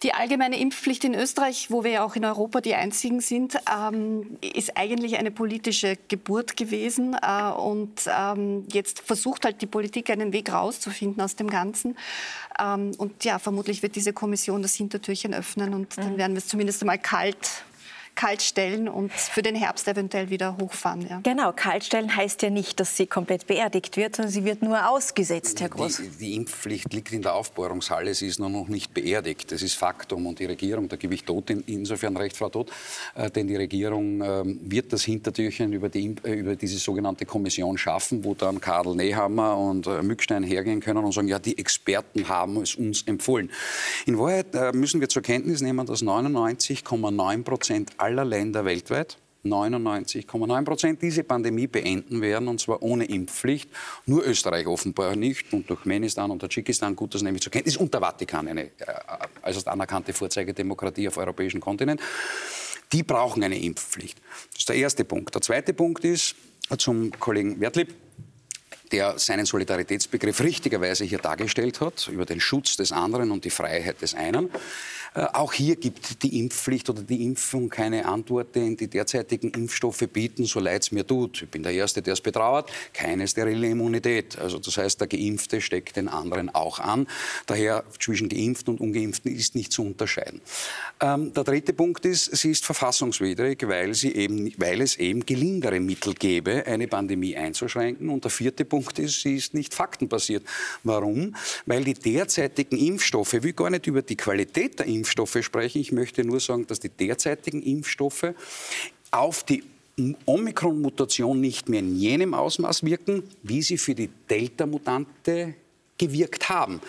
Die 0.03 0.13
allgemeine 0.13 0.59
Impfpflicht 0.59 1.05
in 1.05 1.15
Österreich, 1.15 1.71
wo 1.71 1.85
wir 1.85 1.91
ja 1.93 2.05
auch 2.05 2.17
in 2.17 2.25
Europa 2.25 2.61
die 2.61 2.75
einzigen 2.75 3.21
sind, 3.21 3.57
ähm, 3.73 4.39
ist 4.41 4.77
eigentlich 4.77 5.17
eine 5.17 5.31
politische 5.31 5.97
Geburt 6.09 6.57
gewesen. 6.57 7.17
Äh, 7.23 7.51
und 7.51 8.03
ähm, 8.07 8.67
jetzt 8.71 9.01
versucht 9.01 9.45
halt 9.45 9.63
die 9.63 9.67
Politik 9.67 10.11
einen 10.11 10.33
Weg 10.33 10.53
rauszufinden 10.53 11.23
aus 11.23 11.37
dem 11.37 11.49
Ganzen. 11.49 11.97
Ähm, 12.61 12.93
und 12.99 13.25
ja, 13.25 13.39
vermutlich 13.39 13.83
wird 13.83 13.97
diese 13.97 14.13
Kommission 14.13 14.63
das 14.63 14.75
Hintertürchen 14.75 15.33
öffnen 15.33 15.75
und 15.75 15.97
dann 15.97 16.19
werden 16.19 16.33
wir 16.33 16.39
es 16.39 16.49
zumindest 16.49 16.83
einmal 16.83 16.99
kalt, 16.99 17.65
kalt 18.15 18.43
stellen 18.43 18.89
und 18.89 19.13
für 19.13 19.43
den 19.43 19.55
Herbst 19.55 19.89
eventuell 19.89 20.31
wieder 20.31 20.57
hochfahren. 20.61 21.07
Ja. 21.09 21.21
Genau, 21.23 21.53
kaltstellen 21.53 22.15
heißt 22.15 22.43
ja 22.43 22.51
nicht, 22.51 22.79
dass 22.81 22.97
sie 22.97 23.07
komplett 23.07 23.47
beerdigt 23.47 23.97
wird, 23.97 24.17
sondern 24.17 24.33
sie 24.33 24.45
wird 24.45 24.63
nur 24.63 24.89
ausgesetzt, 24.89 25.61
Herr 25.61 25.69
Groß. 25.69 25.97
Die, 25.97 26.09
die 26.09 26.35
Impfpflicht 26.35 26.93
liegt 26.93 27.13
in 27.13 27.23
der 27.23 27.35
Aufbohrungshalle, 27.35 28.15
sie 28.15 28.27
ist 28.27 28.39
nur 28.39 28.51
noch 28.51 28.69
nicht 28.69 28.95
beerdigt. 28.95 29.51
Das 29.53 29.63
ist 29.63 29.75
Faktum. 29.75 30.27
Und 30.27 30.39
die 30.39 30.47
Regierung, 30.47 30.89
da 30.89 30.97
gebe 30.97 31.15
ich 31.15 31.25
Tod 31.25 31.51
in, 31.51 31.63
insofern 31.67 32.17
recht, 32.17 32.37
Frau 32.37 32.49
Todt, 32.49 32.71
äh, 33.15 33.31
denn 33.31 33.47
die 33.47 33.57
Regierung 33.57 34.23
ähm, 34.23 34.61
wird 34.63 34.93
das 34.93 35.05
Hintertürchen 35.05 35.73
über, 35.73 35.89
die, 35.89 36.15
äh, 36.25 36.33
über 36.35 36.57
diese 36.57 36.79
sogenannte 36.79 37.27
Kommission 37.27 37.77
schaffen, 37.79 38.25
wo 38.25 38.35
dann 38.35 38.61
Karl 38.61 38.95
Nehammer 38.95 39.57
und 39.57 39.87
äh, 39.87 40.03
Mückstein 40.03 40.43
hergehen 40.43 40.81
können 40.81 41.05
und 41.05 41.13
sagen, 41.13 41.29
ja, 41.29 41.39
die 41.39 41.57
Experten 41.59 42.29
haben 42.29 42.61
es 42.63 42.75
uns 42.75 43.03
empfohlen. 43.03 43.51
In 44.07 44.19
Wahrheit 44.19 44.55
äh, 44.55 44.73
müssen 44.73 45.01
wir 45.01 45.09
zur 45.09 45.23
Kenntnis 45.23 45.61
nehmen, 45.61 45.87
dass 45.87 46.03
99,9 46.03 47.43
Prozent 47.43 47.91
aller 48.05 48.25
Länder 48.25 48.65
weltweit 48.67 49.17
99,9 49.45 50.65
Prozent 50.65 51.03
diese 51.03 51.23
Pandemie 51.23 51.67
beenden 51.67 52.21
werden, 52.23 52.49
und 52.49 52.61
zwar 52.61 52.83
ohne 52.83 53.05
Impfpflicht. 53.05 53.69
Nur 54.07 54.27
Österreich 54.27 54.67
offenbar 54.67 55.17
nicht. 55.17 55.53
Und 55.53 55.67
Turkmenistan 55.67 56.31
und 56.31 56.39
Tadschikistan, 56.39 56.97
gut, 56.97 57.15
das 57.15 57.23
nehme 57.23 57.37
ich 57.37 57.43
zur 57.43 57.53
Kenntnis. 57.53 57.77
Und 57.77 57.93
der 57.93 58.01
Vatikan, 58.01 58.49
eine 58.49 58.65
äh, 58.65 58.71
äußerst 59.43 59.69
anerkannte 59.69 60.13
Vorzeigedemokratie 60.15 61.09
auf 61.09 61.19
europäischem 61.19 61.61
Kontinent. 61.61 62.01
Die 62.93 63.03
brauchen 63.03 63.43
eine 63.43 63.59
Impfpflicht. 63.59 64.19
Das 64.53 64.61
ist 64.61 64.69
der 64.69 64.77
erste 64.77 65.05
Punkt. 65.05 65.35
Der 65.35 65.43
zweite 65.43 65.75
Punkt 65.75 66.05
ist 66.05 66.37
zum 66.79 67.11
Kollegen 67.19 67.61
Wertlieb 67.61 67.95
der 68.93 69.19
seinen 69.19 69.45
Solidaritätsbegriff 69.45 70.41
richtigerweise 70.41 71.05
hier 71.05 71.19
dargestellt 71.19 71.81
hat, 71.81 72.09
über 72.09 72.27
den 72.27 72.39
Schutz 72.39 72.77
des 72.77 72.93
anderen 72.93 73.33
und 73.33 73.45
die 73.45 73.51
Freiheit 73.51 74.01
des 74.03 74.15
einen. 74.15 74.51
Äh, 75.15 75.27
Auch 75.33 75.53
hier 75.53 75.77
gibt 75.77 76.23
die 76.23 76.39
Impfpflicht 76.41 76.91
oder 76.91 77.03
die 77.03 77.25
Impfung 77.25 77.69
keine 77.69 78.07
Antwort, 78.07 78.55
denn 78.55 78.77
die 78.77 78.89
derzeitigen 78.89 79.51
Impfstoffe 79.51 80.05
bieten, 80.13 80.45
so 80.45 80.61
leid 80.61 80.83
es 80.83 80.93
mir 80.93 81.07
tut, 81.07 81.43
ich 81.43 81.49
bin 81.49 81.63
der 81.63 81.73
Erste, 81.73 82.03
der 82.03 82.15
es 82.15 82.21
betrauert, 82.21 82.71
keine 82.93 83.27
sterile 83.29 83.69
Immunität. 83.69 84.39
Also 84.39 84.59
das 84.59 84.77
heißt, 84.77 85.01
der 85.01 85.07
Geimpfte 85.07 85.61
steckt 85.61 85.97
den 85.97 86.09
anderen 86.09 86.55
auch 86.55 86.79
an. 86.81 87.07
Daher 87.47 87.85
zwischen 88.01 88.29
Geimpften 88.29 88.75
und 88.75 88.81
Ungeimpften 88.81 89.35
ist 89.35 89.55
nicht 89.55 89.73
zu 89.73 89.83
unterscheiden. 89.83 90.41
Ähm, 91.01 91.33
der 91.33 91.45
dritte 91.45 91.73
Punkt 91.73 92.05
ist, 92.05 92.37
sie 92.37 92.51
ist 92.51 92.65
verfassungswidrig, 92.65 93.67
weil, 93.69 93.95
sie 93.95 94.15
eben, 94.15 94.53
weil 94.59 94.81
es 94.81 94.97
eben 94.97 95.25
gelingere 95.25 95.81
Mittel 95.81 96.15
gäbe, 96.15 96.67
eine 96.67 96.89
Pandemie 96.89 97.37
einzuschränken. 97.37 98.09
Und 98.09 98.25
der 98.25 98.31
vierte 98.31 98.65
Punkt 98.65 98.99
ist, 98.99 99.23
sie 99.23 99.37
ist 99.37 99.55
nicht 99.55 99.75
faktenbasiert. 99.75 100.45
Warum? 100.83 101.37
Weil 101.67 101.85
die 101.85 101.95
derzeitigen 101.95 102.77
Impfstoffe, 102.77 103.35
will 103.35 103.53
gar 103.53 103.71
nicht 103.71 103.87
über 103.87 104.03
die 104.03 104.17
Qualität 104.17 104.79
der 104.81 104.87
Impfstoffe 104.87 105.04
sprechen, 105.05 105.81
ich 105.81 105.93
möchte 105.93 106.25
nur 106.25 106.41
sagen, 106.41 106.67
dass 106.67 106.81
die 106.81 106.89
derzeitigen 106.89 107.63
Impfstoffe 107.63 108.35
auf 109.11 109.45
die 109.45 109.63
Omikron-Mutation 110.27 111.41
nicht 111.41 111.69
mehr 111.69 111.81
in 111.81 111.97
jenem 111.97 112.35
Ausmaß 112.35 112.83
wirken, 112.85 113.23
wie 113.43 113.63
sie 113.63 113.79
für 113.79 113.95
die 113.95 114.11
Delta-Mutante 114.29 115.55
gewirkt 115.99 116.49
haben. 116.49 116.81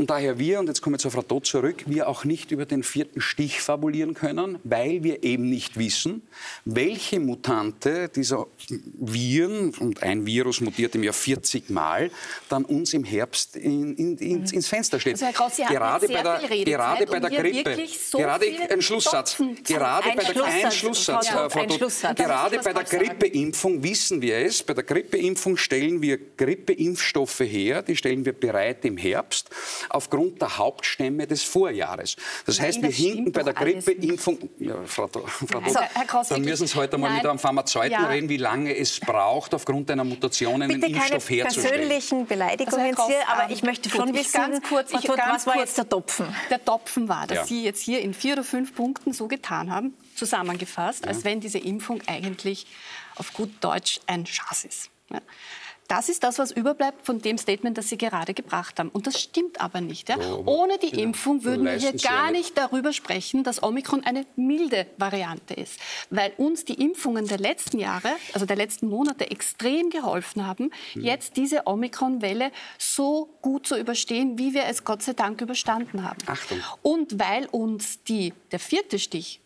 Und 0.00 0.08
daher 0.08 0.38
wir, 0.38 0.60
und 0.60 0.66
jetzt 0.66 0.80
komme 0.80 0.96
ich 0.96 1.02
zur 1.02 1.10
Frau 1.10 1.20
Todt 1.20 1.44
zurück, 1.44 1.84
wir 1.84 2.08
auch 2.08 2.24
nicht 2.24 2.52
über 2.52 2.64
den 2.64 2.82
vierten 2.82 3.20
Stich 3.20 3.60
fabulieren 3.60 4.14
können, 4.14 4.58
weil 4.64 5.04
wir 5.04 5.24
eben 5.24 5.50
nicht 5.50 5.78
wissen, 5.78 6.22
welche 6.64 7.20
Mutante 7.20 8.08
dieser 8.08 8.46
Viren, 8.94 9.74
und 9.74 10.02
ein 10.02 10.24
Virus 10.24 10.62
mutiert 10.62 10.94
im 10.94 11.02
Jahr 11.02 11.12
40 11.12 11.68
Mal, 11.68 12.10
dann 12.48 12.64
uns 12.64 12.94
im 12.94 13.04
Herbst 13.04 13.56
in, 13.56 13.94
in, 13.94 14.16
ins, 14.16 14.52
ins 14.52 14.68
Fenster 14.68 14.98
steht. 14.98 15.16
Also 15.22 15.26
Herr 15.26 15.34
Kraus, 15.34 15.56
Sie 15.56 15.64
gerade 15.64 16.08
bei 16.08 16.22
der, 16.22 16.42
Redezeit, 16.48 16.64
gerade 16.64 17.06
bei 17.06 17.20
der 17.20 17.30
Grippe, 17.30 17.76
so 18.10 18.16
gerade 18.16 18.46
ein 18.70 18.80
Schlusssatz, 18.80 19.36
zu- 19.36 19.54
gerade 19.64 20.08
Ein 20.08 20.16
bei 20.16 20.24
der, 20.24 20.70
Schlusssatz, 20.72 21.28
Frau 21.28 21.60
ein. 21.60 21.70
Schlusssatz. 21.70 22.16
gerade 22.16 22.58
bei 22.64 22.72
der. 22.72 22.84
Grippeimpfung 22.84 23.82
wissen 23.82 24.22
wir 24.22 24.38
es, 24.38 24.62
bei 24.62 24.72
der 24.72 24.84
Grippeimpfung 24.84 25.58
stellen 25.58 26.00
wir 26.00 26.16
Grippeimpfstoffe 26.38 27.40
her, 27.40 27.82
die 27.82 27.96
stellen 27.96 28.24
wir 28.24 28.32
bereit 28.32 28.82
im 28.86 28.96
Herbst, 28.96 29.50
aufgrund 29.90 30.40
der 30.40 30.56
Hauptstämme 30.58 31.26
des 31.26 31.42
Vorjahres. 31.42 32.16
Das 32.46 32.60
heißt, 32.60 32.80
wir 32.82 32.88
das 32.88 32.96
hinken 32.98 33.32
bei 33.32 33.42
der 33.42 33.52
Grippeimpfung, 33.54 34.38
ja, 34.58 34.76
Frau, 34.86 35.08
Frau 35.08 35.58
Also, 35.58 35.80
Herr 35.80 36.04
Kraus, 36.06 36.28
dann 36.28 36.42
müssen 36.42 36.66
Sie 36.66 36.74
heute 36.76 36.98
mal 36.98 37.08
Nein. 37.08 37.16
mit 37.18 37.26
einem 37.26 37.38
Pharmazeuten 37.38 37.90
Ja. 37.92 38.06
reden, 38.06 38.28
wie 38.28 38.36
lange 38.36 38.76
es 38.76 39.00
braucht, 39.00 39.54
aufgrund 39.54 39.90
einer 39.90 40.04
Mutation 40.04 40.62
einen 40.62 40.80
Bitte 40.80 40.92
keine 40.92 40.96
Impfstoff 41.14 41.30
herzustellen. 41.30 41.74
persönlichen 41.80 42.26
Beleidigungen 42.26 42.94
Also, 42.96 43.08
hier, 43.08 43.28
aber 43.28 43.44
ähm, 43.44 43.50
ich 43.52 43.62
möchte 43.62 43.90
schon 43.90 44.14
wissen, 44.14 44.32
ganz 44.32 44.68
kurz, 44.68 44.92
ich 44.92 45.02
ganz 45.06 45.18
was 45.18 45.46
war 45.46 45.54
kurz. 45.54 45.66
jetzt 45.70 45.78
der 45.78 45.88
Topfen? 45.88 46.26
Der 46.50 46.64
Topfen 46.64 47.08
war, 47.08 47.26
dass 47.26 47.36
Ja. 47.38 47.44
Sie 47.44 47.64
jetzt 47.64 47.82
hier 47.82 48.00
in 48.00 48.14
vier 48.14 48.34
oder 48.34 48.44
fünf 48.44 48.74
Punkten 48.74 49.12
so 49.12 49.28
getan 49.28 49.70
haben, 49.70 49.94
zusammengefasst, 50.14 51.06
als 51.06 51.24
wenn 51.24 51.40
diese 51.40 51.58
Impfung 51.58 52.00
eigentlich 52.06 52.66
auf 53.16 53.32
gut 53.32 53.50
Deutsch 53.60 54.00
ein 54.06 54.26
Schatz 54.26 54.64
ist. 54.64 54.90
Das 55.90 56.08
ist 56.08 56.22
das, 56.22 56.38
was 56.38 56.52
überbleibt 56.52 57.04
von 57.04 57.20
dem 57.20 57.36
Statement, 57.36 57.76
das 57.76 57.88
Sie 57.88 57.98
gerade 57.98 58.32
gebracht 58.32 58.78
haben. 58.78 58.90
Und 58.90 59.08
das 59.08 59.20
stimmt 59.20 59.60
aber 59.60 59.80
nicht. 59.80 60.08
Ja? 60.08 60.14
aber- 60.14 60.46
Ohne 60.46 60.78
die 60.78 60.90
genau. 60.90 61.02
Impfung 61.02 61.42
würden 61.44 61.64
wir 61.66 61.72
hier 61.72 61.94
gar 61.94 62.30
nicht 62.30 62.56
darüber 62.56 62.92
sprechen, 62.92 63.42
dass 63.42 63.60
Omikron 63.62 64.04
eine 64.04 64.24
milde 64.36 64.86
Variante 64.98 65.54
ist. 65.54 65.80
Weil 66.10 66.32
uns 66.36 66.64
die 66.64 66.74
Impfungen 66.74 67.26
der 67.26 67.38
letzten 67.38 67.80
Jahre, 67.80 68.10
also 68.34 68.46
der 68.46 68.54
letzten 68.56 68.88
Monate, 68.88 69.30
extrem 69.32 69.90
geholfen 69.90 70.46
haben, 70.46 70.70
Mhm. 70.94 71.02
jetzt 71.04 71.36
diese 71.36 71.66
Omikron-Welle 71.66 72.52
so 72.78 73.28
gut 73.42 73.66
zu 73.66 73.76
überstehen, 73.76 74.38
wie 74.38 74.54
wir 74.54 74.66
es 74.66 74.84
Gott 74.84 75.02
sei 75.02 75.14
Dank 75.14 75.40
überstanden 75.40 76.04
haben. 76.04 76.18
Achtung. 76.26 76.60
Und 76.82 77.18
weil 77.18 77.46
uns 77.46 78.04
die, 78.04 78.32
der 78.52 78.60
vierte 78.60 79.00
Stich 79.00 79.40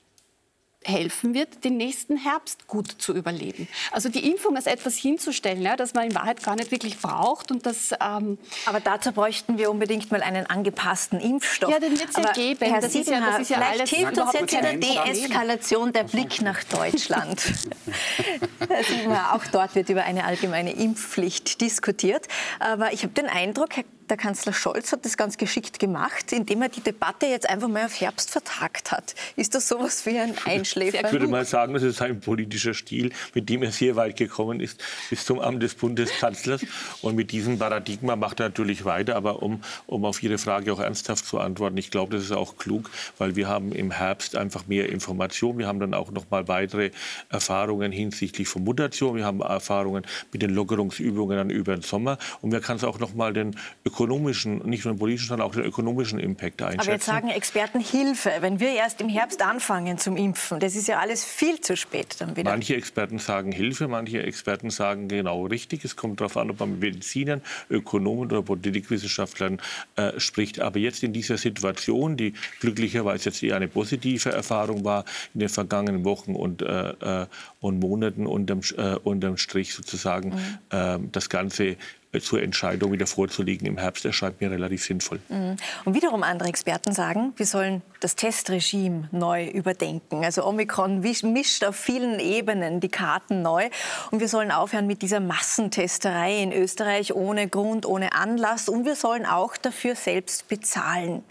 helfen 0.85 1.35
wird, 1.35 1.65
den 1.65 1.77
nächsten 1.77 2.17
Herbst 2.17 2.67
gut 2.67 2.91
zu 2.99 3.15
überleben. 3.15 3.69
Also 3.91 4.09
die 4.09 4.31
Impfung 4.31 4.57
als 4.57 4.67
etwas 4.67 4.97
hinzustellen, 4.97 5.63
ja, 5.63 5.77
das 5.77 5.95
man 5.95 6.05
in 6.07 6.15
Wahrheit 6.15 6.43
gar 6.43 6.57
nicht 6.57 6.71
wirklich 6.71 6.99
braucht 6.99 7.51
und 7.51 7.67
das 7.67 7.93
ähm, 8.01 8.39
Aber 8.67 8.81
dazu 8.81 9.13
bräuchten 9.13 9.59
wir 9.59 9.71
unbedingt 9.71 10.13
mal 10.13 10.23
einen 10.23 10.47
angepassten 10.47 11.21
Impfstoff. 11.21 11.71
Ja, 11.71 11.79
den 11.81 11.99
wird's 11.99 12.17
ja 12.17 12.25
Aber 12.25 12.33
geben. 12.33 12.71
Herr 12.71 12.81
Das 12.81 12.95
ist 12.95 13.09
ja- 13.09 13.21
das 13.21 13.41
ist 13.41 13.51
ja 13.51 13.57
vielleicht 13.61 13.89
hilft 13.95 14.19
uns 14.19 14.33
jetzt 14.33 14.53
in 14.53 14.61
der. 14.63 14.75
Deeskalation 14.75 15.93
der 15.93 16.05
Blick 16.05 16.43
nach 16.43 16.63
Deutschland. 16.65 17.43
Herr 18.69 18.85
Siebenhaar, 18.85 19.35
auch 19.35 19.45
dort 19.47 19.75
wird 19.75 19.89
über 19.89 20.05
eine 20.05 20.25
allgemeine 20.25 20.73
Impfpflicht 20.73 21.61
diskutiert. 21.61 22.27
Aber 22.61 22.93
ich 22.93 23.03
habe 23.03 23.13
den 23.15 23.27
Eindruck, 23.27 23.77
Herr 23.77 23.85
der 24.11 24.17
Kanzler 24.17 24.53
Scholz 24.53 24.93
hat 24.93 25.05
das 25.05 25.17
ganz 25.17 25.39
geschickt 25.39 25.79
gemacht, 25.79 26.33
indem 26.33 26.63
er 26.63 26.69
die 26.69 26.81
Debatte 26.81 27.27
jetzt 27.27 27.49
einfach 27.49 27.69
mal 27.69 27.87
auf 27.87 28.01
Herbst 28.01 28.31
vertagt 28.31 28.93
hat. 28.93 29.15
Ist 29.37 29.55
das 29.55 29.69
sowas 29.69 30.05
wie 30.07 30.19
ein 30.19 30.35
Einschläfer? 30.45 31.07
Ich 31.07 31.13
würde 31.13 31.27
mal 31.27 31.45
sagen, 31.45 31.75
das 31.75 31.83
ist 31.83 32.03
ein 32.03 32.21
politischer 32.21 32.75
Stil, 32.75 33.13
mit 33.35 33.49
dem 33.49 33.63
er 33.63 33.73
sehr 33.73 33.97
weit 33.97 34.17
gekommen 34.17 34.61
ist, 34.61 34.83
bis 35.11 35.25
zum 35.25 35.41
Amt 35.41 35.63
des 35.63 35.75
Bundeskanzlers. 35.75 36.65
Und 37.03 37.17
mit 37.17 37.33
diesem 37.33 37.59
Paradigma 37.59 38.17
macht 38.17 38.41
er 38.41 38.49
natürlich 38.49 38.85
weiter. 38.85 39.17
Aber 39.17 39.43
um, 39.43 39.63
um 39.87 40.05
auf 40.05 40.23
Ihre 40.23 40.39
Frage 40.39 40.73
auch 40.73 40.81
ernsthaft 40.81 41.25
zu 41.25 41.39
antworten, 41.39 41.77
ich 41.77 41.91
glaube, 41.91 42.17
das 42.17 42.25
ist 42.25 42.33
auch 42.33 42.57
klug, 42.57 42.91
weil 43.19 43.37
wir 43.37 43.49
haben 43.49 43.73
im 43.73 43.91
Herbst 43.91 44.37
einfach 44.37 44.67
mehr 44.67 44.91
Informationen. 44.91 45.59
Wir 45.59 45.67
haben 45.67 45.81
dann 45.81 45.95
auch 45.95 46.11
noch 46.11 46.31
mal 46.31 46.49
weitere 46.49 46.91
Erfahrungen 47.31 47.93
hinsichtlich 47.93 48.49
von 48.49 48.65
Mutation. 48.65 49.17
Wir 49.17 49.25
haben 49.25 49.41
Erfahrungen 49.41 50.05
mit 50.33 50.43
den 50.43 50.51
Lockerungsübungen 50.51 51.37
dann 51.37 51.51
über 51.51 51.75
den 51.75 51.83
Sommer. 51.83 52.19
Und 52.43 52.51
man 52.51 52.61
kann 52.61 52.77
es 52.77 52.85
auch 52.85 52.99
noch 52.99 53.15
mal 53.15 53.33
den 53.33 53.57
ökonomischen, 53.95 54.59
nicht 54.69 54.85
nur 54.85 54.95
den 54.95 54.99
politischen, 54.99 55.29
sondern 55.29 55.47
auch 55.47 55.55
den 55.55 55.65
ökonomischen 55.65 56.19
Impact 56.19 56.61
einschätzen. 56.63 56.81
Aber 56.81 56.93
jetzt 56.93 57.07
sagen 57.07 57.29
Experten 57.29 57.81
Hilfe, 57.81 58.31
wenn 58.41 58.59
wir 58.59 58.75
erst 58.75 59.01
im 59.01 59.09
Herbst 59.09 59.41
anfangen 59.41 59.99
zum 59.99 60.17
Impfen. 60.17 60.59
Das 60.59 60.75
ist 60.75 60.89
ja 60.89 60.99
alles 60.99 61.25
viel 61.25 61.61
zu 61.61 61.77
spät 61.77 62.17
dann 62.19 62.37
wieder. 62.37 62.51
Manche 62.51 62.75
Experten 62.75 63.19
sagen 63.19 63.53
Hilfe, 63.53 63.87
manche 63.87 64.23
Experten 64.23 64.71
sagen 64.71 65.07
genau 65.09 65.47
richtig. 65.47 65.85
Es 65.85 65.95
kommt 65.95 66.21
darauf 66.21 66.37
an, 66.37 66.51
ob 66.51 66.61
man 66.61 66.73
mit 66.73 66.81
Medizinern, 66.81 67.41
Ökonomen 67.71 68.33
oder 68.33 68.43
Politikwissenschaftlern 68.43 69.61
äh, 69.97 70.19
spricht. 70.19 70.61
Aber 70.61 70.79
jetzt 70.79 71.05
in 71.05 71.13
dieser 71.13 71.39
Situation, 71.39 72.17
die 72.17 72.35
glücklicherweise 72.61 73.31
jetzt 73.31 73.43
eher 73.43 73.57
eine 73.57 73.69
positive 73.69 74.31
Erfahrung 74.31 74.85
war 74.85 75.05
in 75.35 75.41
den 75.41 75.49
vergangenen 75.49 76.05
Wochen 76.05 76.35
und, 76.35 76.63
äh, 76.63 77.23
äh 77.23 77.27
und 77.61 77.79
Monaten 77.79 78.27
unterm, 78.27 78.61
äh, 78.77 78.97
unterm 78.97 79.39
Strich 79.39 79.73
sozusagen, 79.73 80.31
mhm. 80.31 80.59
äh, 80.71 80.99
das 81.13 81.31
Ganze 81.31 81.77
zur 82.21 82.43
Entscheidung 82.43 82.93
wieder 82.93 83.07
vorzulegen 83.07 83.67
im 83.67 83.79
Herbst 83.79 84.05
erscheint 84.05 84.41
mir 84.41 84.51
relativ 84.51 84.85
sinnvoll. 84.85 85.21
Mhm. 85.29 85.57
Und 85.85 85.95
wiederum 85.95 86.23
andere 86.23 86.49
Experten 86.49 86.93
sagen, 86.93 87.33
wir 87.37 87.47
sollen 87.47 87.83
das 88.01 88.17
Testregime 88.17 89.09
neu 89.13 89.47
überdenken. 89.47 90.25
Also 90.25 90.45
Omikron 90.47 91.01
mischt 91.01 91.65
auf 91.65 91.77
vielen 91.77 92.21
Ebenen 92.21 92.81
die 92.81 92.89
Karten 92.89 93.43
neu 93.43 93.69
und 94.11 94.21
wir 94.21 94.29
sollen 94.29 94.51
aufhören 94.51 94.87
mit 94.87 95.03
dieser 95.03 95.21
Massentesterei 95.21 96.43
in 96.43 96.53
Österreich 96.53 97.15
ohne 97.15 97.49
Grund, 97.49 97.87
ohne 97.87 98.13
Anlass 98.13 98.69
und 98.69 98.85
wir 98.85 98.97
sollen 98.97 99.27
auch 99.27 99.57
dafür 99.57 99.95
selbst 99.95 100.49
bezahlen. 100.49 101.25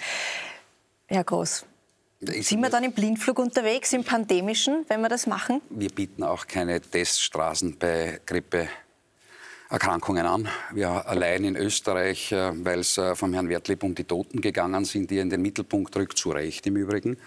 Herr 1.07 1.23
Groß, 1.23 1.65
sind 2.21 2.61
wir 2.61 2.69
dann 2.69 2.83
im 2.83 2.93
Blindflug 2.93 3.37
unterwegs, 3.39 3.91
im 3.93 4.03
pandemischen, 4.03 4.85
wenn 4.87 5.01
wir 5.01 5.09
das 5.09 5.27
machen? 5.27 5.61
Wir 5.69 5.89
bieten 5.89 6.23
auch 6.23 6.47
keine 6.47 6.79
Teststraßen 6.79 7.77
bei 7.77 8.21
Grippe 8.25 8.67
Erkrankungen 9.73 10.27
an. 10.27 10.47
Wir 10.71 11.07
allein 11.07 11.43
in 11.43 11.55
Österreich, 11.55 12.31
äh, 12.31 12.51
weil 12.63 12.81
es 12.81 12.99
äh, 12.99 13.15
vom 13.15 13.33
Herrn 13.33 13.49
Wertlieb 13.49 13.81
um 13.81 13.95
die 13.95 14.03
Toten 14.03 14.39
gegangen 14.39 14.85
sind, 14.85 15.09
die 15.09 15.17
in 15.17 15.31
den 15.31 15.41
Mittelpunkt 15.41 15.95
rückt, 15.95 16.15
zu 16.15 16.29
Recht 16.29 16.67
im 16.67 16.75
Übrigen. 16.75 17.17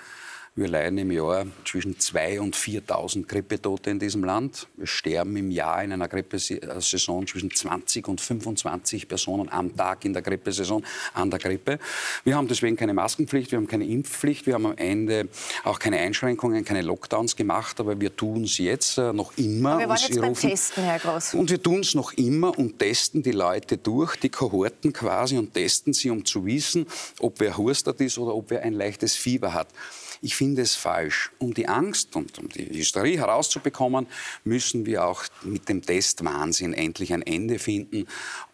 Wir 0.58 0.68
leiden 0.68 0.96
im 0.96 1.10
Jahr 1.10 1.44
zwischen 1.66 1.96
2.000 1.96 2.40
und 2.40 2.56
4.000 2.56 3.26
Grippetote 3.26 3.90
in 3.90 3.98
diesem 3.98 4.24
Land. 4.24 4.68
Wir 4.78 4.86
sterben 4.86 5.36
im 5.36 5.50
Jahr 5.50 5.84
in 5.84 5.92
einer 5.92 6.08
Grippesaison 6.08 7.26
zwischen 7.26 7.50
20 7.50 8.08
und 8.08 8.22
25 8.22 9.06
Personen 9.06 9.50
am 9.50 9.76
Tag 9.76 10.06
in 10.06 10.14
der 10.14 10.22
Grippesaison 10.22 10.82
an 11.12 11.30
der 11.30 11.40
Grippe. 11.40 11.78
Wir 12.24 12.36
haben 12.36 12.48
deswegen 12.48 12.74
keine 12.74 12.94
Maskenpflicht, 12.94 13.52
wir 13.52 13.58
haben 13.58 13.66
keine 13.66 13.84
Impfpflicht, 13.84 14.46
wir 14.46 14.54
haben 14.54 14.64
am 14.64 14.78
Ende 14.78 15.28
auch 15.62 15.78
keine 15.78 15.98
Einschränkungen, 15.98 16.64
keine 16.64 16.80
Lockdowns 16.80 17.36
gemacht, 17.36 17.78
aber 17.78 18.00
wir 18.00 18.16
tun 18.16 18.44
es 18.44 18.56
jetzt 18.56 18.96
äh, 18.96 19.12
noch 19.12 19.36
immer. 19.36 19.72
Aber 19.72 19.80
wir 19.80 19.88
waren 19.90 19.98
jetzt 19.98 20.20
beim 20.22 20.32
Testen, 20.32 20.84
Herr 20.84 20.98
Groß. 20.98 21.34
Und 21.34 21.50
wir 21.50 21.62
tun 21.62 21.80
es 21.80 21.94
noch 21.94 22.14
immer 22.14 22.58
und 22.58 22.78
testen 22.78 23.22
die 23.22 23.32
Leute 23.32 23.76
durch, 23.76 24.16
die 24.16 24.30
Kohorten 24.30 24.94
quasi, 24.94 25.36
und 25.36 25.52
testen 25.52 25.92
sie, 25.92 26.08
um 26.08 26.24
zu 26.24 26.46
wissen, 26.46 26.86
ob 27.20 27.40
wer 27.40 27.58
hustert 27.58 28.00
ist 28.00 28.16
oder 28.16 28.34
ob 28.34 28.48
wer 28.48 28.62
ein 28.62 28.72
leichtes 28.72 29.16
Fieber 29.16 29.52
hat. 29.52 29.68
Ich 30.20 30.36
finde 30.36 30.62
es 30.62 30.74
falsch. 30.74 31.30
Um 31.38 31.54
die 31.54 31.68
Angst 31.68 32.16
und 32.16 32.38
um 32.38 32.48
die 32.48 32.78
Hysterie 32.78 33.18
herauszubekommen, 33.18 34.06
müssen 34.44 34.86
wir 34.86 35.04
auch 35.06 35.24
mit 35.42 35.68
dem 35.68 35.82
Testwahnsinn 35.82 36.72
endlich 36.72 37.12
ein 37.12 37.22
Ende 37.22 37.58
finden 37.58 38.06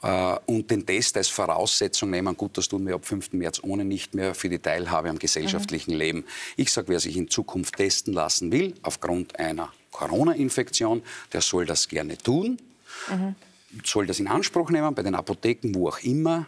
äh, 0.03 0.37
und 0.47 0.71
den 0.71 0.87
Test 0.87 1.17
als 1.17 1.29
Voraussetzung 1.29 2.11
nehmen. 2.11 2.37
Gut, 2.37 2.59
das 2.59 2.69
tun 2.69 2.87
wir 2.87 2.95
ab 2.95 3.07
5. 3.07 3.33
März 3.33 3.61
ohne 3.63 3.85
nicht 3.85 4.15
mehr 4.15 4.35
für 4.35 4.49
die 4.49 4.59
Teilhabe 4.59 5.11
am 5.11 5.19
gesellschaftlichen 5.19 5.93
mhm. 5.93 5.99
Leben. 5.99 6.25
Ich 6.57 6.73
sage, 6.73 6.89
wer 6.89 7.01
sich 7.01 7.17
in 7.17 7.29
Zukunft 7.29 7.77
testen 7.77 8.13
lassen 8.13 8.53
will, 8.53 8.75
aufgrund 8.83 9.39
einer 9.39 9.73
Corona-Infektion, 9.91 11.03
der 11.33 11.41
soll 11.41 11.67
das 11.67 11.89
gerne 11.89 12.19
tun. 12.19 12.59
Mhm. 13.09 13.35
Soll 13.85 14.07
das 14.07 14.21
in 14.21 14.27
Anspruch 14.27 14.71
nehmen, 14.71 14.95
bei 14.95 15.03
den 15.03 15.15
Apotheken, 15.15 15.75
wo 15.75 15.89
auch 15.89 15.99
immer. 16.01 16.47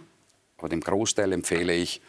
Aber 0.58 0.68
dem 0.68 0.80
Großteil 0.80 1.32
empfehle 1.32 1.74
ich, 1.74 2.00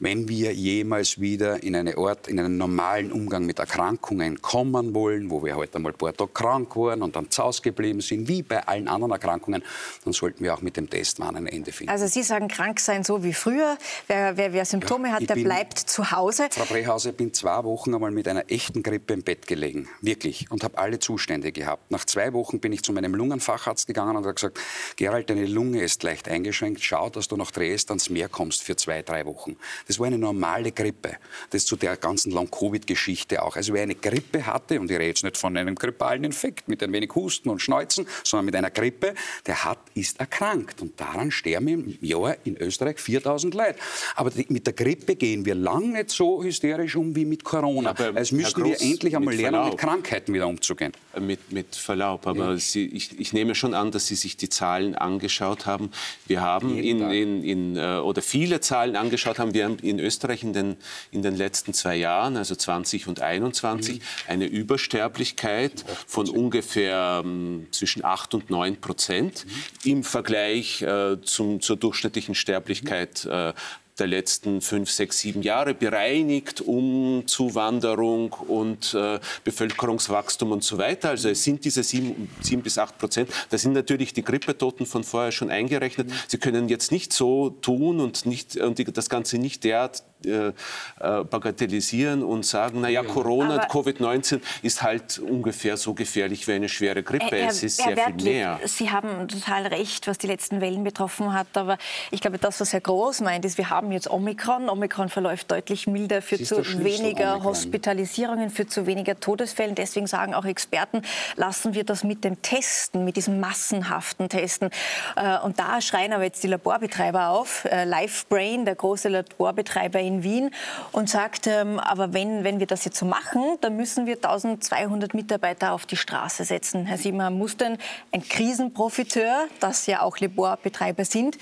wenn 0.00 0.28
wir 0.28 0.52
jemals 0.52 1.20
wieder 1.20 1.62
in, 1.62 1.76
eine 1.76 1.96
Ort, 1.96 2.26
in 2.26 2.40
einen 2.40 2.56
normalen 2.56 3.12
Umgang 3.12 3.46
mit 3.46 3.60
Erkrankungen 3.60 4.42
kommen 4.42 4.92
wollen, 4.92 5.30
wo 5.30 5.44
wir 5.44 5.54
heute 5.54 5.76
einmal 5.76 5.92
ein 5.92 5.98
paar 5.98 6.12
Tage 6.12 6.32
krank 6.32 6.74
waren 6.74 7.02
und 7.02 7.14
dann 7.14 7.30
zu 7.30 7.44
Hause 7.44 7.62
geblieben 7.62 8.00
sind, 8.00 8.26
wie 8.26 8.42
bei 8.42 8.66
allen 8.66 8.88
anderen 8.88 9.12
Erkrankungen, 9.12 9.62
dann 10.04 10.12
sollten 10.12 10.42
wir 10.42 10.52
auch 10.52 10.62
mit 10.62 10.76
dem 10.76 10.90
Testwahn 10.90 11.36
ein 11.36 11.46
Ende 11.46 11.70
finden. 11.70 11.92
Also 11.92 12.08
Sie 12.08 12.24
sagen, 12.24 12.48
krank 12.48 12.80
sein 12.80 13.04
so 13.04 13.22
wie 13.22 13.32
früher. 13.32 13.78
Wer, 14.08 14.36
wer, 14.36 14.52
wer 14.52 14.64
Symptome 14.64 15.08
ja, 15.08 15.14
hat, 15.14 15.28
der 15.28 15.34
bin, 15.34 15.44
bleibt 15.44 15.78
zu 15.78 16.10
Hause. 16.10 16.48
Frau 16.50 16.64
Brehause, 16.64 17.10
ich 17.10 17.16
bin 17.16 17.32
zwei 17.32 17.62
Wochen 17.62 17.94
einmal 17.94 18.10
mit 18.10 18.26
einer 18.26 18.50
echten 18.50 18.82
Grippe 18.82 19.14
im 19.14 19.22
Bett 19.22 19.46
gelegen, 19.46 19.88
wirklich, 20.00 20.50
und 20.50 20.64
habe 20.64 20.76
alle 20.76 20.98
Zustände 20.98 21.52
gehabt. 21.52 21.92
Nach 21.92 22.04
zwei 22.04 22.32
Wochen 22.32 22.58
bin 22.58 22.72
ich 22.72 22.82
zu 22.82 22.92
meinem 22.92 23.14
Lungenfacharzt 23.14 23.86
gegangen 23.86 24.16
und 24.16 24.24
habe 24.24 24.34
gesagt, 24.34 24.58
Gerald, 24.96 25.30
deine 25.30 25.46
Lunge 25.46 25.82
ist 25.82 26.02
leicht 26.02 26.28
eingeschränkt, 26.28 26.82
schau, 26.82 27.10
dass 27.10 27.28
du 27.28 27.36
nach 27.36 27.52
Dresden 27.52 27.92
ans 27.92 28.10
Meer 28.10 28.28
kommst 28.28 28.62
für 28.62 28.74
zwei, 28.74 29.02
drei 29.02 29.24
Wochen. 29.24 29.56
Das 29.86 29.98
war 29.98 30.06
eine 30.06 30.18
normale 30.18 30.72
Grippe. 30.72 31.16
Das 31.50 31.64
zu 31.64 31.76
der 31.76 31.96
ganzen 31.96 32.32
Long-Covid-Geschichte 32.32 33.42
auch. 33.42 33.56
Also 33.56 33.74
wer 33.74 33.82
eine 33.82 33.94
Grippe 33.94 34.46
hatte, 34.46 34.80
und 34.80 34.90
ich 34.90 34.96
rede 34.96 35.06
jetzt 35.06 35.24
nicht 35.24 35.36
von 35.36 35.56
einem 35.56 35.74
grippalen 35.74 36.24
Infekt 36.24 36.68
mit 36.68 36.82
ein 36.82 36.92
wenig 36.92 37.14
Husten 37.14 37.48
und 37.50 37.60
Schneuzen, 37.60 38.06
sondern 38.22 38.46
mit 38.46 38.56
einer 38.56 38.70
Grippe, 38.70 39.14
der 39.46 39.64
hat, 39.64 39.78
ist 39.94 40.20
erkrankt. 40.20 40.80
Und 40.82 40.98
daran 41.00 41.30
sterben 41.30 41.68
im 41.68 41.98
Jahr 42.00 42.36
in 42.44 42.56
Österreich 42.56 42.98
4000 42.98 43.54
Leute. 43.54 43.78
Aber 44.16 44.30
die, 44.30 44.46
mit 44.48 44.66
der 44.66 44.74
Grippe 44.74 45.16
gehen 45.16 45.44
wir 45.44 45.54
lang 45.54 45.92
nicht 45.92 46.10
so 46.10 46.42
hysterisch 46.42 46.96
um 46.96 47.14
wie 47.14 47.24
mit 47.24 47.44
Corona. 47.44 47.90
Aber 47.90 48.12
also 48.14 48.34
müssten 48.36 48.62
Groß, 48.62 48.80
wir 48.80 48.90
endlich 48.90 49.16
einmal 49.16 49.34
lernen, 49.34 49.54
Verlaub. 49.54 49.72
mit 49.72 49.80
Krankheiten 49.80 50.34
wieder 50.34 50.46
umzugehen. 50.46 50.92
Äh, 51.14 51.20
mit, 51.20 51.52
mit 51.52 51.76
Verlaub, 51.76 52.26
aber 52.26 52.52
ja. 52.52 52.56
Sie, 52.56 52.86
ich, 52.86 53.18
ich, 53.18 53.32
nehme 53.32 53.54
schon 53.54 53.74
an, 53.74 53.90
dass 53.90 54.06
Sie 54.06 54.14
sich 54.14 54.36
die 54.36 54.48
Zahlen 54.48 54.94
angeschaut 54.94 55.66
haben. 55.66 55.90
Wir 56.26 56.40
haben 56.40 56.78
in, 56.78 57.00
in, 57.10 57.44
in, 57.44 57.76
äh, 57.76 57.98
oder 57.98 58.22
viele 58.22 58.60
Zahlen 58.60 58.96
angeschaut 58.96 59.38
haben. 59.38 59.54
Wir 59.54 59.64
haben 59.64 59.73
in 59.82 59.98
Österreich 59.98 60.42
in 60.42 60.52
den, 60.52 60.76
in 61.10 61.22
den 61.22 61.36
letzten 61.36 61.74
zwei 61.74 61.96
Jahren, 61.96 62.36
also 62.36 62.54
20 62.54 63.08
und 63.08 63.20
21, 63.20 63.98
mhm. 63.98 64.02
eine 64.28 64.46
Übersterblichkeit 64.46 65.84
von 66.06 66.28
ungefähr 66.28 67.22
ähm, 67.24 67.66
zwischen 67.70 68.04
8 68.04 68.34
und 68.34 68.50
9 68.50 68.80
Prozent 68.80 69.44
mhm. 69.46 69.90
im 69.90 70.04
Vergleich 70.04 70.82
äh, 70.82 71.20
zum, 71.22 71.60
zur 71.60 71.76
durchschnittlichen 71.76 72.34
Sterblichkeit 72.34 73.24
äh, 73.24 73.52
der 73.98 74.08
letzten 74.08 74.60
fünf, 74.60 74.90
sechs, 74.90 75.20
sieben 75.20 75.42
Jahre 75.42 75.72
bereinigt 75.74 76.60
um 76.60 77.24
Zuwanderung 77.26 78.32
und 78.32 78.92
äh, 78.94 79.20
Bevölkerungswachstum 79.44 80.50
und 80.50 80.64
so 80.64 80.78
weiter. 80.78 81.10
Also 81.10 81.28
es 81.28 81.44
sind 81.44 81.64
diese 81.64 81.82
sieben, 81.82 82.28
sieben 82.40 82.62
bis 82.62 82.78
acht 82.78 82.98
Prozent. 82.98 83.30
Da 83.50 83.58
sind 83.58 83.72
natürlich 83.72 84.12
die 84.12 84.24
Grippetoten 84.24 84.86
von 84.86 85.04
vorher 85.04 85.30
schon 85.30 85.50
eingerechnet. 85.50 86.10
Sie 86.26 86.38
können 86.38 86.68
jetzt 86.68 86.90
nicht 86.90 87.12
so 87.12 87.50
tun 87.50 88.00
und, 88.00 88.26
nicht, 88.26 88.56
und 88.56 88.78
die, 88.78 88.84
das 88.84 89.08
Ganze 89.08 89.38
nicht 89.38 89.62
derart 89.62 90.02
äh, 90.24 90.48
äh, 90.48 91.24
bagatellisieren 91.24 92.22
und 92.22 92.44
sagen, 92.44 92.80
naja, 92.80 93.02
Corona, 93.02 93.66
Covid-19 93.66 94.40
ist 94.62 94.82
halt 94.82 95.18
ungefähr 95.18 95.76
so 95.76 95.94
gefährlich 95.94 96.46
wie 96.48 96.52
eine 96.52 96.68
schwere 96.68 97.02
Grippe. 97.02 97.36
Herr, 97.36 97.48
es 97.48 97.62
ist 97.62 97.76
sehr 97.78 97.96
Herr 97.96 98.06
viel 98.06 98.24
mehr. 98.24 98.60
Sie 98.64 98.90
haben 98.90 99.28
total 99.28 99.66
recht, 99.66 100.06
was 100.06 100.18
die 100.18 100.26
letzten 100.26 100.60
Wellen 100.60 100.84
betroffen 100.84 101.32
hat. 101.32 101.46
Aber 101.54 101.78
ich 102.10 102.20
glaube, 102.20 102.38
das, 102.38 102.60
was 102.60 102.72
Herr 102.72 102.80
Groß 102.80 103.20
meint, 103.20 103.44
ist, 103.44 103.58
wir 103.58 103.70
haben 103.70 103.92
jetzt 103.92 104.10
Omikron. 104.10 104.68
Omikron 104.68 105.08
verläuft 105.08 105.50
deutlich 105.50 105.86
milder, 105.86 106.22
führt 106.22 106.46
zu 106.46 106.56
weniger 106.82 107.32
Omikron. 107.32 107.44
Hospitalisierungen, 107.44 108.50
führt 108.50 108.70
zu 108.70 108.86
weniger 108.86 109.18
Todesfällen. 109.18 109.74
Deswegen 109.74 110.06
sagen 110.06 110.34
auch 110.34 110.44
Experten, 110.44 111.02
lassen 111.36 111.74
wir 111.74 111.84
das 111.84 112.04
mit 112.04 112.24
dem 112.24 112.40
Testen, 112.42 113.04
mit 113.04 113.16
diesem 113.16 113.40
massenhaften 113.40 114.28
Testen. 114.28 114.70
Äh, 115.16 115.38
und 115.40 115.58
da 115.58 115.80
schreien 115.80 116.12
aber 116.12 116.24
jetzt 116.24 116.42
die 116.42 116.48
Laborbetreiber 116.48 117.28
auf. 117.28 117.64
LifeBrain, 117.64 118.64
der 118.64 118.74
große 118.74 119.08
Laborbetreiber 119.08 120.00
in 120.00 120.13
in 120.14 120.22
Wien 120.22 120.50
und 120.92 121.08
sagt, 121.08 121.46
ähm, 121.46 121.78
aber 121.78 122.12
wenn, 122.12 122.44
wenn 122.44 122.60
wir 122.60 122.66
das 122.66 122.84
jetzt 122.84 122.98
so 122.98 123.06
machen, 123.06 123.56
dann 123.60 123.76
müssen 123.76 124.06
wir 124.06 124.16
1200 124.16 125.14
Mitarbeiter 125.14 125.72
auf 125.72 125.86
die 125.86 125.96
Straße 125.96 126.44
setzen. 126.44 126.86
Herr 126.86 126.98
Siemer, 126.98 127.30
muss 127.30 127.56
denn 127.56 127.78
ein 128.12 128.22
Krisenprofiteur, 128.22 129.46
das 129.60 129.86
ja 129.86 130.02
auch 130.02 130.18
Laborbetreiber 130.18 131.04
sind, 131.04 131.38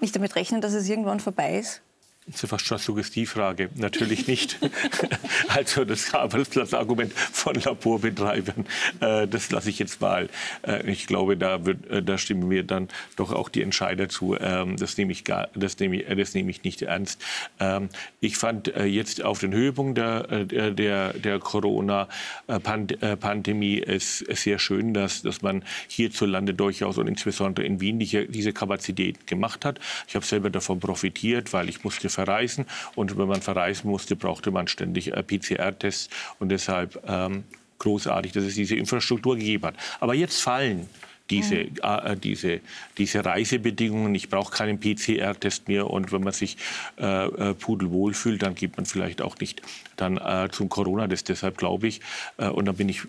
nicht 0.00 0.14
damit 0.14 0.36
rechnen, 0.36 0.60
dass 0.60 0.72
es 0.72 0.88
irgendwann 0.88 1.20
vorbei 1.20 1.58
ist? 1.58 1.82
Das 2.26 2.44
ist 2.44 2.50
fast 2.50 2.66
schon 2.66 2.76
eine 2.76 2.84
Suggestivfrage. 2.84 3.70
Natürlich 3.76 4.26
nicht. 4.26 4.58
also 5.48 5.86
das 5.86 6.12
Arbeitsplatzargument 6.12 7.14
von 7.14 7.54
Laborbetreibern, 7.54 8.66
äh, 9.00 9.26
das 9.26 9.50
lasse 9.50 9.70
ich 9.70 9.78
jetzt 9.78 10.02
mal. 10.02 10.28
Äh, 10.62 10.90
ich 10.90 11.06
glaube, 11.06 11.38
da, 11.38 11.64
wird, 11.64 11.88
äh, 11.88 12.02
da 12.02 12.18
stimmen 12.18 12.46
mir 12.46 12.62
dann 12.62 12.88
doch 13.16 13.32
auch 13.32 13.48
die 13.48 13.62
Entscheider 13.62 14.10
zu. 14.10 14.36
Ähm, 14.38 14.76
das, 14.76 14.98
nehme 14.98 15.12
ich 15.12 15.24
gar, 15.24 15.48
das, 15.54 15.78
nehme 15.78 16.02
ich, 16.02 16.14
das 16.14 16.34
nehme 16.34 16.50
ich 16.50 16.62
nicht 16.62 16.82
ernst. 16.82 17.24
Ähm, 17.58 17.88
ich 18.20 18.36
fand 18.36 18.66
jetzt 18.68 19.24
auf 19.24 19.40
den 19.40 19.54
Höhepunkt 19.54 19.96
der, 19.96 20.44
der, 20.44 21.14
der 21.14 21.38
Corona-Pandemie 21.38 23.82
es 23.82 24.18
sehr 24.18 24.58
schön, 24.58 24.92
dass, 24.92 25.22
dass 25.22 25.40
man 25.40 25.64
hierzulande 25.88 26.52
durchaus 26.52 26.98
und 26.98 27.06
insbesondere 27.06 27.64
in 27.64 27.80
Wien 27.80 27.98
diese 27.98 28.52
Kapazität 28.52 29.26
gemacht 29.26 29.64
hat. 29.64 29.80
Ich 30.06 30.14
habe 30.14 30.26
selber 30.26 30.50
davon 30.50 30.80
profitiert, 30.80 31.52
weil 31.52 31.68
ich 31.68 31.82
musste 31.82 32.09
verreisen. 32.10 32.66
Und 32.94 33.16
wenn 33.18 33.28
man 33.28 33.42
verreisen 33.42 33.90
musste, 33.90 34.16
brauchte 34.16 34.50
man 34.50 34.68
ständig 34.68 35.12
äh, 35.12 35.22
PCR-Tests. 35.22 36.10
Und 36.38 36.50
deshalb 36.50 37.02
ähm, 37.06 37.44
großartig, 37.78 38.32
dass 38.32 38.44
es 38.44 38.54
diese 38.54 38.76
Infrastruktur 38.76 39.36
gegeben 39.36 39.66
hat. 39.66 39.74
Aber 39.98 40.14
jetzt 40.14 40.40
fallen 40.40 40.88
diese, 41.30 41.56
mhm. 41.56 41.76
äh, 41.82 42.16
diese, 42.16 42.60
diese 42.98 43.24
Reisebedingungen. 43.24 44.14
Ich 44.14 44.28
brauche 44.28 44.52
keinen 44.52 44.80
PCR-Test 44.80 45.68
mehr 45.68 45.88
und 45.88 46.12
wenn 46.12 46.22
man 46.22 46.32
sich 46.32 46.56
äh, 46.98 47.26
äh, 47.26 47.54
pudelwohl 47.54 48.14
fühlt, 48.14 48.42
dann 48.42 48.54
geht 48.54 48.76
man 48.76 48.86
vielleicht 48.86 49.22
auch 49.22 49.38
nicht 49.38 49.62
dann 49.96 50.18
äh, 50.18 50.48
zum 50.50 50.68
Corona-Test. 50.68 51.28
Deshalb 51.28 51.56
glaube 51.56 51.86
ich, 51.86 52.00
äh, 52.38 52.48
und 52.48 52.66
da 52.66 52.72
bin 52.72 52.88
ich 52.88 53.02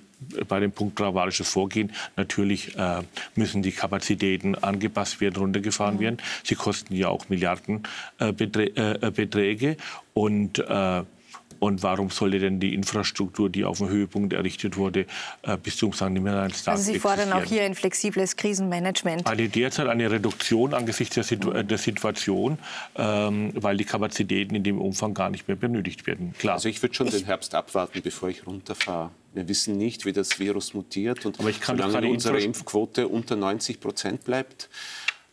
bei 0.47 0.59
dem 0.59 0.71
Punkt 0.71 0.99
dramatisches 0.99 1.49
Vorgehen, 1.49 1.91
natürlich 2.15 2.77
äh, 2.77 3.01
müssen 3.35 3.63
die 3.63 3.71
Kapazitäten 3.71 4.53
angepasst 4.55 5.19
werden, 5.19 5.37
runtergefahren 5.37 5.95
mhm. 5.95 6.01
werden. 6.01 6.17
Sie 6.43 6.53
kosten 6.55 6.95
ja 6.95 7.07
auch 7.09 7.27
Milliardenbeträge 7.29 9.77
und 10.13 10.63
und 11.61 11.83
warum 11.83 12.09
sollte 12.09 12.39
denn 12.39 12.59
die 12.59 12.73
Infrastruktur, 12.73 13.47
die 13.47 13.65
auf 13.65 13.77
dem 13.77 13.87
Höhepunkt 13.87 14.33
errichtet 14.33 14.77
wurde, 14.77 15.05
äh, 15.43 15.57
bis 15.57 15.77
zum 15.77 15.93
St. 15.93 16.09
Nimmerleinstag 16.09 16.73
Also 16.73 16.91
Sie 16.91 16.97
fordern 16.97 17.31
auch 17.33 17.43
hier 17.43 17.61
ein 17.61 17.75
flexibles 17.75 18.35
Krisenmanagement? 18.35 19.27
Eine 19.27 19.47
derzeit 19.47 19.85
eine 19.87 20.09
Reduktion 20.09 20.73
angesichts 20.73 21.13
der, 21.13 21.23
Situ 21.23 21.51
der 21.51 21.77
Situation, 21.77 22.57
ähm, 22.95 23.51
weil 23.53 23.77
die 23.77 23.85
Kapazitäten 23.85 24.55
in 24.55 24.63
dem 24.63 24.81
Umfang 24.81 25.13
gar 25.13 25.29
nicht 25.29 25.47
mehr 25.47 25.55
benötigt 25.55 26.07
werden. 26.07 26.33
Klar. 26.39 26.55
Also 26.55 26.67
ich 26.67 26.81
würde 26.81 26.95
schon 26.95 27.07
ich 27.07 27.13
den 27.13 27.25
Herbst 27.25 27.53
abwarten, 27.53 28.01
bevor 28.01 28.29
ich 28.29 28.47
runterfahre. 28.47 29.11
Wir 29.33 29.47
wissen 29.47 29.77
nicht, 29.77 30.05
wie 30.05 30.11
das 30.11 30.39
Virus 30.39 30.73
mutiert 30.73 31.25
und 31.27 31.39
Aber 31.39 31.49
ich 31.49 31.61
kann 31.61 31.77
solange 31.77 32.09
unsere 32.09 32.41
Impfquote 32.41 33.07
unter 33.07 33.35
90 33.35 33.79
Prozent 33.79 34.25
bleibt, 34.25 34.67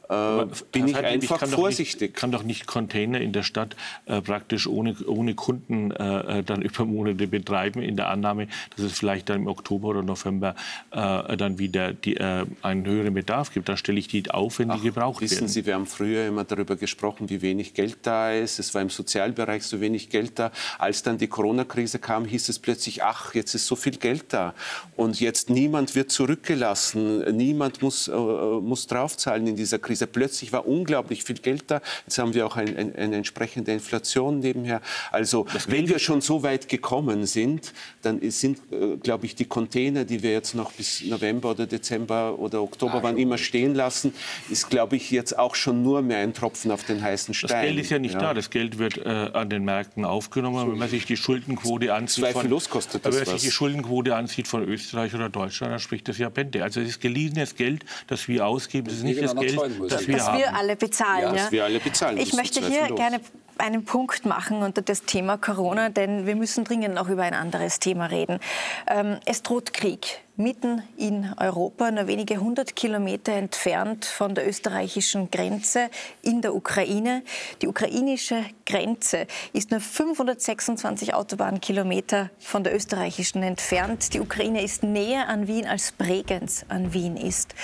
äh, 0.08 0.46
bin 0.72 0.88
ich 0.88 0.96
einfach 0.96 1.42
ich 1.42 1.50
vorsichtig. 1.50 2.10
Ich 2.10 2.14
kann 2.14 2.32
doch 2.32 2.42
nicht 2.42 2.66
Container 2.66 3.20
in 3.20 3.32
der 3.32 3.42
Stadt 3.42 3.76
äh, 4.06 4.22
praktisch 4.22 4.66
ohne, 4.66 4.96
ohne 5.06 5.34
Kunden 5.34 5.90
äh, 5.90 6.38
äh, 6.38 6.42
dann 6.42 6.62
über 6.68 6.84
Monate 6.86 7.26
betreiben, 7.26 7.82
in 7.82 7.96
der 7.96 8.08
Annahme, 8.08 8.48
dass 8.76 8.86
es 8.86 8.98
vielleicht 8.98 9.28
dann 9.28 9.42
im 9.42 9.46
Oktober 9.46 9.88
oder 9.88 10.02
November 10.02 10.54
äh, 10.92 11.36
dann 11.36 11.58
wieder 11.58 11.92
die, 11.92 12.16
äh, 12.16 12.46
einen 12.62 12.86
höheren 12.86 13.12
Bedarf 13.12 13.52
gibt. 13.52 13.68
Da 13.68 13.76
stelle 13.76 13.98
ich 13.98 14.08
die 14.08 14.30
auf, 14.30 14.58
wenn 14.58 14.70
Ach, 14.70 14.76
die 14.76 14.84
gebraucht 14.84 15.20
wissen 15.20 15.32
werden. 15.32 15.44
Wissen 15.44 15.52
Sie, 15.52 15.66
wir 15.66 15.74
haben 15.74 15.86
früher 15.86 16.26
immer 16.26 16.44
darüber 16.44 16.76
gesprochen, 16.76 17.28
wie 17.28 17.42
wenig 17.42 17.74
Geld 17.74 17.98
da 18.02 18.32
ist. 18.32 18.58
Es 18.58 18.74
war 18.74 18.80
im 18.80 18.90
Sozialbereich 18.90 19.64
so 19.64 19.80
wenig 19.80 20.08
Geld 20.08 20.38
da. 20.38 20.52
Als 20.78 21.02
dann 21.02 21.18
die 21.18 21.28
Corona-Krise 21.28 21.98
kam, 21.98 22.24
hieß 22.24 22.48
es 22.48 22.58
plötzlich, 22.58 23.02
ach, 23.04 23.34
jetzt 23.34 23.54
ist 23.54 23.66
so 23.66 23.76
viel 23.76 23.96
Geld 23.96 24.32
da. 24.32 24.54
Und 24.96 25.20
jetzt 25.20 25.50
niemand 25.50 25.94
wird 25.94 26.10
zurückgelassen. 26.10 27.36
Niemand 27.36 27.82
muss, 27.82 28.08
muss 28.08 28.86
draufzahlen 28.86 29.46
in 29.46 29.56
dieser 29.56 29.78
Krise. 29.78 29.97
Krise. 29.98 30.06
Plötzlich 30.06 30.52
war 30.52 30.66
unglaublich 30.66 31.24
viel 31.24 31.36
Geld 31.36 31.64
da. 31.68 31.80
Jetzt 32.06 32.18
haben 32.18 32.34
wir 32.34 32.46
auch 32.46 32.56
ein, 32.56 32.76
ein, 32.76 32.94
eine 32.94 33.16
entsprechende 33.16 33.72
Inflation 33.72 34.40
nebenher. 34.40 34.80
Also 35.10 35.46
wenn 35.66 35.88
wir 35.88 35.98
schon 35.98 36.20
so 36.20 36.42
weit 36.42 36.68
gekommen 36.68 37.26
sind, 37.26 37.72
dann 38.02 38.20
sind, 38.30 38.58
äh, 38.70 38.96
glaube 38.96 39.26
ich, 39.26 39.34
die 39.34 39.44
Container, 39.44 40.04
die 40.04 40.22
wir 40.22 40.32
jetzt 40.32 40.54
noch 40.54 40.72
bis 40.72 41.02
November 41.04 41.50
oder 41.50 41.66
Dezember 41.66 42.38
oder 42.38 42.62
Oktober, 42.62 42.94
ah, 42.94 43.02
wann 43.02 43.18
immer 43.18 43.38
stehen 43.38 43.74
lassen, 43.74 44.12
ist, 44.50 44.70
glaube 44.70 44.96
ich, 44.96 45.10
jetzt 45.10 45.38
auch 45.38 45.54
schon 45.54 45.82
nur 45.82 46.02
mehr 46.02 46.18
ein 46.18 46.34
Tropfen 46.34 46.70
auf 46.70 46.84
den 46.84 47.02
heißen 47.02 47.34
Stein. 47.34 47.50
Das 47.50 47.62
Geld 47.62 47.78
ist 47.78 47.90
ja 47.90 47.98
nicht 47.98 48.14
ja. 48.14 48.20
da. 48.20 48.34
Das 48.34 48.50
Geld 48.50 48.78
wird 48.78 48.98
äh, 48.98 49.08
an 49.32 49.50
den 49.50 49.64
Märkten 49.64 50.04
aufgenommen. 50.04 50.70
Wenn 50.70 50.78
man 50.78 50.88
sich 50.88 51.06
die 51.06 51.16
Schuldenquote 51.16 51.94
ansieht, 51.94 52.24
Zweifellos 52.24 52.66
von, 52.66 52.72
kostet 52.72 53.04
das 53.04 53.14
wenn 53.14 53.24
man 53.24 53.38
sich 53.38 53.42
die 53.42 53.50
Schuldenquote 53.50 54.14
ansieht 54.14 54.48
von 54.48 54.62
Österreich 54.62 55.14
oder 55.14 55.28
Deutschland, 55.28 55.72
dann 55.72 55.80
spricht 55.80 56.08
das 56.08 56.18
ja 56.18 56.28
Bände. 56.28 56.62
Also 56.62 56.80
es 56.80 56.88
ist 56.88 57.00
geliehenes 57.00 57.54
Geld, 57.54 57.84
das 58.06 58.28
wir 58.28 58.46
ausgeben. 58.46 58.86
Das 58.86 58.96
ist 58.96 59.04
nicht 59.04 59.22
das 59.22 59.34
Geld, 59.34 59.58
das 59.88 60.06
wir, 60.06 60.16
dass 60.16 60.32
wir 60.32 60.54
alle 60.54 60.76
bezahlen. 60.76 61.22
Ja, 61.22 61.32
dass 61.32 61.52
wir 61.52 61.64
alle 61.64 61.80
bezahlen. 61.80 62.18
Ich 62.18 62.32
möchte 62.32 62.60
hier 62.66 62.86
gerne 62.94 63.20
einen 63.58 63.84
Punkt 63.84 64.24
machen 64.24 64.62
unter 64.62 64.82
das 64.82 65.02
Thema 65.02 65.36
Corona, 65.36 65.88
denn 65.88 66.26
wir 66.26 66.36
müssen 66.36 66.64
dringend 66.64 66.94
noch 66.94 67.08
über 67.08 67.24
ein 67.24 67.34
anderes 67.34 67.80
Thema 67.80 68.06
reden. 68.06 68.38
Ähm, 68.86 69.18
es 69.24 69.42
droht 69.42 69.72
Krieg 69.72 70.20
mitten 70.36 70.82
in 70.96 71.34
Europa, 71.36 71.90
nur 71.90 72.06
wenige 72.06 72.38
hundert 72.38 72.76
Kilometer 72.76 73.32
entfernt 73.32 74.04
von 74.04 74.36
der 74.36 74.48
österreichischen 74.48 75.32
Grenze 75.32 75.90
in 76.22 76.40
der 76.40 76.54
Ukraine. 76.54 77.24
Die 77.60 77.66
ukrainische 77.66 78.44
Grenze 78.64 79.26
ist 79.52 79.72
nur 79.72 79.80
526 79.80 81.14
Autobahnkilometer 81.14 82.30
von 82.38 82.62
der 82.62 82.74
österreichischen 82.74 83.42
entfernt. 83.42 84.14
Die 84.14 84.20
Ukraine 84.20 84.62
ist 84.62 84.84
näher 84.84 85.28
an 85.28 85.48
Wien 85.48 85.66
als 85.66 85.90
Bregenz 85.90 86.64
an 86.68 86.94
Wien 86.94 87.16
ist. 87.16 87.54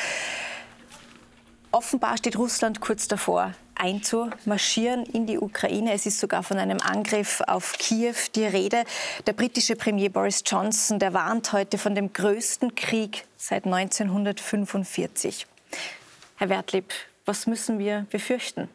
Offenbar 1.74 2.16
steht 2.16 2.38
Russland 2.38 2.80
kurz 2.80 3.08
davor, 3.08 3.52
einzumarschieren 3.74 5.04
in 5.06 5.26
die 5.26 5.40
Ukraine. 5.40 5.92
Es 5.92 6.06
ist 6.06 6.20
sogar 6.20 6.44
von 6.44 6.56
einem 6.56 6.78
Angriff 6.78 7.42
auf 7.48 7.72
Kiew 7.72 8.14
die 8.36 8.44
Rede. 8.44 8.84
Der 9.26 9.32
britische 9.32 9.74
Premier 9.74 10.08
Boris 10.08 10.44
Johnson, 10.46 11.00
der 11.00 11.14
warnt 11.14 11.52
heute 11.52 11.76
von 11.76 11.96
dem 11.96 12.12
größten 12.12 12.76
Krieg 12.76 13.24
seit 13.36 13.64
1945. 13.64 15.48
Herr 16.36 16.48
Wertlieb, 16.48 16.92
was 17.24 17.48
müssen 17.48 17.80
wir 17.80 18.06
befürchten? 18.08 18.68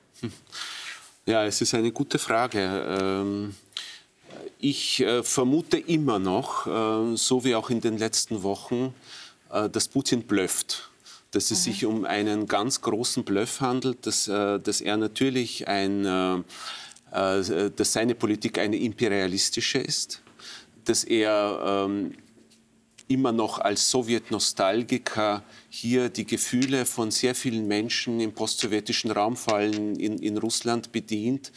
Ja, 1.26 1.45
es 1.45 1.62
ist 1.62 1.74
eine 1.76 1.93
gute 1.93 2.20
Frage. 2.20 2.60
Ähm, 3.00 3.56
ich 4.60 5.00
äh, 5.00 5.24
vermute 5.24 5.78
immer 5.78 6.20
noch, 6.20 6.68
äh, 6.68 7.16
so 7.16 7.45
wie 7.45 7.56
auch 7.56 7.70
in 7.70 7.80
den 7.80 7.97
letzten 7.97 8.43
Wochen, 8.43 8.93
äh, 9.54 9.70
dass 9.70 9.88
Putin 9.88 10.24
blöfft 10.24 10.89
dass 11.32 11.51
es 11.51 11.59
mhm. 11.59 11.71
sich 11.71 11.86
um 11.86 12.05
einen 12.05 12.47
ganz 12.47 12.82
großen 12.82 13.23
Bluff 13.23 13.61
handelt, 13.61 14.05
dass, 14.05 14.27
äh, 14.27 14.59
dass 14.59 14.82
er 14.82 14.97
natürlich 14.97 15.67
ein, 15.67 16.05
äh, 16.05 16.36
äh, 17.11 17.71
dass 17.75 17.93
seine 17.93 18.15
Politik 18.15 18.57
eine 18.57 18.77
imperialistische 18.77 19.80
ist, 19.80 20.21
dass 20.86 21.03
er 21.03 21.86
ähm, 21.88 22.15
immer 23.07 23.32
noch 23.32 23.59
als 23.59 23.89
Sowjetnostalgiker 23.89 25.43
hier 25.69 26.09
die 26.09 26.25
Gefühle 26.25 26.86
von 26.86 27.09
sehr 27.09 27.34
vielen 27.34 27.67
Menschen 27.67 28.19
im 28.19 28.34
postsowjetischen 28.34 29.09
Raum, 29.09 29.36
vor 29.36 29.55
allem 29.55 29.95
in, 29.95 30.19
in 30.19 30.38
Russland, 30.38 30.91
bedient 30.91 31.51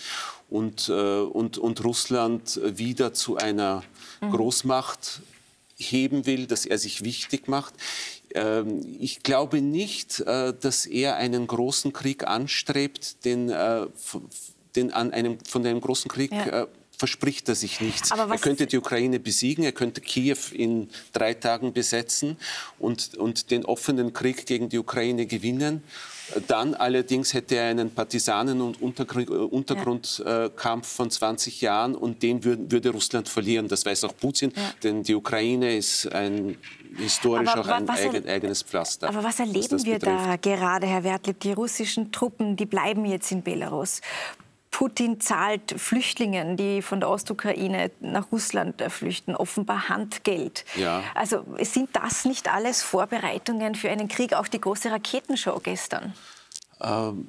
und, 0.49 0.89
und, 0.89 1.59
und 1.59 1.85
Russland 1.85 2.59
wieder 2.65 3.13
zu 3.13 3.37
einer 3.37 3.83
mhm. 4.23 4.31
Großmacht 4.31 5.21
heben 5.77 6.27
will, 6.27 6.47
dass 6.47 6.65
er 6.65 6.79
sich 6.79 7.05
wichtig 7.05 7.49
macht. 7.49 7.75
Ähm, 8.35 8.81
ich 8.99 9.23
glaube 9.23 9.61
nicht, 9.61 10.21
äh, 10.21 10.55
dass 10.59 10.87
er 10.87 11.17
einen 11.17 11.47
großen 11.47 11.93
Krieg 11.93 12.27
anstrebt, 12.27 13.25
den, 13.25 13.51
äh, 13.51 13.87
den 14.77 14.93
an 14.93 15.13
einem, 15.13 15.39
von 15.45 15.67
einem 15.67 15.81
großen 15.81 16.11
Krieg 16.11 16.33
ja. 16.33 16.63
Äh, 16.63 16.67
verspricht 17.03 17.49
er 17.49 17.57
sich 17.57 17.81
nichts. 17.81 18.13
er 18.13 18.39
könnte 18.39 18.69
die 18.69 18.79
Ukraine 18.79 19.19
besiegen, 19.19 19.65
er 19.65 19.73
könnte 19.73 20.01
Kiew 20.01 20.37
in 20.53 20.89
drei 21.13 21.35
Tagen 21.35 21.73
besetzen 21.73 22.37
und, 22.79 23.17
und 23.17 23.51
den 23.51 23.65
offenen 23.65 24.13
Krieg 24.13 24.47
gegen 24.47 24.69
die 24.69 24.79
Ukraine 24.79 25.27
gewinnen. 25.27 25.83
Dann 26.47 26.75
allerdings 26.75 27.35
hätte 27.35 27.57
er 27.57 27.71
einen 27.71 27.91
Partisanen- 27.91 28.61
und 28.61 28.81
Untergrundkampf 28.81 30.87
von 30.87 31.11
20 31.11 31.61
Jahren 31.61 31.97
und 31.97 32.23
den 32.23 32.45
würde, 32.45 32.71
würde 32.71 32.91
Russland 32.91 33.29
verlieren. 33.29 33.67
Das 33.67 33.85
weiß 33.85 34.05
auch 34.05 34.17
Putin, 34.17 34.53
ja. 34.55 34.63
denn 34.85 35.03
die 35.03 35.17
Ukraine 35.17 35.77
ist 35.77 36.07
ein 36.13 36.57
historisch 36.97 37.49
aber, 37.49 37.61
auch 37.61 37.69
ein 37.69 37.89
eigen, 37.89 38.29
eigenes 38.29 38.63
Pflaster. 38.63 39.09
Aber 39.09 39.25
was 39.25 39.41
erleben 39.41 39.85
wir 39.85 39.99
betrifft. 39.99 40.27
da 40.27 40.37
gerade, 40.37 40.87
Herr 40.87 41.05
Wertlieb? 41.05 41.41
Die 41.41 41.53
russischen 41.53 42.13
Truppen, 42.13 42.57
die 42.57 42.67
bleiben 42.67 43.05
jetzt 43.05 43.31
in 43.33 43.43
Belarus. 43.43 44.01
Putin 44.73 45.21
zahlt 45.21 45.75
Flüchtlingen, 45.77 46.57
die 46.57 46.81
von 46.83 46.99
der 46.99 47.11
Ostukraine 47.11 47.91
nach 48.01 48.33
Russland 48.33 48.83
flüchten, 48.89 49.37
offenbar 49.37 49.91
Handgeld. 49.91 50.65
Ja. 50.77 51.05
Also 51.15 51.45
sind 51.61 51.91
das 51.93 52.25
nicht 52.25 52.53
alles 52.53 52.83
Vorbereitungen 52.83 53.75
für 53.75 53.91
einen 53.91 54.09
Krieg? 54.09 54.33
Auch 54.33 54.49
die 54.49 54.61
große 54.61 54.91
Raketenshow 54.91 55.61
gestern? 55.63 56.15
Ähm, 56.81 57.29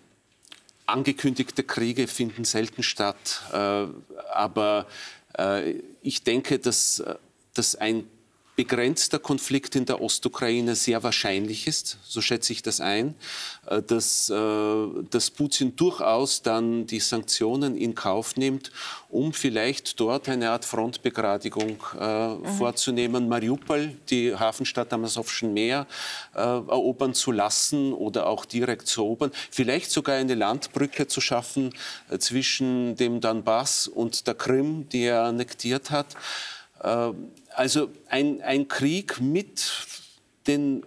angekündigte 0.86 1.64
Kriege 1.64 2.08
finden 2.08 2.46
selten 2.46 2.82
statt. 2.82 3.44
Äh, 3.52 3.88
aber 4.34 4.88
äh, 5.38 5.82
ich 6.02 6.24
denke, 6.24 6.60
dass, 6.60 7.04
dass 7.54 7.76
ein 7.76 8.08
begrenzter 8.56 9.18
Konflikt 9.18 9.76
in 9.76 9.86
der 9.86 10.02
Ostukraine 10.02 10.76
sehr 10.76 11.02
wahrscheinlich 11.02 11.66
ist, 11.66 11.98
so 12.04 12.22
schätze 12.22 12.54
ich 12.54 12.62
das 12.62 12.82
ein, 12.82 13.16
äh, 13.66 13.82
dass, 13.82 14.30
äh, 14.30 14.88
dass 15.10 15.32
Putin 15.32 15.76
durchaus 15.76 16.44
dann 16.44 16.86
die 16.86 17.00
Sanktionen 17.00 17.76
in 17.76 17.96
Kauf 17.96 18.36
nimmt, 18.36 18.72
um 19.10 19.34
vielleicht 19.34 20.00
dort 20.00 20.30
eine 20.30 20.52
Art 20.52 20.66
Frontbegradigung 20.66 21.78
äh, 22.00 22.28
mhm. 22.28 22.46
vorzunehmen, 22.58 23.28
Mariupol, 23.28 23.96
die 24.10 24.36
Hafenstadt 24.36 24.94
am 24.94 25.06
Asowschen 25.06 25.54
Meer, 25.54 25.88
äh, 26.36 26.40
erobern 26.40 27.16
zu 27.16 27.32
lassen 27.32 27.92
oder 27.94 28.28
auch 28.28 28.46
direkt 28.46 28.88
zu 28.88 29.02
erobern, 29.02 29.32
vielleicht 29.50 29.90
sogar 29.90 30.16
eine 30.16 30.36
Landbrücke 30.36 31.08
zu 31.08 31.22
schaffen 31.22 31.74
äh, 32.10 32.20
zwischen 32.20 32.96
dem 32.98 33.20
Donbass 33.20 33.88
und 33.88 34.28
der 34.28 34.36
Krim, 34.36 34.88
die 34.90 35.06
er 35.06 35.24
annektiert 35.24 35.90
hat. 35.90 36.16
Also 37.56 37.90
ein, 38.10 38.42
ein 38.42 38.68
Krieg 38.68 39.22
mit 39.22 39.72
den 40.48 40.86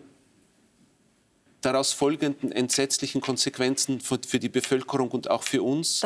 daraus 1.61 1.93
folgenden 1.93 2.53
entsetzlichen 2.53 3.21
Konsequenzen 3.21 4.01
für, 4.01 4.21
für, 4.27 4.39
die 4.39 4.49
Bevölkerung 4.49 5.11
und 5.11 5.31
auch 5.31 5.43
für 5.43 5.63
uns 5.63 6.03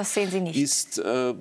ist 0.54 0.98
äh, 0.98 1.34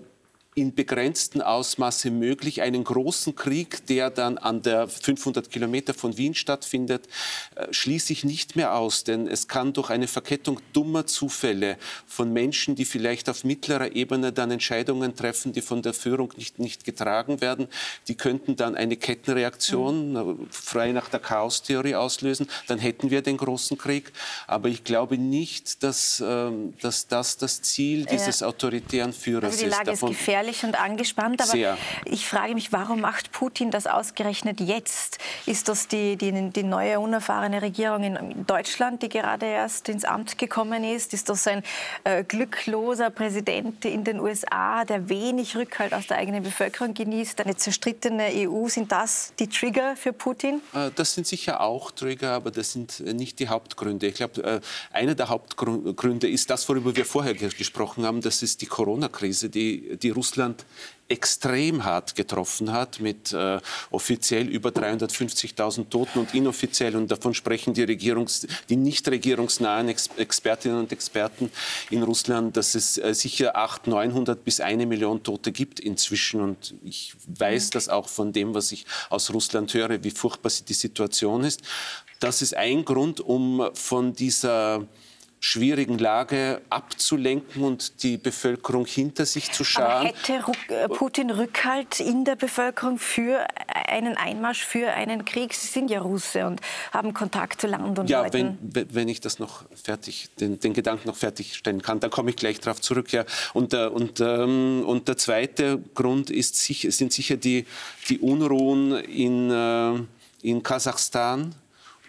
in 0.60 0.76
begrenztem 0.76 1.42
Ausmaße 1.42 2.12
möglich. 2.12 2.62
Einen 2.62 2.84
großen 2.84 3.36
Krieg, 3.36 3.86
der 3.88 4.10
dann 4.10 4.38
an 4.38 4.62
der 4.62 4.88
500 4.88 5.50
Kilometer 5.50 5.94
von 5.94 6.18
Wien 6.18 6.36
stattfindet, 6.36 7.08
äh, 7.56 7.68
schließe 7.72 8.14
ich 8.14 8.24
nicht 8.24 8.56
mehr 8.56 8.76
aus, 8.76 9.04
denn 9.04 9.28
es 9.28 9.48
kann 9.48 9.74
durch 9.74 9.90
eine 9.90 10.08
Verkettung 10.08 10.60
dummer 10.74 11.06
Zufälle 11.06 11.78
von 12.06 12.32
Menschen, 12.34 12.76
die 12.76 12.86
vielleicht 12.86 13.30
auf 13.30 13.44
mittlerer 13.44 13.96
Ebene 13.96 14.32
dann 14.34 14.52
Entscheidungen 14.52 15.16
treffen, 15.16 15.54
die 15.54 15.62
von 15.62 15.82
der 15.82 15.94
Führung 15.94 16.34
nicht, 16.36 16.60
nicht 16.60 16.84
getragen 16.84 17.42
werden, 17.42 17.68
die 18.08 18.16
könnten 18.16 18.56
dann 18.56 18.76
eine 18.76 18.98
Kettenreaktion 18.98 20.14
mhm. 20.14 20.48
frei 20.52 20.92
nach 20.92 21.10
der 21.10 21.20
Chaostheorie 21.20 21.96
auslösen. 21.96 22.48
Dann 22.68 22.80
hätten 22.80 23.10
wir 23.10 23.22
den 23.22 23.38
großen 23.38 23.78
Krieg. 23.78 24.12
Aber 24.48 24.70
ich 24.70 24.84
glaube 24.84 25.18
nicht, 25.18 25.84
dass, 25.84 26.24
ähm, 26.26 26.74
dass 26.82 27.08
das 27.08 27.38
das 27.38 27.62
Ziel 27.62 28.06
dieses 28.06 28.44
autoritären 28.44 29.14
Führers 29.14 29.54
also 29.54 29.66
die 29.66 29.70
Lage 29.70 29.92
ist. 29.92 30.02
Davon, 30.02 30.12
ist 30.12 30.20
gefährlich 30.50 30.64
und 30.64 30.80
angespannt. 30.80 31.42
Aber 31.42 31.52
Sehr. 31.52 31.78
ich 32.06 32.28
frage 32.28 32.54
mich, 32.54 32.72
warum 32.72 33.02
macht 33.02 33.32
Putin 33.32 33.72
das 33.72 33.88
ausgerechnet 33.88 34.60
jetzt? 34.60 35.20
Ist 35.46 35.68
das 35.68 35.88
die, 35.88 36.16
die, 36.16 36.50
die 36.50 36.64
neue 36.64 37.00
unerfahrene 37.00 37.62
Regierung 37.62 38.04
in 38.04 38.46
Deutschland, 38.46 39.02
die 39.02 39.10
gerade 39.10 39.46
erst 39.46 39.90
ins 39.90 40.06
Amt 40.06 40.38
gekommen 40.38 40.84
ist? 40.84 41.14
Ist 41.14 41.30
das 41.30 41.48
ein 41.48 41.64
äh, 42.04 42.24
glückloser 42.24 43.10
Präsident 43.10 43.86
in 43.86 44.04
den 44.04 44.20
USA, 44.20 44.86
der 44.86 45.10
wenig 45.10 45.56
Rückhalt 45.56 45.94
aus 45.94 46.08
der 46.08 46.18
eigenen 46.18 46.44
Bevölkerung 46.44 46.94
genießt? 46.94 47.42
Eine 47.42 47.56
zerstrittene 47.56 48.30
EU? 48.34 48.68
Sind 48.68 48.92
das 48.92 49.34
die 49.40 49.48
Trigger 49.48 49.96
für 49.96 50.14
Putin? 50.14 50.62
Äh, 50.74 50.92
das 50.96 51.14
sind 51.14 51.28
sicher 51.28 51.62
auch 51.62 51.92
Trigger, 51.92 52.32
aber 52.32 52.52
das 52.52 52.72
sind 52.72 53.00
äh, 53.00 53.14
nicht 53.14 53.40
die 53.40 53.48
Hauptgründe. 53.48 54.08
Ich 54.08 54.16
glaube, 54.16 54.44
äh, 54.44 54.62
einer 54.92 55.16
der 55.16 55.30
Hauptgründe 55.30 56.28
ist 56.28 56.50
das, 56.50 56.68
worüber 56.70 56.96
wir 56.96 57.06
vorher 57.06 57.34
gesprochen 57.34 58.06
haben. 58.06 58.22
Das 58.22 58.42
ist 58.44 58.62
die 58.62 58.66
Corona-Krise, 58.66 59.50
die, 59.50 59.98
die 59.98 60.10
Russland 60.10 60.29
Russland 60.30 60.66
extrem 61.08 61.86
hart 61.86 62.16
getroffen 62.16 62.72
hat, 62.72 63.00
mit 63.00 63.34
äh, 63.34 63.60
offiziell 63.90 64.48
über 64.48 64.70
350.000 64.70 65.90
Toten 65.90 66.20
und 66.20 66.36
inoffiziell, 66.36 66.96
und 66.96 67.10
davon 67.10 67.34
sprechen 67.34 67.74
die, 67.74 67.84
Regierungs-, 67.84 68.48
die 68.70 68.76
nicht 68.76 69.08
regierungsnahen 69.08 69.90
Ex 69.90 70.08
Expertinnen 70.18 70.78
und 70.78 70.92
Experten 70.92 71.50
in 71.90 72.04
Russland, 72.04 72.56
dass 72.56 72.76
es 72.76 73.00
äh, 73.00 73.16
sicher 73.16 73.58
800, 73.58 73.88
900 73.88 74.46
bis 74.46 74.60
eine 74.60 74.86
Million 74.86 75.24
Tote 75.24 75.52
gibt 75.52 75.80
inzwischen. 75.80 76.42
Und 76.42 76.76
ich 76.84 77.16
weiß 77.26 77.72
das 77.72 77.90
auch 77.90 78.08
von 78.08 78.32
dem, 78.32 78.54
was 78.54 78.72
ich 78.72 78.86
aus 79.10 79.34
Russland 79.34 79.74
höre, 79.74 80.04
wie 80.04 80.12
furchtbar 80.12 80.52
die 80.68 80.74
Situation 80.74 81.44
ist. 81.44 81.62
Das 82.20 82.44
ist 82.44 82.56
ein 82.56 82.86
Grund, 82.86 83.20
um 83.20 83.68
von 83.74 84.14
dieser 84.14 84.86
schwierigen 85.40 85.98
Lage 85.98 86.62
abzulenken 86.70 87.64
und 87.64 88.04
die 88.04 88.18
Bevölkerung 88.18 88.86
hinter 88.86 89.26
sich 89.26 89.52
zu 89.52 89.64
scharen. 89.64 90.08
Aber 90.08 90.44
hätte 90.44 90.74
äh, 90.74 90.90
Putin 90.90 91.32
Rückhalt 91.32 92.00
in 92.00 92.26
der 92.26 92.36
Bevölkerung 92.36 93.00
für 93.00 93.48
einen 93.88 94.18
Einmarsch, 94.18 94.66
für 94.66 94.92
einen 94.92 95.24
Krieg? 95.24 95.54
Sie 95.54 95.68
sind 95.68 95.90
ja 95.90 96.02
Russe 96.02 96.46
und 96.46 96.60
haben 96.92 97.14
Kontakt 97.14 97.62
zu 97.62 97.68
Land 97.68 97.98
und 98.00 98.10
ja, 98.10 98.24
Leuten. 98.24 98.58
Wenn, 98.62 98.94
wenn 98.94 99.08
ich 99.08 99.22
das 99.22 99.40
noch 99.40 99.64
fertig, 99.74 100.30
den, 100.40 100.60
den 100.60 100.74
Gedanken 100.74 101.08
noch 101.08 101.16
fertigstellen 101.16 101.82
kann, 101.82 102.02
dann 102.02 102.10
komme 102.10 102.32
ich 102.32 102.36
gleich 102.36 102.60
darauf 102.60 102.82
zurück. 102.82 103.12
Ja. 103.14 103.24
Und, 103.54 103.72
der, 103.72 103.94
und, 103.94 104.20
ähm, 104.20 104.84
und 104.86 105.08
der 105.08 105.18
zweite 105.18 105.82
Grund 105.96 106.30
ist, 106.30 106.56
sind 106.58 107.14
sicher 107.14 107.38
die, 107.38 107.66
die 108.10 108.20
Unruhen 108.20 108.92
in, 108.98 109.52
äh, 109.52 109.94
in 110.42 110.64
Kasachstan 110.64 111.56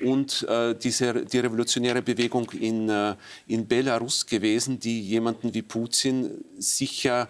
und 0.01 0.47
äh, 0.49 0.75
diese, 0.75 1.25
die 1.25 1.39
revolutionäre 1.39 2.03
Bewegung 2.03 2.51
in, 2.51 2.89
äh, 2.89 3.15
in 3.47 3.67
Belarus 3.67 4.27
gewesen, 4.27 4.79
die 4.81 5.01
jemanden 5.01 5.53
wie 5.55 5.63
Putin 5.63 6.45
sicher 6.59 7.29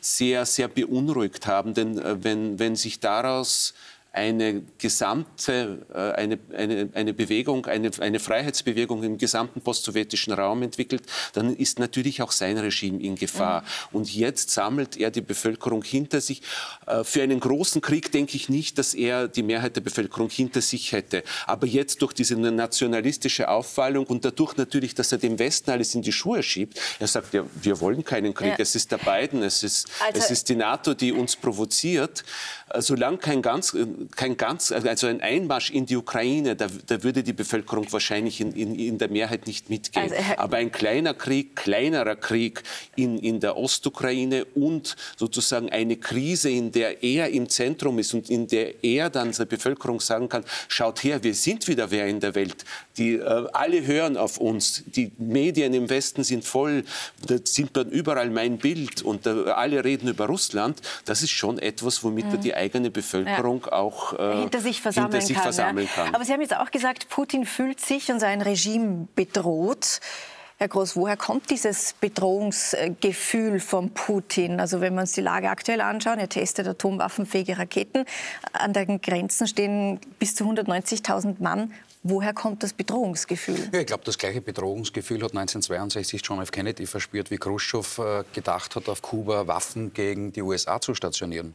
sehr, 0.00 0.46
sehr 0.46 0.68
beunruhigt 0.68 1.46
haben. 1.46 1.74
Denn 1.74 1.98
äh, 1.98 2.22
wenn, 2.22 2.58
wenn 2.58 2.76
sich 2.76 3.00
daraus 3.00 3.74
eine 4.12 4.62
gesamte, 4.78 5.86
äh, 5.92 6.20
eine, 6.20 6.38
eine, 6.56 6.88
eine 6.94 7.14
Bewegung, 7.14 7.66
eine, 7.66 7.90
eine 8.00 8.18
Freiheitsbewegung 8.18 9.02
im 9.02 9.18
gesamten 9.18 9.60
postsowjetischen 9.60 10.32
Raum 10.32 10.62
entwickelt, 10.62 11.02
dann 11.34 11.54
ist 11.54 11.78
natürlich 11.78 12.22
auch 12.22 12.32
sein 12.32 12.58
Regime 12.58 13.00
in 13.00 13.16
Gefahr. 13.16 13.62
Mhm. 13.62 13.96
Und 13.98 14.14
jetzt 14.14 14.50
sammelt 14.50 14.96
er 14.96 15.10
die 15.10 15.20
Bevölkerung 15.20 15.84
hinter 15.84 16.20
sich. 16.20 16.42
Äh, 16.86 17.04
für 17.04 17.22
einen 17.22 17.38
großen 17.38 17.80
Krieg 17.80 18.10
denke 18.10 18.36
ich 18.36 18.48
nicht, 18.48 18.78
dass 18.78 18.94
er 18.94 19.28
die 19.28 19.42
Mehrheit 19.42 19.76
der 19.76 19.82
Bevölkerung 19.82 20.30
hinter 20.30 20.62
sich 20.62 20.92
hätte. 20.92 21.22
Aber 21.46 21.66
jetzt 21.66 22.02
durch 22.02 22.12
diese 22.12 22.36
nationalistische 22.36 23.48
Aufwallung 23.48 24.06
und 24.06 24.24
dadurch 24.24 24.56
natürlich, 24.56 24.94
dass 24.94 25.12
er 25.12 25.18
dem 25.18 25.38
Westen 25.38 25.70
alles 25.70 25.94
in 25.94 26.02
die 26.02 26.12
Schuhe 26.12 26.42
schiebt, 26.42 26.80
er 26.98 27.06
sagt, 27.06 27.34
ja, 27.34 27.44
wir 27.62 27.80
wollen 27.80 28.04
keinen 28.04 28.34
Krieg, 28.34 28.50
ja. 28.50 28.56
es 28.58 28.74
ist 28.74 28.90
der 28.90 28.98
Biden, 28.98 29.42
es 29.42 29.62
ist, 29.62 29.88
also, 30.04 30.18
es 30.18 30.30
ist 30.30 30.48
die 30.48 30.56
NATO, 30.56 30.94
die 30.94 31.12
uns 31.12 31.36
provoziert. 31.36 32.24
Äh, 32.70 32.82
solange 32.82 33.18
kein 33.18 33.42
ganz, 33.42 33.76
kein 34.16 34.36
ganz, 34.36 34.72
also 34.72 35.06
ein 35.06 35.20
Einmarsch 35.20 35.70
in 35.70 35.86
die 35.86 35.96
Ukraine, 35.96 36.56
da, 36.56 36.66
da 36.86 37.02
würde 37.02 37.22
die 37.22 37.32
Bevölkerung 37.32 37.90
wahrscheinlich 37.92 38.40
in, 38.40 38.52
in, 38.52 38.74
in 38.74 38.98
der 38.98 39.08
Mehrheit 39.08 39.46
nicht 39.46 39.70
mitgehen. 39.70 40.10
Also, 40.10 40.16
Aber 40.36 40.56
ein 40.58 40.72
kleiner 40.72 41.14
Krieg, 41.14 41.56
kleinerer 41.56 42.16
Krieg 42.16 42.62
in, 42.96 43.18
in 43.18 43.40
der 43.40 43.56
Ostukraine 43.56 44.44
und 44.54 44.96
sozusagen 45.16 45.70
eine 45.70 45.96
Krise, 45.96 46.50
in 46.50 46.72
der 46.72 47.02
er 47.02 47.30
im 47.30 47.48
Zentrum 47.48 47.98
ist 47.98 48.14
und 48.14 48.30
in 48.30 48.46
der 48.46 48.84
er 48.84 49.10
dann 49.10 49.32
der 49.32 49.44
Bevölkerung 49.44 50.00
sagen 50.00 50.28
kann, 50.28 50.44
schaut 50.68 51.04
her, 51.04 51.22
wir 51.22 51.34
sind 51.34 51.68
wieder 51.68 51.90
wer 51.90 52.06
in 52.06 52.20
der 52.20 52.34
Welt. 52.34 52.64
Die, 52.96 53.14
äh, 53.14 53.46
alle 53.52 53.86
hören 53.86 54.16
auf 54.16 54.38
uns. 54.38 54.82
Die 54.86 55.12
Medien 55.18 55.72
im 55.74 55.88
Westen 55.88 56.24
sind 56.24 56.44
voll, 56.44 56.84
da 57.26 57.36
sind 57.44 57.76
dann 57.76 57.90
überall 57.90 58.30
mein 58.30 58.58
Bild 58.58 59.02
und 59.02 59.26
äh, 59.26 59.30
alle 59.50 59.84
reden 59.84 60.08
über 60.08 60.26
Russland. 60.26 60.80
Das 61.04 61.22
ist 61.22 61.30
schon 61.30 61.58
etwas, 61.58 62.02
womit 62.02 62.26
mhm. 62.26 62.40
die 62.40 62.54
eigene 62.58 62.90
Bevölkerung 62.90 63.62
ja. 63.66 63.72
auch 63.72 64.18
äh, 64.18 64.40
hinter 64.40 64.60
sich 64.60 64.80
versammeln, 64.80 65.12
hinter 65.12 65.26
sich 65.26 65.36
kann, 65.36 65.42
versammeln 65.44 65.88
ja. 65.96 66.04
kann. 66.04 66.14
Aber 66.14 66.24
Sie 66.24 66.32
haben 66.32 66.40
jetzt 66.40 66.56
auch 66.56 66.70
gesagt, 66.70 67.08
Putin 67.08 67.46
fühlt 67.46 67.80
sich 67.80 68.10
und 68.10 68.20
sein 68.20 68.42
Regime 68.42 69.08
bedroht. 69.14 70.00
Herr 70.60 70.66
Groß, 70.66 70.96
woher 70.96 71.16
kommt 71.16 71.50
dieses 71.50 71.92
Bedrohungsgefühl 72.00 73.60
von 73.60 73.90
Putin? 73.90 74.58
Also 74.58 74.80
wenn 74.80 74.92
wir 74.94 75.02
uns 75.02 75.12
die 75.12 75.20
Lage 75.20 75.48
aktuell 75.50 75.80
anschauen, 75.80 76.18
er 76.18 76.28
testet 76.28 76.66
atomwaffenfähige 76.66 77.58
Raketen. 77.58 78.04
An 78.52 78.72
den 78.72 79.00
Grenzen 79.00 79.46
stehen 79.46 80.00
bis 80.18 80.34
zu 80.34 80.42
190.000 80.42 81.36
Mann. 81.38 81.72
Woher 82.10 82.32
kommt 82.32 82.62
das 82.62 82.72
Bedrohungsgefühl? 82.72 83.68
Ja, 83.70 83.80
ich 83.80 83.86
glaube, 83.86 84.02
das 84.06 84.16
gleiche 84.16 84.40
Bedrohungsgefühl 84.40 85.18
hat 85.18 85.32
1962 85.32 86.22
John 86.24 86.40
F. 86.40 86.50
Kennedy 86.50 86.86
verspürt, 86.86 87.30
wie 87.30 87.36
Khrushchev 87.36 88.00
äh, 88.02 88.24
gedacht 88.32 88.76
hat, 88.76 88.88
auf 88.88 89.02
Kuba 89.02 89.46
Waffen 89.46 89.92
gegen 89.92 90.32
die 90.32 90.40
USA 90.40 90.80
zu 90.80 90.94
stationieren. 90.94 91.52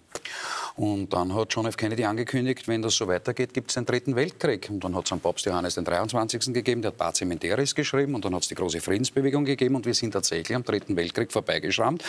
Und 0.75 1.11
dann 1.11 1.33
hat 1.33 1.53
John 1.53 1.65
F. 1.65 1.75
Kennedy 1.75 2.05
angekündigt, 2.05 2.67
wenn 2.67 2.83
das 2.83 2.95
so 2.95 3.07
weitergeht, 3.07 3.53
gibt 3.55 3.71
es 3.71 3.77
einen 3.77 3.87
dritten 3.87 4.15
Weltkrieg. 4.15 4.69
Und 4.69 4.83
dann 4.83 4.95
hat 4.95 5.05
es 5.05 5.11
einen 5.11 5.21
Papst 5.21 5.45
Johannes 5.47 5.73
den 5.73 5.85
23. 5.85 6.53
gegeben, 6.53 6.83
der 6.83 6.91
hat 6.91 6.97
Pacem 6.97 7.31
in 7.31 7.39
Terris 7.39 7.73
geschrieben 7.73 8.13
und 8.13 8.23
dann 8.23 8.35
hat 8.35 8.43
es 8.43 8.47
die 8.47 8.55
große 8.55 8.79
Friedensbewegung 8.79 9.45
gegeben 9.45 9.75
und 9.75 9.87
wir 9.87 9.95
sind 9.95 10.11
tatsächlich 10.11 10.55
am 10.55 10.63
dritten 10.63 10.95
Weltkrieg 10.95 11.31
vorbeigeschrammt, 11.31 12.03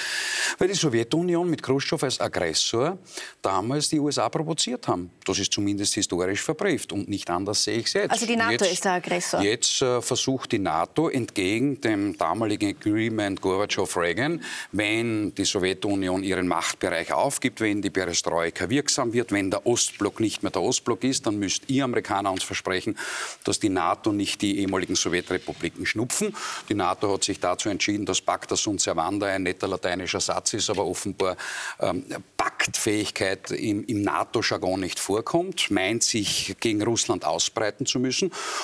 weil 0.59 0.69
die 0.69 0.75
Sowjetunion 0.75 1.49
mit 1.49 1.63
Khrushchev 1.63 2.05
als 2.05 2.21
Aggressor 2.21 2.99
damals 3.41 3.89
die 3.89 4.01
USA 4.01 4.29
provoziert 4.29 4.87
haben. 4.87 5.11
Das 5.25 5.39
ist 5.39 5.51
zumindest 5.51 5.95
historisch 5.95 6.43
verbrieft 6.43 6.93
und 6.93 7.09
nicht 7.09 7.31
anders 7.31 7.65
sehe 7.65 7.79
ich 7.79 7.87
es 7.87 7.93
jetzt. 7.95 8.11
Also 8.11 8.27
die 8.35 8.43
NATO 8.43 8.65
jetzt, 8.65 8.73
ist 8.73 8.85
der 8.85 8.93
Aggressor? 8.93 9.41
Jetzt 9.41 9.81
äh, 9.81 10.03
versucht 10.03 10.53
die 10.53 10.59
NATO 10.59 11.09
entgegen 11.09 11.81
dem 11.81 12.19
damaligen 12.19 12.77
Agreement 12.77 13.41
Gorbatschow-Reagan, 13.41 14.43
wenn 14.73 15.35
die 15.35 15.45
Sowjetunion 15.45 16.23
ihren 16.23 16.47
Machtbereich 16.47 17.13
aufgibt, 17.13 17.63
wenn 17.63 17.81
die 17.81 17.91
Perestroika 17.91 18.69
wirksam 18.69 19.15
wird. 19.15 19.33
Wenn 19.33 19.51
der 19.51 19.67
Ostblock 19.67 20.21
nicht 20.21 20.43
mehr 20.43 20.53
der 20.53 20.63
Ostblock 20.63 21.03
ist, 21.05 21.27
dann 21.27 21.39
müsst 21.39 21.63
ihr 21.69 21.85
Amerikaner 21.85 22.31
uns 22.31 22.45
versprechen, 22.45 22.99
dass 23.45 23.59
die 23.59 23.71
NATO 23.71 24.13
nicht 24.13 24.43
die 24.43 24.59
ehemaligen 24.59 24.97
Sowjetrepubliken 24.97 25.87
schnupfen. 25.87 26.35
Die 26.69 26.75
Die 26.75 26.79
NATO 26.79 27.15
hat 27.15 27.23
sich 27.23 27.39
dazu 27.39 27.69
entschieden, 27.69 28.05
dass 28.05 28.21
Pacta 28.21 28.57
sunt 28.57 28.81
servanda 28.81 29.29
ein 29.29 29.45
netter 29.45 29.69
lateinischer 29.69 30.19
Satz 30.19 30.55
ist, 30.55 30.69
aber 30.69 30.85
offenbar 30.85 31.37
ähm, 31.79 32.05
Paktfähigkeit 32.37 33.53
im, 33.53 33.85
im 33.85 34.03
NATO-Jargon 34.03 34.81
nicht 34.81 34.99
vorkommt, 34.99 35.71
meint 35.71 36.03
sich 36.03 36.57
gegen 36.59 36.83
Russland 36.83 37.25
ausbreiten 37.25 37.87
zu 37.87 38.01
müssen. 38.01 38.14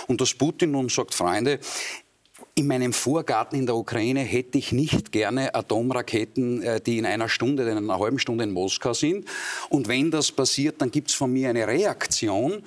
Und 0.06 0.20
dass 0.20 0.34
Putin 0.34 0.72
nun 0.72 0.88
sagt, 0.88 1.14
Freunde, 1.14 1.60
in 2.54 2.66
meinem 2.66 2.92
Vorgarten 2.92 3.58
in 3.58 3.66
der 3.66 3.76
Ukraine 3.76 4.20
hätte 4.20 4.58
ich 4.58 4.72
nicht 4.72 5.12
gerne 5.12 5.54
Atomraketen, 5.54 6.62
äh, 6.62 6.80
die 6.80 6.98
in 6.98 7.06
einer 7.06 7.28
Stunde, 7.28 7.62
in 7.62 7.76
einer 7.76 7.98
halben 7.98 8.18
Stunde 8.18 8.44
in 8.44 8.52
Moskau 8.52 8.92
sind. 8.92 9.26
Und 9.68 9.88
wenn 9.88 10.10
das 10.10 10.32
passiert, 10.32 10.80
dann 10.80 10.90
gibt 10.90 11.10
es 11.10 11.14
von 11.14 11.32
mir 11.32 11.50
eine 11.50 11.66
Reaktion. 11.66 12.62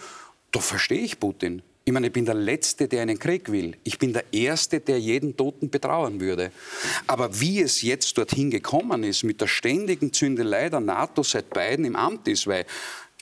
Da 0.52 0.60
verstehe 0.60 1.02
ich 1.02 1.20
Putin. 1.20 1.62
Ich 1.86 1.92
meine, 1.92 2.08
ich 2.08 2.14
bin 2.14 2.26
der 2.26 2.36
Letzte, 2.36 2.88
der 2.88 3.02
einen 3.02 3.20
Krieg 3.20 3.52
will. 3.52 3.76
Ich 3.84 4.00
bin 4.00 4.14
der 4.14 4.24
Erste, 4.32 4.80
der 4.80 5.00
jeden 5.00 5.36
Toten 5.36 5.70
betrauern 5.70 6.22
würde. 6.22 6.52
Aber 7.08 7.42
wie 7.42 7.62
es 7.62 7.82
jetzt 7.82 8.18
dorthin 8.18 8.50
gekommen 8.50 9.04
ist, 9.04 9.24
mit 9.24 9.42
der 9.42 9.48
ständigen 9.48 10.14
Zündelei 10.14 10.70
der 10.70 10.80
NATO 10.80 11.24
seit 11.24 11.50
Biden 11.50 11.84
im 11.84 11.98
Amt 11.98 12.30
ist, 12.30 12.48
weil 12.48 12.66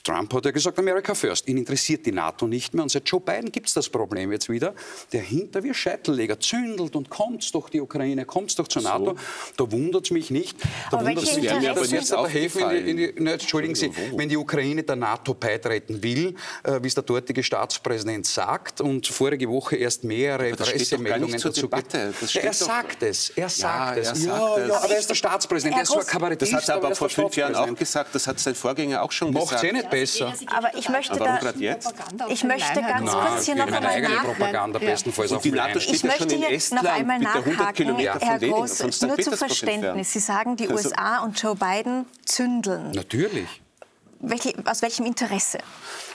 Trump 0.03 0.33
hat 0.33 0.45
ja 0.45 0.51
gesagt, 0.51 0.79
America 0.79 1.13
first. 1.13 1.47
Ihn 1.47 1.57
interessiert 1.57 2.05
die 2.05 2.11
NATO 2.11 2.47
nicht 2.47 2.73
mehr. 2.73 2.83
Und 2.83 2.89
seit 2.89 3.07
Joe 3.07 3.19
Biden 3.19 3.51
gibt 3.51 3.67
es 3.67 3.73
das 3.73 3.89
Problem 3.89 4.31
jetzt 4.31 4.49
wieder. 4.49 4.73
Der 5.11 5.21
hinter 5.21 5.63
wie 5.63 5.73
Scheitelleger 5.73 6.39
zündelt 6.39 6.95
und 6.95 7.09
kommt's 7.09 7.51
doch 7.51 7.69
die 7.69 7.81
Ukraine, 7.81 8.25
kommt's 8.25 8.55
doch 8.55 8.67
zur 8.67 8.81
NATO. 8.81 9.15
So. 9.57 9.65
Da 9.65 9.71
wundert 9.71 10.05
es 10.05 10.11
mich 10.11 10.31
nicht. 10.31 10.57
Da 10.89 10.99
wundert 10.99 11.23
es 11.23 11.35
mich 11.35 11.51
nicht, 11.51 11.75
dass 11.75 11.91
jetzt 11.91 12.13
aber 12.13 12.29
helfen, 12.29 12.69
in 12.71 12.97
die, 12.97 13.03
in 13.05 13.15
die, 13.15 13.21
ne, 13.21 13.33
Entschuldigen 13.33 13.75
Sie, 13.75 13.91
wenn 14.15 14.29
die 14.29 14.37
Ukraine 14.37 14.83
der 14.83 14.95
NATO 14.95 15.33
beitreten 15.33 16.01
will, 16.01 16.35
äh, 16.63 16.79
wie 16.81 16.87
es 16.87 16.95
der 16.95 17.03
dortige 17.03 17.43
Staatspräsident 17.43 18.25
sagt 18.25 18.81
und 18.81 19.07
vorige 19.07 19.49
Woche 19.49 19.75
erst 19.75 20.03
mehrere 20.03 20.51
Pressemeldungen 20.51 21.39
dazu 21.39 21.69
gibt. 21.69 21.93
Ja, 21.93 22.41
er 22.41 22.53
sagt 22.53 23.03
es, 23.03 23.29
er 23.31 23.49
sagt 23.49 23.97
ja, 23.97 24.01
es. 24.01 24.07
Er 24.09 24.15
sagt 24.15 24.57
ja, 24.57 24.67
ja, 24.67 24.77
aber 24.77 24.93
er 24.93 24.99
ist 24.99 25.09
der 25.09 25.15
Staatspräsident, 25.15 25.77
er 25.77 25.83
ist 25.83 25.91
so 25.91 25.99
ein 25.99 26.05
Kabarettist. 26.05 26.53
Das 26.53 26.63
hat 26.63 26.69
er 26.69 26.75
aber 26.75 26.95
vor 26.95 27.09
fünf 27.09 27.35
Jahren 27.35 27.55
auch 27.55 27.75
gesagt, 27.75 28.13
das 28.15 28.27
hat 28.27 28.39
sein 28.39 28.55
Vorgänger 28.55 29.01
auch 29.01 29.11
schon 29.11 29.31
Macht's 29.31 29.49
gesagt. 29.49 29.63
Eh 29.63 29.90
besser. 29.91 30.33
Aber 30.47 30.75
ich 30.75 30.89
möchte, 30.89 31.17
da, 31.17 31.39
ich 32.29 32.43
möchte 32.43 32.81
ganz 32.81 33.11
Nein, 33.11 33.27
kurz 33.27 33.45
hier 33.45 33.55
noch 33.55 33.67
einmal 33.67 33.85
eigene 33.85 34.15
Propaganda 34.15 34.79
ja. 34.79 34.91
bestenfalls 34.91 35.31
auf 35.31 35.41
die 35.41 35.51
NATO 35.51 35.79
steht 35.79 35.95
Ich 35.95 36.03
möchte 36.03 36.35
hier 36.35 36.59
noch 36.71 36.85
einmal 36.85 37.19
nachhaken, 37.19 37.97
Herr 37.97 38.39
Groß, 38.39 39.01
nur 39.01 39.17
zu 39.17 39.37
Verständnis. 39.37 40.13
Sie 40.13 40.19
sagen, 40.19 40.55
die 40.55 40.67
also 40.67 40.89
USA 40.89 41.19
und 41.19 41.39
Joe 41.41 41.55
Biden 41.55 42.05
zündeln. 42.25 42.91
Natürlich. 42.91 43.61
Welche, 44.19 44.53
aus 44.65 44.81
welchem 44.81 45.05
Interesse? 45.05 45.59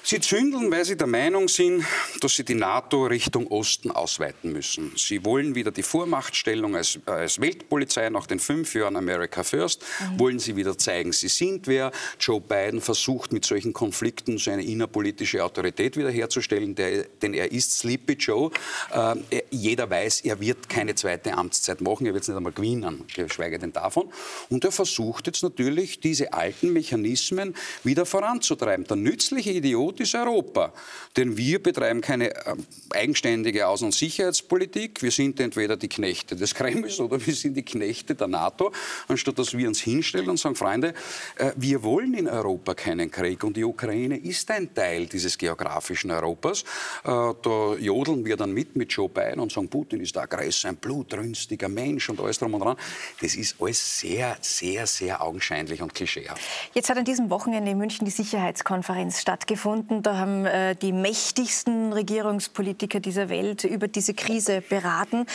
Sie 0.09 0.21
zündeln, 0.21 0.71
weil 0.71 0.85
sie 0.85 0.97
der 0.97 1.09
Meinung 1.09 1.49
sind, 1.49 1.85
dass 2.21 2.37
sie 2.37 2.45
die 2.45 2.55
NATO 2.55 3.07
Richtung 3.07 3.49
Osten 3.49 3.91
ausweiten 3.91 4.53
müssen. 4.53 4.93
Sie 4.95 5.25
wollen 5.25 5.57
wieder 5.57 5.73
die 5.73 5.83
Vormachtstellung 5.83 6.77
als, 6.77 7.01
als 7.07 7.41
Weltpolizei 7.41 8.09
nach 8.09 8.29
den 8.29 8.39
fünf 8.39 8.73
Jahren 8.77 8.95
America 8.95 9.43
First, 9.43 9.83
mhm. 9.83 10.21
wollen 10.21 10.39
sie 10.39 10.55
wieder 10.55 10.79
zeigen, 10.79 11.11
sie 11.11 11.27
sind 11.27 11.67
wer. 11.67 11.91
Joe 12.21 12.41
Biden 12.41 12.81
versucht 12.81 13.33
mit 13.33 13.45
solchen 13.45 13.73
Konflikten 13.73 14.39
seine 14.39 14.63
innerpolitische 14.63 15.43
Autorität 15.43 15.97
wiederherzustellen, 15.97 16.77
der, 16.77 17.07
denn 17.21 17.35
er 17.35 17.51
ist 17.51 17.77
Sleepy 17.77 18.13
Joe. 18.13 18.53
Äh, 18.93 19.43
jeder 19.51 19.91
weiß, 19.91 20.21
er 20.21 20.39
wird 20.39 20.69
keine 20.69 20.95
zweite 20.95 21.35
Amtszeit 21.35 21.81
machen, 21.81 22.07
er 22.07 22.15
wird 22.15 22.23
es 22.23 22.29
nicht 22.29 22.37
einmal 22.37 22.53
gewinnen, 22.53 23.03
geschweige 23.13 23.59
denn 23.59 23.73
davon. 23.73 24.09
Und 24.51 24.65
er 24.65 24.71
versucht 24.71 25.27
jetzt 25.27 25.43
natürlich, 25.43 25.99
diese 25.99 26.33
alten 26.33 26.73
Mechanismen 26.73 27.57
wieder 27.83 28.07
voranzutreiben. 28.07 28.87
Der 28.87 28.97
nützliche 28.97 29.51
Idiot 29.51 29.96
Ist 30.01 30.15
Europa. 30.15 30.73
Denn 31.17 31.37
wir 31.37 31.63
betreiben 31.63 32.01
keine 32.01 32.35
ähm, 32.47 32.67
eigenständige 32.91 33.67
Außen- 33.67 33.87
und 33.87 33.95
Sicherheitspolitik. 33.95 35.03
Wir 35.03 35.11
sind 35.11 35.41
entweder 35.41 35.77
die 35.77 35.89
Knechte 35.89 36.37
des 36.37 36.55
Kremls 36.55 37.01
oder 37.01 37.25
wir 37.25 37.35
sind 37.35 37.57
die 37.57 37.65
Knechte 37.65 38.15
der 38.15 38.29
NATO, 38.29 38.73
anstatt 39.09 39.39
dass 39.39 39.57
wir 39.57 39.69
uns 39.69 39.81
hinstellen 39.81 40.29
und 40.29 40.39
sagen, 40.39 40.55
Freunde, 40.55 40.95
äh, 41.37 41.53
wir 41.57 41.83
wollen 41.83 42.15
in 42.15 42.29
Europa 42.29 42.75
keinen 42.75 43.11
Krieg 43.11 43.43
und 43.45 43.57
die 43.57 43.65
Ukraine 43.65 44.17
ist 44.19 44.51
ein 44.51 44.75
Teil 44.75 45.07
dieses 45.07 45.39
geografischen 45.39 46.11
Europas. 46.11 46.63
Äh, 47.05 47.35
da 47.43 47.75
jodeln 47.79 48.25
wir 48.25 48.37
dann 48.37 48.53
mit 48.53 48.77
mit 48.77 48.93
Joe 48.93 49.09
Biden 49.09 49.41
und 49.41 49.53
sagen, 49.53 49.69
Putin 49.69 50.01
ist 50.01 50.15
der 50.15 50.23
Aggressor, 50.25 50.71
ein 50.71 50.77
blutrünstiger 50.77 51.69
Mensch 51.69 52.09
und 52.11 52.21
alles 52.21 52.39
drum 52.39 52.55
und 52.55 52.61
dran. 52.61 52.77
Das 53.21 53.35
ist 53.35 53.57
alles 53.61 54.01
sehr, 54.01 54.37
sehr, 54.41 54.87
sehr 54.87 55.23
augenscheinlich 55.23 55.81
und 55.83 55.95
klischeehaft. 55.95 56.43
Jetzt 56.75 56.91
hat 56.91 56.99
an 56.99 57.05
diesem 57.05 57.31
Wochenende 57.31 57.71
in 57.71 57.79
München 57.79 58.05
die 58.05 58.11
Sicherheitskonferenz 58.11 59.21
stattgefunden. 59.21 59.86
Stunden. 59.87 60.03
Da 60.03 60.16
haben 60.16 60.47
äh, 60.47 60.74
die 60.74 60.93
mächtigsten 60.93 61.93
Regierungspolitiker 61.93 63.01
dieser 63.01 63.28
Welt 63.28 63.64
über 63.64 63.89
diese 63.89 64.14
Krise 64.14 64.61
beraten. 64.61 65.26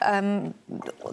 Ähm, 0.00 0.54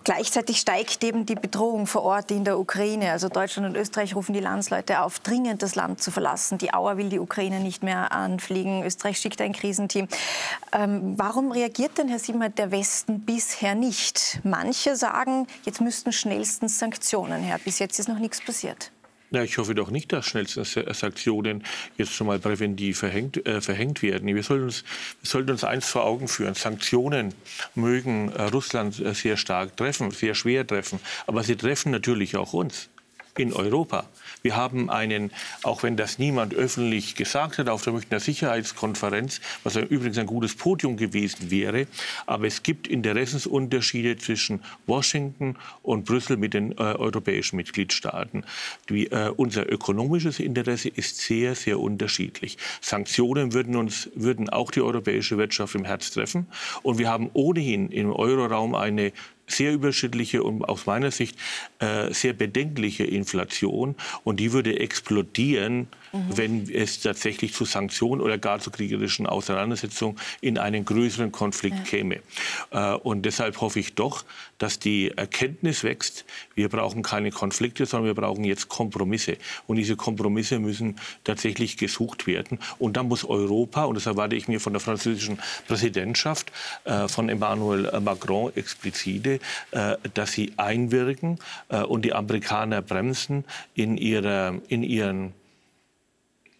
gleichzeitig 0.03 0.59
steigt 0.59 1.03
eben 1.03 1.25
die 1.25 1.35
Bedrohung 1.35 1.87
vor 1.87 2.03
Ort 2.03 2.31
in 2.31 2.43
der 2.43 2.59
Ukraine. 2.59 3.11
Also 3.11 3.29
Deutschland 3.29 3.69
und 3.69 3.79
Österreich 3.79 4.15
rufen 4.15 4.33
die 4.33 4.39
Landsleute 4.39 5.01
auf, 5.01 5.19
dringend 5.19 5.61
das 5.61 5.75
Land 5.75 6.01
zu 6.01 6.11
verlassen. 6.11 6.57
Die 6.57 6.73
Auer 6.73 6.97
will 6.97 7.09
die 7.09 7.19
Ukraine 7.19 7.59
nicht 7.59 7.83
mehr 7.83 8.11
anfliegen. 8.11 8.83
Österreich 8.83 9.19
schickt 9.19 9.41
ein 9.41 9.53
Krisenteam. 9.53 10.07
Ähm, 10.73 11.13
warum 11.17 11.51
reagiert 11.51 11.97
denn, 11.97 12.07
Herr 12.07 12.19
Siebert, 12.19 12.57
der 12.57 12.71
Westen 12.71 13.21
bisher 13.21 13.75
nicht? 13.75 14.39
Manche 14.43 14.95
sagen, 14.95 15.47
jetzt 15.65 15.81
müssten 15.81 16.11
schnellstens 16.11 16.79
Sanktionen 16.79 17.43
her. 17.43 17.59
Bis 17.63 17.79
jetzt 17.79 17.99
ist 17.99 18.09
noch 18.09 18.19
nichts 18.19 18.41
passiert. 18.41 18.91
Ja, 19.31 19.43
ich 19.43 19.57
hoffe 19.59 19.75
doch 19.75 19.91
nicht, 19.91 20.11
dass 20.11 20.25
schnellstens 20.25 20.73
Sanktionen 20.93 21.63
jetzt 21.97 22.13
schon 22.13 22.25
mal 22.25 22.39
präventiv 22.39 22.97
verhängt, 22.97 23.45
äh, 23.45 23.61
verhängt 23.61 24.01
werden. 24.01 24.33
Wir 24.33 24.41
sollten, 24.41 24.65
uns, 24.65 24.83
wir 25.21 25.29
sollten 25.29 25.51
uns 25.51 25.63
eins 25.63 25.87
vor 25.87 26.03
Augen 26.03 26.27
führen. 26.27 26.55
Sanktionen 26.55 27.35
mögen 27.75 28.31
äh, 28.31 28.43
Russland 28.43 28.99
äh, 28.99 29.13
sehr 29.13 29.37
stark 29.37 29.77
treffen, 29.77 30.09
sehr 30.09 30.33
schwer 30.33 30.65
treffen. 30.65 30.99
Aber 31.27 31.43
sie 31.43 31.55
treffen 31.55 31.91
natürlich 31.91 32.37
auch 32.37 32.53
uns 32.53 32.89
in 33.39 33.53
Europa. 33.53 34.05
Wir 34.41 34.55
haben 34.55 34.89
einen, 34.89 35.31
auch 35.63 35.83
wenn 35.83 35.97
das 35.97 36.17
niemand 36.17 36.53
öffentlich 36.53 37.15
gesagt 37.15 37.57
hat, 37.57 37.67
auf 37.69 37.83
der 37.83 37.93
Münchner 37.93 38.19
Sicherheitskonferenz, 38.19 39.41
was 39.63 39.75
übrigens 39.75 40.17
ein 40.17 40.27
gutes 40.27 40.55
Podium 40.55 40.95
gewesen 40.97 41.51
wäre, 41.51 41.87
aber 42.25 42.47
es 42.47 42.63
gibt 42.63 42.87
Interessensunterschiede 42.87 44.17
zwischen 44.17 44.61
Washington 44.87 45.57
und 45.83 46.05
Brüssel 46.05 46.37
mit 46.37 46.53
den 46.53 46.71
äh, 46.73 46.75
europäischen 46.75 47.57
Mitgliedstaaten. 47.57 48.45
Die, 48.89 49.11
äh, 49.11 49.31
unser 49.35 49.69
ökonomisches 49.71 50.39
Interesse 50.39 50.89
ist 50.89 51.17
sehr, 51.17 51.55
sehr 51.55 51.79
unterschiedlich. 51.79 52.57
Sanktionen 52.81 53.53
würden 53.53 53.75
uns, 53.75 54.09
würden 54.15 54.49
auch 54.49 54.71
die 54.71 54.81
europäische 54.81 55.37
Wirtschaft 55.37 55.75
im 55.75 55.85
Herz 55.85 56.11
treffen. 56.11 56.47
Und 56.81 56.97
wir 56.97 57.09
haben 57.09 57.29
ohnehin 57.33 57.89
im 57.89 58.11
Euroraum 58.11 58.75
eine 58.75 59.11
sehr 59.51 59.73
überschüttliche 59.73 60.43
und 60.43 60.63
aus 60.63 60.85
meiner 60.85 61.11
Sicht 61.11 61.37
äh, 61.79 62.13
sehr 62.13 62.33
bedenkliche 62.33 63.03
Inflation. 63.03 63.95
Und 64.23 64.39
die 64.39 64.53
würde 64.53 64.79
explodieren, 64.79 65.87
mhm. 66.11 66.37
wenn 66.37 66.69
es 66.69 66.99
tatsächlich 66.99 67.53
zu 67.53 67.65
Sanktionen 67.65 68.21
oder 68.21 68.37
gar 68.37 68.59
zu 68.59 68.71
kriegerischen 68.71 69.27
Auseinandersetzungen 69.27 70.17
in 70.41 70.57
einen 70.57 70.85
größeren 70.85 71.31
Konflikt 71.31 71.77
ja. 71.77 71.83
käme. 71.83 72.19
Äh, 72.71 72.93
und 72.93 73.23
deshalb 73.23 73.61
hoffe 73.61 73.79
ich 73.79 73.95
doch, 73.95 74.25
dass 74.57 74.79
die 74.79 75.11
Erkenntnis 75.15 75.83
wächst, 75.83 76.25
wir 76.55 76.69
brauchen 76.69 77.03
keine 77.03 77.31
Konflikte, 77.31 77.85
sondern 77.85 78.07
wir 78.07 78.15
brauchen 78.21 78.43
jetzt 78.43 78.69
Kompromisse. 78.69 79.37
Und 79.67 79.77
diese 79.77 79.95
Kompromisse 79.95 80.59
müssen 80.59 80.97
tatsächlich 81.23 81.77
gesucht 81.77 82.27
werden. 82.27 82.59
Und 82.77 82.97
dann 82.97 83.07
muss 83.07 83.23
Europa, 83.23 83.85
und 83.85 83.95
das 83.95 84.05
erwarte 84.05 84.35
ich 84.35 84.47
mir 84.47 84.59
von 84.59 84.73
der 84.73 84.79
französischen 84.81 85.39
Präsidentschaft, 85.67 86.51
äh, 86.83 87.07
von 87.07 87.29
Emmanuel 87.29 87.99
Macron 88.01 88.51
explizite, 88.55 89.39
äh, 89.71 89.95
dass 90.13 90.33
sie 90.33 90.53
einwirken 90.57 91.39
und 91.87 92.03
die 92.03 92.13
Amerikaner 92.13 92.81
bremsen 92.81 93.45
in, 93.75 93.97
ihrer, 93.97 94.55
in 94.67 94.83
ihren 94.83 95.33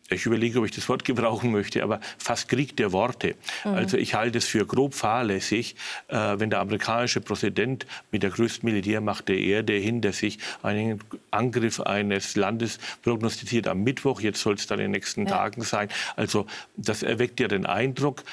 ich 0.10 0.26
überlege, 0.26 0.60
ob 0.60 0.66
ich 0.66 0.72
das 0.72 0.88
Wort 0.90 1.06
gebrauchen 1.06 1.52
möchte, 1.52 1.84
aber 1.84 2.00
fast 2.18 2.50
Krieg 2.50 2.76
der 2.78 2.92
Worte. 2.92 3.36
Mhm. 3.64 3.74
Also 3.74 3.98
ich 3.98 4.14
halte 4.14 4.38
es 4.38 4.46
für 4.46 4.66
grob 4.66 4.94
fahrlässig, 4.94 5.76
äh, 6.08 6.16
wenn 6.38 6.50
der 6.50 6.60
amerikanische 6.60 7.22
Präsident 7.22 7.86
mit 8.12 8.24
der 8.24 8.32
größten 8.32 8.68
Militärmacht 8.70 9.28
der 9.28 9.38
Erde 9.38 9.74
hinter 9.74 10.14
sich 10.14 10.40
einen 10.64 11.02
Angriff 11.32 11.80
eines 11.80 12.36
Landes 12.36 12.80
prognostiziert 13.04 13.68
am 13.68 13.84
Mittwoch. 13.84 14.22
Jetzt 14.22 14.42
soll 14.42 14.56
es 14.56 14.68
dann 14.68 14.80
in 14.80 14.86
den 14.86 14.92
nächsten 14.92 15.26
ja. 15.26 15.32
Tagen 15.36 15.62
sein. 15.62 15.90
Also 16.16 16.46
das 16.76 17.04
erweckt 17.04 17.40
ja 17.40 17.48
den 17.48 17.66
Eindruck, 17.66 18.24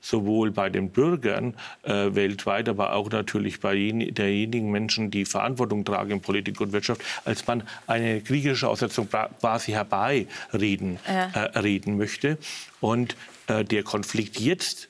sowohl 0.00 0.50
bei 0.50 0.68
den 0.68 0.90
Bürgern 0.90 1.54
äh, 1.82 2.14
weltweit, 2.14 2.68
aber 2.68 2.94
auch 2.94 3.10
natürlich 3.10 3.60
bei 3.60 3.74
derjenigen 3.74 4.70
Menschen, 4.70 5.10
die 5.10 5.24
Verantwortung 5.24 5.84
tragen 5.84 6.10
in 6.12 6.20
Politik 6.20 6.60
und 6.60 6.72
Wirtschaft, 6.72 7.02
als 7.24 7.46
man 7.46 7.62
eine 7.86 8.20
kriegerische 8.20 8.68
Aussetzung 8.68 9.08
quasi 9.08 9.72
herbeireden 9.72 10.98
ja. 11.06 11.30
äh, 11.32 11.58
reden 11.58 11.96
möchte. 11.96 12.38
Und 12.80 13.16
äh, 13.46 13.64
der 13.64 13.82
Konflikt 13.82 14.40
jetzt 14.40 14.88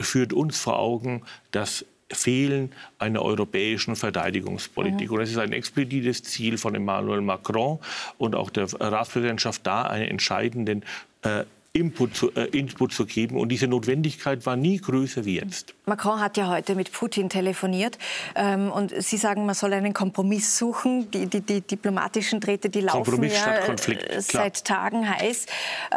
führt 0.00 0.32
uns 0.32 0.58
vor 0.58 0.78
Augen, 0.78 1.22
dass 1.50 1.84
Fehlen 2.10 2.72
einer 2.98 3.22
europäischen 3.22 3.96
Verteidigungspolitik. 3.96 5.10
Mhm. 5.10 5.16
Und 5.16 5.22
es 5.22 5.30
ist 5.30 5.38
ein 5.38 5.52
explizites 5.52 6.22
Ziel 6.22 6.58
von 6.58 6.74
Emmanuel 6.74 7.20
Macron 7.20 7.78
und 8.18 8.34
auch 8.34 8.50
der 8.50 8.72
Ratspräsidentschaft 8.72 9.66
da, 9.66 9.82
einen 9.82 10.08
entscheidenden 10.08 10.84
äh, 11.22 11.44
Input 11.74 12.14
zu, 12.14 12.30
äh, 12.34 12.44
Input 12.48 12.92
zu 12.92 13.06
geben. 13.06 13.38
Und 13.38 13.48
diese 13.48 13.66
Notwendigkeit 13.66 14.44
war 14.44 14.56
nie 14.56 14.76
größer 14.76 15.24
wie 15.24 15.36
jetzt. 15.36 15.74
Macron 15.86 16.20
hat 16.20 16.36
ja 16.36 16.48
heute 16.48 16.74
mit 16.74 16.92
Putin 16.92 17.30
telefoniert. 17.30 17.96
Ähm, 18.34 18.70
und 18.70 18.92
Sie 19.02 19.16
sagen, 19.16 19.46
man 19.46 19.54
soll 19.54 19.72
einen 19.72 19.94
Kompromiss 19.94 20.58
suchen. 20.58 21.10
Die, 21.10 21.26
die, 21.26 21.40
die 21.40 21.62
diplomatischen 21.62 22.40
Drähte, 22.40 22.68
die 22.68 22.82
laufen 22.82 23.22
ja 23.24 23.56
äh, 23.56 24.20
seit 24.20 24.64
Tagen 24.66 25.08
heiß. 25.08 25.46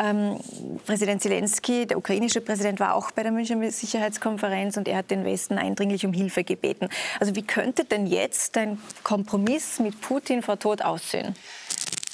Ähm, 0.01 0.37
Präsident 0.85 1.21
Zelensky, 1.21 1.85
der 1.85 1.97
ukrainische 1.97 2.39
Präsident, 2.39 2.79
war 2.79 2.95
auch 2.95 3.11
bei 3.11 3.23
der 3.23 3.33
Münchner 3.33 3.69
Sicherheitskonferenz 3.69 4.77
und 4.77 4.87
er 4.87 4.99
hat 4.99 5.11
den 5.11 5.25
Westen 5.25 5.57
eindringlich 5.57 6.05
um 6.05 6.13
Hilfe 6.13 6.45
gebeten. 6.45 6.87
Also 7.19 7.35
wie 7.35 7.43
könnte 7.43 7.83
denn 7.83 8.07
jetzt 8.07 8.57
ein 8.57 8.77
Kompromiss 9.03 9.79
mit 9.79 9.99
Putin 9.99 10.41
vor 10.41 10.57
Tod 10.57 10.81
aussehen? 10.81 11.35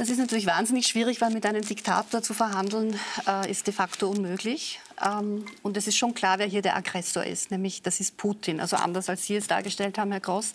Das 0.02 0.10
ist 0.10 0.18
natürlich 0.18 0.48
wahnsinnig 0.48 0.88
schwierig, 0.88 1.22
weil 1.22 1.30
mit 1.30 1.46
einem 1.46 1.62
Diktator 1.62 2.24
zu 2.24 2.34
verhandeln 2.34 3.00
äh, 3.28 3.52
ist 3.52 3.68
de 3.68 3.72
facto 3.72 4.10
unmöglich. 4.10 4.80
Ähm, 5.04 5.46
und 5.64 5.78
es 5.78 5.88
ist 5.88 5.98
schon 5.98 6.14
klar, 6.14 6.40
wer 6.40 6.48
hier 6.48 6.62
der 6.62 6.76
Aggressor 6.76 7.24
ist, 7.24 7.52
nämlich 7.52 7.82
das 7.82 8.00
ist 8.00 8.18
Putin. 8.18 8.60
Also 8.60 8.76
anders 8.76 9.10
als 9.10 9.26
Sie 9.26 9.36
es 9.36 9.48
dargestellt 9.48 9.98
haben, 9.98 10.12
Herr 10.12 10.20
Gross, 10.20 10.54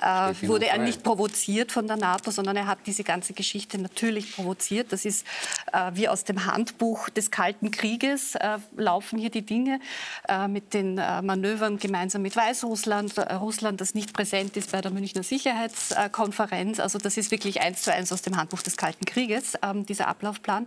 äh, 0.00 0.34
wurde 0.46 0.66
er 0.66 0.78
nicht 0.78 1.02
provoziert 1.02 1.72
von 1.72 1.86
der 1.86 1.96
NATO, 1.96 2.30
sondern 2.30 2.56
er 2.56 2.66
hat 2.66 2.78
diese 2.86 3.04
ganze 3.04 3.32
Geschichte 3.32 3.78
natürlich 3.78 4.34
provoziert. 4.34 4.92
Das 4.92 5.04
ist 5.04 5.26
äh, 5.72 5.90
wie 5.94 6.08
aus 6.08 6.24
dem 6.24 6.46
Handbuch 6.46 7.08
des 7.08 7.30
Kalten 7.30 7.70
Krieges 7.70 8.34
äh, 8.34 8.58
laufen 8.76 9.18
hier 9.18 9.30
die 9.30 9.42
Dinge 9.42 9.80
äh, 10.28 10.48
mit 10.48 10.74
den 10.74 10.98
äh, 10.98 11.22
Manövern 11.22 11.78
gemeinsam 11.78 12.22
mit 12.22 12.36
Weißrussland, 12.36 13.18
äh, 13.18 13.34
Russland, 13.34 13.80
das 13.80 13.94
nicht 13.94 14.12
präsent 14.12 14.56
ist 14.56 14.72
bei 14.72 14.80
der 14.80 14.90
Münchner 14.90 15.22
Sicherheitskonferenz. 15.22 16.80
Also 16.80 16.98
das 16.98 17.16
ist 17.16 17.30
wirklich 17.30 17.60
eins 17.60 17.82
zu 17.82 17.92
eins 17.92 18.12
aus 18.12 18.22
dem 18.22 18.36
Handbuch 18.36 18.62
des 18.62 18.76
Kalten 18.76 19.04
Krieges, 19.04 19.54
ähm, 19.62 19.86
dieser 19.86 20.08
Ablaufplan. 20.08 20.66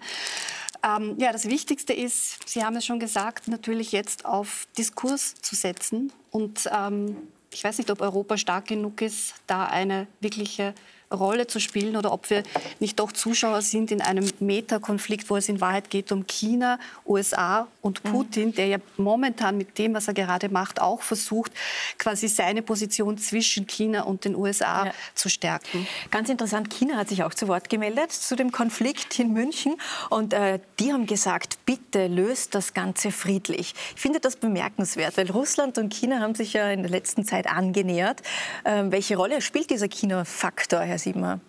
Ähm, 0.83 1.15
ja, 1.19 1.31
das 1.31 1.45
Wichtigste 1.49 1.93
ist, 1.93 2.47
Sie 2.47 2.63
haben 2.63 2.75
es 2.75 2.85
schon 2.85 2.99
gesagt, 2.99 3.47
natürlich 3.47 3.91
jetzt 3.91 4.25
auf 4.25 4.67
Diskurs 4.77 5.35
zu 5.35 5.55
setzen. 5.55 6.11
Und 6.31 6.69
ähm, 6.71 7.17
ich 7.51 7.63
weiß 7.63 7.77
nicht, 7.77 7.89
ob 7.89 8.01
Europa 8.01 8.37
stark 8.37 8.67
genug 8.67 9.01
ist, 9.01 9.35
da 9.47 9.65
eine 9.65 10.07
wirkliche 10.19 10.73
Rolle 11.13 11.47
zu 11.47 11.59
spielen 11.59 11.95
oder 11.95 12.11
ob 12.11 12.29
wir 12.29 12.43
nicht 12.79 12.99
doch 12.99 13.11
Zuschauer 13.11 13.61
sind 13.61 13.91
in 13.91 14.01
einem 14.01 14.29
Metakonflikt, 14.39 15.29
wo 15.29 15.37
es 15.37 15.49
in 15.49 15.61
Wahrheit 15.61 15.89
geht 15.89 16.11
um 16.11 16.25
China, 16.27 16.79
USA 17.05 17.67
und 17.81 18.03
mhm. 18.03 18.09
Putin, 18.09 18.53
der 18.53 18.67
ja 18.67 18.77
momentan 18.97 19.57
mit 19.57 19.77
dem, 19.77 19.93
was 19.93 20.07
er 20.07 20.13
gerade 20.13 20.49
macht, 20.49 20.81
auch 20.81 21.01
versucht, 21.01 21.51
quasi 21.97 22.27
seine 22.27 22.61
Position 22.61 23.17
zwischen 23.17 23.67
China 23.67 24.03
und 24.03 24.25
den 24.25 24.35
USA 24.35 24.87
ja. 24.87 24.93
zu 25.13 25.29
stärken. 25.29 25.87
Ganz 26.11 26.29
interessant, 26.29 26.69
China 26.69 26.97
hat 26.97 27.09
sich 27.09 27.23
auch 27.23 27.33
zu 27.33 27.47
Wort 27.47 27.69
gemeldet 27.69 28.11
zu 28.11 28.35
dem 28.35 28.51
Konflikt 28.51 29.19
in 29.19 29.33
München 29.33 29.75
und 30.09 30.33
äh, 30.33 30.59
die 30.79 30.91
haben 30.91 31.05
gesagt, 31.05 31.59
bitte 31.65 32.07
löst 32.07 32.55
das 32.55 32.73
Ganze 32.73 33.11
friedlich. 33.11 33.73
Ich 33.95 34.01
finde 34.01 34.19
das 34.19 34.35
bemerkenswert, 34.35 35.17
weil 35.17 35.29
Russland 35.29 35.77
und 35.77 35.93
China 35.93 36.19
haben 36.19 36.35
sich 36.35 36.53
ja 36.53 36.69
in 36.69 36.81
der 36.81 36.91
letzten 36.91 37.25
Zeit 37.25 37.47
angenähert. 37.47 38.21
Ähm, 38.63 38.91
welche 38.91 39.15
Rolle 39.15 39.41
spielt 39.41 39.69
dieser 39.69 39.87
China-Faktor, 39.87 40.81
Herr 40.81 40.94
assim, 40.95 41.11
Siebmer. 41.11 41.39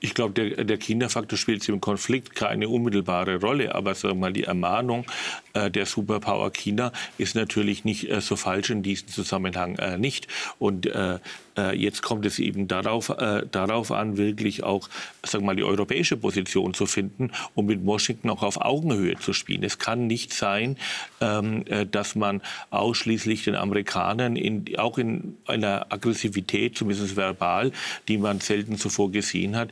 Ich 0.00 0.14
glaube, 0.14 0.34
der, 0.34 0.64
der 0.64 0.78
Kinderfaktor 0.78 1.38
spielt 1.38 1.68
im 1.68 1.80
Konflikt 1.80 2.34
keine 2.34 2.68
unmittelbare 2.68 3.40
Rolle, 3.40 3.74
aber 3.74 3.94
sagen 3.94 4.16
wir 4.16 4.20
mal, 4.20 4.32
die 4.32 4.44
Ermahnung 4.44 5.06
äh, 5.54 5.70
der 5.70 5.86
Superpower 5.86 6.50
China 6.50 6.92
ist 7.18 7.34
natürlich 7.34 7.84
nicht 7.84 8.10
äh, 8.10 8.20
so 8.20 8.36
falsch 8.36 8.70
in 8.70 8.82
diesem 8.82 9.08
Zusammenhang 9.08 9.76
äh, 9.76 9.98
nicht. 9.98 10.28
Und 10.58 10.86
äh, 10.86 11.18
äh, 11.56 11.76
jetzt 11.76 12.02
kommt 12.02 12.26
es 12.26 12.38
eben 12.38 12.68
darauf, 12.68 13.10
äh, 13.10 13.46
darauf 13.50 13.92
an, 13.92 14.16
wirklich 14.16 14.62
auch 14.62 14.88
sagen 15.22 15.44
wir 15.44 15.46
mal, 15.46 15.56
die 15.56 15.64
europäische 15.64 16.16
Position 16.16 16.74
zu 16.74 16.86
finden 16.86 17.30
und 17.54 17.66
mit 17.66 17.84
Washington 17.86 18.30
auch 18.30 18.42
auf 18.42 18.60
Augenhöhe 18.60 19.16
zu 19.18 19.32
spielen. 19.32 19.62
Es 19.62 19.78
kann 19.78 20.06
nicht 20.06 20.32
sein, 20.32 20.76
ähm, 21.20 21.64
dass 21.90 22.14
man 22.14 22.42
ausschließlich 22.70 23.44
den 23.44 23.54
Amerikanern 23.54 24.36
in, 24.36 24.76
auch 24.78 24.98
in 24.98 25.36
einer 25.46 25.86
Aggressivität, 25.90 26.76
zumindest 26.76 27.16
verbal, 27.16 27.72
die 28.08 28.18
man 28.18 28.40
selten 28.40 28.76
zuvor 28.76 29.10
gesehen 29.12 29.56
hat, 29.56 29.70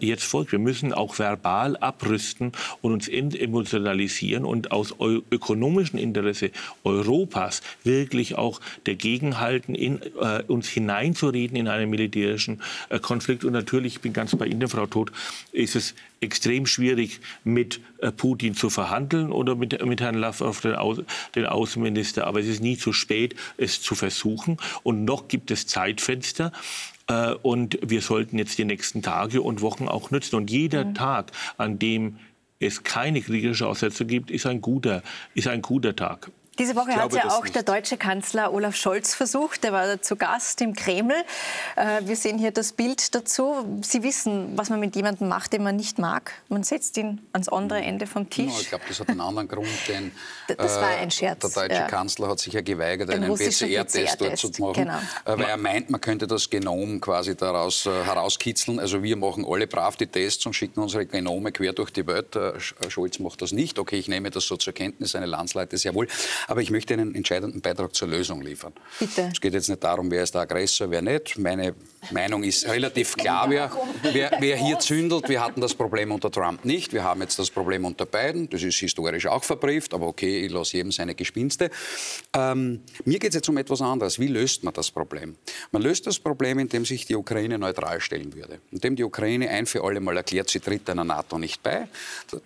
jetzt 0.00 0.24
folgt. 0.24 0.52
Wir 0.52 0.58
müssen 0.58 0.92
auch 0.92 1.18
verbal 1.18 1.76
abrüsten 1.76 2.52
und 2.82 2.92
uns 2.92 3.08
emotionalisieren 3.08 4.44
und 4.44 4.72
aus 4.72 4.94
ökonomischen 5.30 5.98
Interesse 5.98 6.50
Europas 6.84 7.62
wirklich 7.84 8.36
auch 8.36 8.60
dagegenhalten, 8.84 9.74
in 9.74 10.00
äh, 10.20 10.42
uns 10.46 10.68
hineinzureden 10.68 11.56
in 11.56 11.68
einen 11.68 11.90
militärischen 11.90 12.62
äh, 12.88 12.98
Konflikt. 12.98 13.44
Und 13.44 13.52
natürlich, 13.52 13.94
ich 13.94 14.00
bin 14.00 14.12
ganz 14.12 14.34
bei 14.36 14.46
Ihnen, 14.46 14.68
Frau 14.68 14.86
Todt, 14.86 15.12
ist 15.52 15.76
es 15.76 15.94
extrem 16.20 16.66
schwierig, 16.66 17.20
mit 17.44 17.80
äh, 17.98 18.12
Putin 18.12 18.54
zu 18.54 18.70
verhandeln 18.70 19.32
oder 19.32 19.54
mit, 19.54 19.84
mit 19.84 20.00
Herrn 20.00 20.16
Lavrov, 20.16 20.60
den, 20.60 20.74
Au 20.74 20.96
den 21.34 21.46
Außenminister. 21.46 22.26
Aber 22.26 22.40
es 22.40 22.46
ist 22.46 22.62
nie 22.62 22.76
zu 22.76 22.92
spät, 22.92 23.34
es 23.56 23.80
zu 23.80 23.94
versuchen. 23.94 24.58
Und 24.82 25.04
noch 25.04 25.28
gibt 25.28 25.50
es 25.50 25.66
Zeitfenster. 25.66 26.52
Äh, 27.10 27.34
und 27.42 27.78
wir 27.82 28.00
sollten 28.00 28.38
jetzt 28.38 28.56
die 28.58 28.64
nächsten 28.64 29.02
Tage 29.02 29.42
und 29.42 29.60
Wochen 29.60 29.88
auch 29.88 30.10
nutzen. 30.10 30.36
Und 30.36 30.50
jeder 30.50 30.84
mhm. 30.84 30.94
Tag, 30.94 31.32
an 31.58 31.78
dem 31.78 32.18
es 32.60 32.84
keine 32.84 33.20
kriegerische 33.20 33.66
Aussetzung 33.66 34.06
gibt, 34.06 34.30
ist 34.30 34.46
ein 34.46 34.60
guter, 34.60 35.02
ist 35.34 35.48
ein 35.48 35.62
guter 35.62 35.96
Tag. 35.96 36.30
Diese 36.60 36.76
Woche 36.76 36.94
hat 36.94 37.14
ja 37.14 37.30
auch 37.30 37.44
nicht. 37.44 37.54
der 37.54 37.62
deutsche 37.62 37.96
Kanzler 37.96 38.52
Olaf 38.52 38.76
Scholz 38.76 39.14
versucht. 39.14 39.64
Der 39.64 39.72
war 39.72 40.02
zu 40.02 40.16
Gast 40.16 40.60
im 40.60 40.74
Kreml. 40.74 41.14
Äh, 41.74 42.02
wir 42.02 42.16
sehen 42.16 42.36
hier 42.36 42.50
das 42.50 42.74
Bild 42.74 43.14
dazu. 43.14 43.80
Sie 43.80 44.02
wissen, 44.02 44.58
was 44.58 44.68
man 44.68 44.78
mit 44.78 44.94
jemandem 44.94 45.28
macht, 45.28 45.54
den 45.54 45.62
man 45.62 45.76
nicht 45.76 45.98
mag. 45.98 46.32
Man 46.50 46.62
setzt 46.62 46.98
ihn 46.98 47.26
ans 47.32 47.48
andere 47.48 47.80
Ende 47.80 48.06
vom 48.06 48.28
Tisch. 48.28 48.52
No, 48.52 48.60
ich 48.60 48.68
glaube, 48.68 48.84
das 48.86 49.00
hat 49.00 49.08
einen 49.08 49.22
anderen 49.22 49.48
Grund. 49.48 49.68
Denn, 49.88 50.12
das 50.58 50.76
war 50.76 50.88
ein 50.88 51.10
Scherz. 51.10 51.40
Der 51.40 51.62
deutsche 51.62 51.80
ja. 51.80 51.86
Kanzler 51.86 52.28
hat 52.28 52.40
sich 52.40 52.52
ja 52.52 52.60
geweigert, 52.60 53.08
einen 53.08 53.34
PCR-Test 53.34 54.18
PCR 54.18 54.28
dort 54.28 54.36
zu 54.36 54.50
machen, 54.58 54.74
genau. 54.74 54.98
Äh, 55.24 55.38
weil 55.38 55.46
er 55.46 55.56
meint, 55.56 55.88
man 55.88 56.02
könnte 56.02 56.26
das 56.26 56.50
Genom 56.50 57.00
quasi 57.00 57.34
daraus 57.34 57.86
äh, 57.86 58.04
herauskitzeln. 58.04 58.78
Also 58.78 59.02
wir 59.02 59.16
machen 59.16 59.46
alle 59.48 59.66
brav 59.66 59.96
die 59.96 60.08
Tests 60.08 60.44
und 60.44 60.52
schicken 60.52 60.80
unsere 60.80 61.06
Genome 61.06 61.52
quer 61.52 61.72
durch 61.72 61.90
die 61.90 62.06
Welt. 62.06 62.38
Scholz 62.88 63.18
macht 63.18 63.40
das 63.40 63.52
nicht. 63.52 63.78
Okay, 63.78 63.96
ich 63.96 64.08
nehme 64.08 64.30
das 64.30 64.44
so 64.44 64.58
zur 64.58 64.74
Kenntnis, 64.74 65.12
seine 65.12 65.24
Landsleute 65.24 65.78
sehr 65.78 65.94
wohl. 65.94 66.06
Aber 66.50 66.62
ich 66.62 66.72
möchte 66.72 66.94
einen 66.94 67.14
entscheidenden 67.14 67.60
Beitrag 67.60 67.94
zur 67.94 68.08
Lösung 68.08 68.42
liefern. 68.42 68.72
Bitte. 68.98 69.30
Es 69.32 69.40
geht 69.40 69.54
jetzt 69.54 69.68
nicht 69.68 69.84
darum, 69.84 70.10
wer 70.10 70.24
ist 70.24 70.34
der 70.34 70.40
Aggressor, 70.40 70.90
wer 70.90 71.00
nicht. 71.00 71.38
Meine 71.38 71.76
Meinung 72.10 72.42
ist 72.42 72.66
relativ 72.66 73.14
klar, 73.16 73.48
wer, 73.48 73.70
wer, 74.12 74.32
wer 74.40 74.56
hier 74.56 74.80
zündelt. 74.80 75.28
Wir 75.28 75.44
hatten 75.44 75.60
das 75.60 75.74
Problem 75.74 76.10
unter 76.10 76.28
Trump 76.28 76.64
nicht. 76.64 76.92
Wir 76.92 77.04
haben 77.04 77.20
jetzt 77.20 77.38
das 77.38 77.50
Problem 77.50 77.84
unter 77.84 78.04
Biden. 78.04 78.50
Das 78.50 78.64
ist 78.64 78.74
historisch 78.78 79.28
auch 79.28 79.44
verbrieft, 79.44 79.94
aber 79.94 80.08
okay, 80.08 80.44
ich 80.44 80.50
lasse 80.50 80.78
jedem 80.78 80.90
seine 80.90 81.14
Gespinste. 81.14 81.70
Ähm, 82.34 82.80
mir 83.04 83.20
geht 83.20 83.30
es 83.30 83.36
jetzt 83.36 83.48
um 83.48 83.56
etwas 83.56 83.80
anderes. 83.80 84.18
Wie 84.18 84.26
löst 84.26 84.64
man 84.64 84.74
das 84.74 84.90
Problem? 84.90 85.36
Man 85.70 85.82
löst 85.82 86.08
das 86.08 86.18
Problem, 86.18 86.58
indem 86.58 86.84
sich 86.84 87.06
die 87.06 87.14
Ukraine 87.14 87.60
neutral 87.60 88.00
stellen 88.00 88.34
würde. 88.34 88.58
Indem 88.72 88.96
die 88.96 89.04
Ukraine 89.04 89.50
ein 89.50 89.66
für 89.66 89.84
alle 89.84 90.00
Mal 90.00 90.16
erklärt, 90.16 90.50
sie 90.50 90.58
tritt 90.58 90.90
einer 90.90 91.04
NATO 91.04 91.38
nicht 91.38 91.62
bei. 91.62 91.86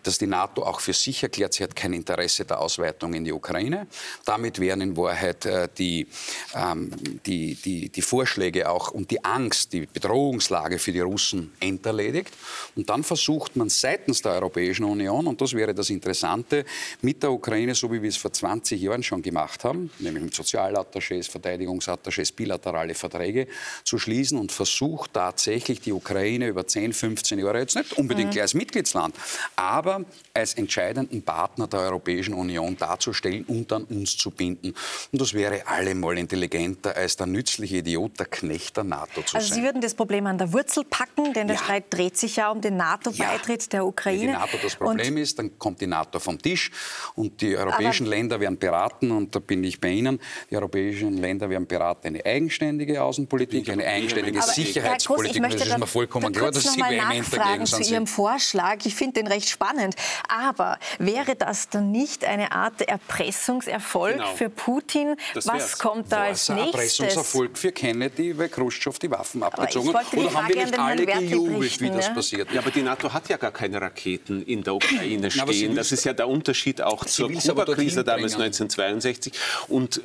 Dass 0.03 0.19
die 0.19 0.27
NATO 0.27 0.63
auch 0.63 0.81
für 0.81 0.93
sich 0.93 1.23
erklärt, 1.23 1.55
sie 1.55 1.63
hat 1.63 1.75
kein 1.75 1.95
Interesse 1.95 2.45
der 2.45 2.61
Ausweitung 2.61 3.15
in 3.15 3.25
die 3.25 3.33
Ukraine. 3.33 3.87
Da 4.25 4.35
damit 4.35 4.59
wären 4.59 4.81
in 4.81 4.97
Wahrheit 4.97 5.47
äh, 5.47 5.69
die, 5.79 6.09
ähm, 6.55 6.91
die, 7.25 7.55
die, 7.55 7.89
die 7.89 8.03
Vorschläge 8.03 8.69
auch 8.69 8.91
und 8.91 9.13
die 9.13 9.25
Angst, 9.25 9.73
die 9.73 9.87
Bedrohungslage 9.87 10.81
für 10.81 10.91
die 10.91 11.01
Russen 11.01 11.53
enterledigt. 11.61 12.33
Und 12.75 12.91
dann 12.91 13.05
versucht 13.05 13.55
man 13.55 13.69
seitens 13.69 14.23
der 14.23 14.33
Europäischen 14.33 14.85
Union, 14.85 15.29
und 15.29 15.41
das 15.41 15.53
wäre 15.53 15.73
das 15.73 15.89
Interessante, 15.91 16.65
mit 17.01 17.23
der 17.23 17.31
Ukraine, 17.31 17.77
so 17.77 17.93
wie 17.93 18.03
wir 18.03 18.09
es 18.09 18.17
vor 18.17 18.33
20 18.33 18.81
Jahren 18.81 19.05
schon 19.05 19.23
gemacht 19.23 19.63
haben, 19.63 19.91
nämlich 20.01 20.25
mit 20.25 20.35
Sozialattachés, 20.35 21.31
Verteidigungsattachés, 21.31 22.35
bilaterale 22.35 22.95
Verträge 22.95 23.47
zu 23.85 23.99
schließen 23.99 24.37
und 24.37 24.51
versucht 24.51 25.13
tatsächlich 25.13 25.81
die 25.81 25.93
Ukraine 25.93 26.49
über 26.49 26.67
10, 26.67 26.93
15 26.93 27.39
Jahre, 27.39 27.61
jetzt 27.61 27.77
nicht 27.77 27.93
unbedingt 27.93 28.35
mhm. 28.35 28.41
als 28.41 28.55
Mitgliedsland, 28.55 29.15
aber 29.55 30.05
als 30.33 30.55
entscheidenden 30.55 31.23
Partner 31.23 31.69
der 31.69 31.81
Europäischen 31.81 32.35
Union 32.35 32.77
darzustellen 32.77 33.45
und 33.45 33.71
dann 33.75 33.85
uns 33.85 34.17
zu 34.17 34.31
binden. 34.31 34.75
Und 35.13 35.21
das 35.21 35.35
wäre 35.35 35.67
allemal 35.67 36.19
intelligenter, 36.19 36.97
als 36.97 37.17
der 37.17 37.27
nützliche 37.27 37.79
Idiot, 37.79 38.19
der 38.19 38.27
Knecht 38.27 38.77
der 38.77 38.85
NATO 38.85 39.23
zu 39.23 39.37
also 39.37 39.49
sein. 39.49 39.57
Sie 39.57 39.63
würden 39.63 39.81
das 39.81 39.95
Problem 39.95 40.27
an 40.27 40.39
der 40.39 40.53
Wurzel 40.53 40.85
packen, 40.85 41.33
denn 41.33 41.47
der 41.47 41.57
ja. 41.57 41.63
Streit 41.63 41.85
dreht 41.91 42.17
sich 42.17 42.37
ja 42.37 42.51
um 42.51 42.61
den 42.61 42.77
NATO-Beitritt 42.77 43.63
ja. 43.65 43.69
der 43.71 43.87
Ukraine. 43.87 44.21
Wenn 44.21 44.27
die 44.29 44.33
NATO 44.33 44.59
das 44.63 44.77
Problem 44.77 45.15
und 45.15 45.21
ist, 45.21 45.39
dann 45.39 45.59
kommt 45.59 45.81
die 45.81 45.87
NATO 45.87 46.19
vom 46.19 46.41
Tisch 46.41 46.71
und 47.15 47.41
die 47.41 47.57
europäischen 47.57 48.07
Aber 48.07 48.17
Länder 48.17 48.41
werden 48.41 48.59
beraten, 48.59 49.11
und 49.11 49.35
da 49.35 49.39
bin 49.39 49.65
ich 49.65 49.81
bei 49.81 49.91
Ihnen, 49.91 50.21
die 50.51 50.57
europäischen 50.57 51.19
Länder 51.19 51.49
werden 51.49 51.67
beraten, 51.67 52.09
eine 52.09 52.25
eigenständige 52.25 53.03
Außenpolitik, 53.03 53.69
eine 53.71 53.85
eigenständige 53.85 54.43
Aber 54.43 54.53
Sicherheitspolitik. 54.53 55.43
Groß, 55.43 55.57
das 55.57 55.69
ist 55.69 55.79
mir 55.79 55.87
vollkommen 55.87 56.33
klar, 56.33 56.51
dass 56.51 56.73
Sie 56.73 56.81
vehement 56.81 57.33
dagegen 57.33 57.67
sind. 57.67 57.85
zu 57.85 57.93
Ihrem 57.93 58.07
Vorschlag. 58.07 58.79
Ich 58.85 58.95
finde 58.95 59.23
den 59.23 59.27
recht 59.27 59.49
spannend. 59.49 59.95
Aber 60.29 60.79
wäre 60.99 61.35
das 61.37 61.69
dann 61.69 61.91
nicht 61.91 62.25
eine 62.25 62.53
Art 62.53 62.83
Erpressung 62.83 63.63
Erpressungserfolg 63.67 64.17
genau. 64.17 64.35
für 64.35 64.51
Putin. 64.51 65.17
Was 65.45 65.79
kommt 65.79 66.11
da 66.11 66.25
als 66.25 66.49
nächstes? 66.49 66.75
Erpressungserfolg 66.75 67.59
für 67.59 67.73
Kennedy, 67.73 68.37
weil 68.37 68.49
Khrushchev 68.49 68.99
die 68.99 69.11
Waffen 69.11 69.43
abgezogen 69.43 69.95
hat. 69.95 70.13
Oder 70.13 70.35
haben 70.35 70.49
wir 70.49 70.57
nicht 70.57 70.79
alle 70.79 71.07
gejubelt, 71.07 71.81
wie 71.81 71.91
das 71.91 72.13
passiert 72.13 72.53
Ja, 72.53 72.61
aber 72.61 72.71
die 72.71 72.83
NATO 72.83 73.13
hat 73.13 73.29
ja 73.29 73.37
gar 73.37 73.53
keine 73.53 73.81
Raketen 73.81 74.43
in 74.43 74.63
der 74.63 74.75
Ukraine 74.75 75.31
stehen. 75.31 75.75
Das 75.77 75.93
ist 75.93 76.05
ja 76.05 76.13
der 76.13 76.29
Unterschied 76.29 76.83
auch 76.83 77.05
zur 77.05 77.31
Kuba-Krise 77.31 78.05
damals 78.05 78.35
1962. 78.35 79.33
Und, 79.69 80.01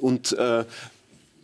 und 0.00 0.32
äh, 0.32 0.64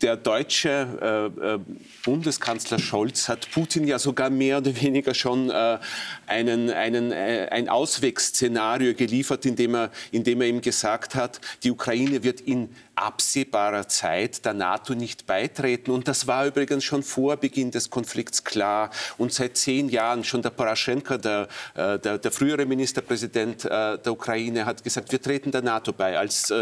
der 0.03 0.16
deutsche 0.16 1.32
äh, 1.40 1.55
äh, 1.55 1.59
Bundeskanzler 2.05 2.78
Scholz 2.78 3.28
hat 3.28 3.51
Putin 3.51 3.86
ja 3.86 3.99
sogar 3.99 4.30
mehr 4.30 4.59
oder 4.59 4.80
weniger 4.80 5.14
schon 5.14 5.51
äh, 5.51 5.78
einen, 6.26 6.70
einen, 6.70 7.12
äh, 7.12 7.49
ein 7.51 7.68
Auswegsszenario 7.68 8.94
geliefert, 8.94 9.47
indem 9.47 9.74
er, 9.74 9.90
indem 10.12 10.42
er 10.42 10.49
ihm 10.49 10.61
gesagt 10.61 11.14
hat, 11.14 11.40
die 11.62 11.70
Ukraine 11.70 12.22
wird 12.22 12.40
in 12.42 12.68
absehbarer 12.94 13.88
Zeit 13.88 14.44
der 14.44 14.55
NATO 14.55 14.94
nicht 14.94 15.26
beitreten. 15.26 15.90
Und 15.90 16.09
das 16.09 16.26
war 16.26 16.47
übrigens 16.47 16.84
schon 16.84 17.03
vor 17.03 17.36
Beginn 17.36 17.70
des 17.70 17.90
Konflikts 17.90 18.44
klar. 18.44 18.90
Und 19.18 19.32
seit 19.32 19.57
zehn 19.57 19.88
Jahren 19.88 20.24
schon 20.24 20.42
der 20.42 20.51
Poroschenko, 20.51 21.16
der, 21.18 21.49
äh, 21.74 21.99
der, 21.99 22.18
der 22.18 22.30
frühere 22.30 22.66
Ministerpräsident 22.66 23.64
äh, 23.64 23.99
der 23.99 24.12
Ukraine, 24.12 24.66
hat 24.66 24.82
gesagt, 24.84 25.12
wir 25.12 25.20
treten 25.20 25.51
der 25.51 25.62
NATO 25.62 25.92
bei. 25.92 26.18
Als 26.18 26.53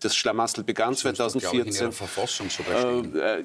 das 0.00 0.16
Schlamassel 0.16 0.64
begann 0.64 0.90
das 0.90 1.00
2014. 1.00 1.86
in 1.86 1.92
Verfassung 1.92 2.50
so 2.50 2.62
äh, 3.18 3.44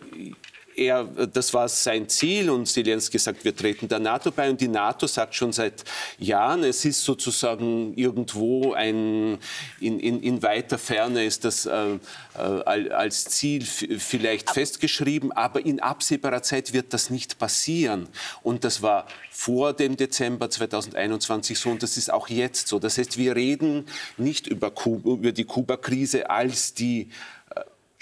er, 0.77 1.03
das 1.03 1.53
war 1.53 1.67
sein 1.69 2.09
Ziel 2.09 2.49
und 2.49 2.67
Zelensky 2.67 3.17
sagt, 3.17 3.43
wir 3.43 3.55
treten 3.55 3.87
der 3.87 3.99
NATO 3.99 4.31
bei 4.31 4.49
und 4.49 4.59
die 4.59 4.67
NATO 4.67 5.07
sagt 5.07 5.35
schon 5.35 5.53
seit 5.53 5.83
Jahren, 6.17 6.63
es 6.63 6.85
ist 6.85 7.03
sozusagen 7.03 7.93
irgendwo 7.95 8.73
ein, 8.73 9.37
in, 9.79 9.99
in, 9.99 10.21
in 10.21 10.43
weiter 10.43 10.77
Ferne 10.77 11.25
ist 11.25 11.45
das 11.45 11.65
äh, 11.65 11.97
äh, 12.37 12.89
als 12.89 13.25
Ziel 13.25 13.65
vielleicht 13.65 14.49
festgeschrieben, 14.49 15.31
aber 15.31 15.65
in 15.65 15.79
absehbarer 15.79 16.43
Zeit 16.43 16.73
wird 16.73 16.93
das 16.93 17.09
nicht 17.09 17.39
passieren. 17.39 18.07
Und 18.43 18.63
das 18.63 18.81
war 18.81 19.07
vor 19.31 19.73
dem 19.73 19.97
Dezember 19.97 20.49
2021 20.49 21.57
so 21.57 21.69
und 21.69 21.83
das 21.83 21.97
ist 21.97 22.11
auch 22.11 22.29
jetzt 22.29 22.67
so. 22.67 22.79
Das 22.79 22.97
heißt, 22.97 23.17
wir 23.17 23.35
reden 23.35 23.85
nicht 24.17 24.47
über, 24.47 24.71
Kuba, 24.71 25.11
über 25.11 25.31
die 25.31 25.45
Kuba-Krise 25.45 26.29
als 26.29 26.73
die 26.73 27.09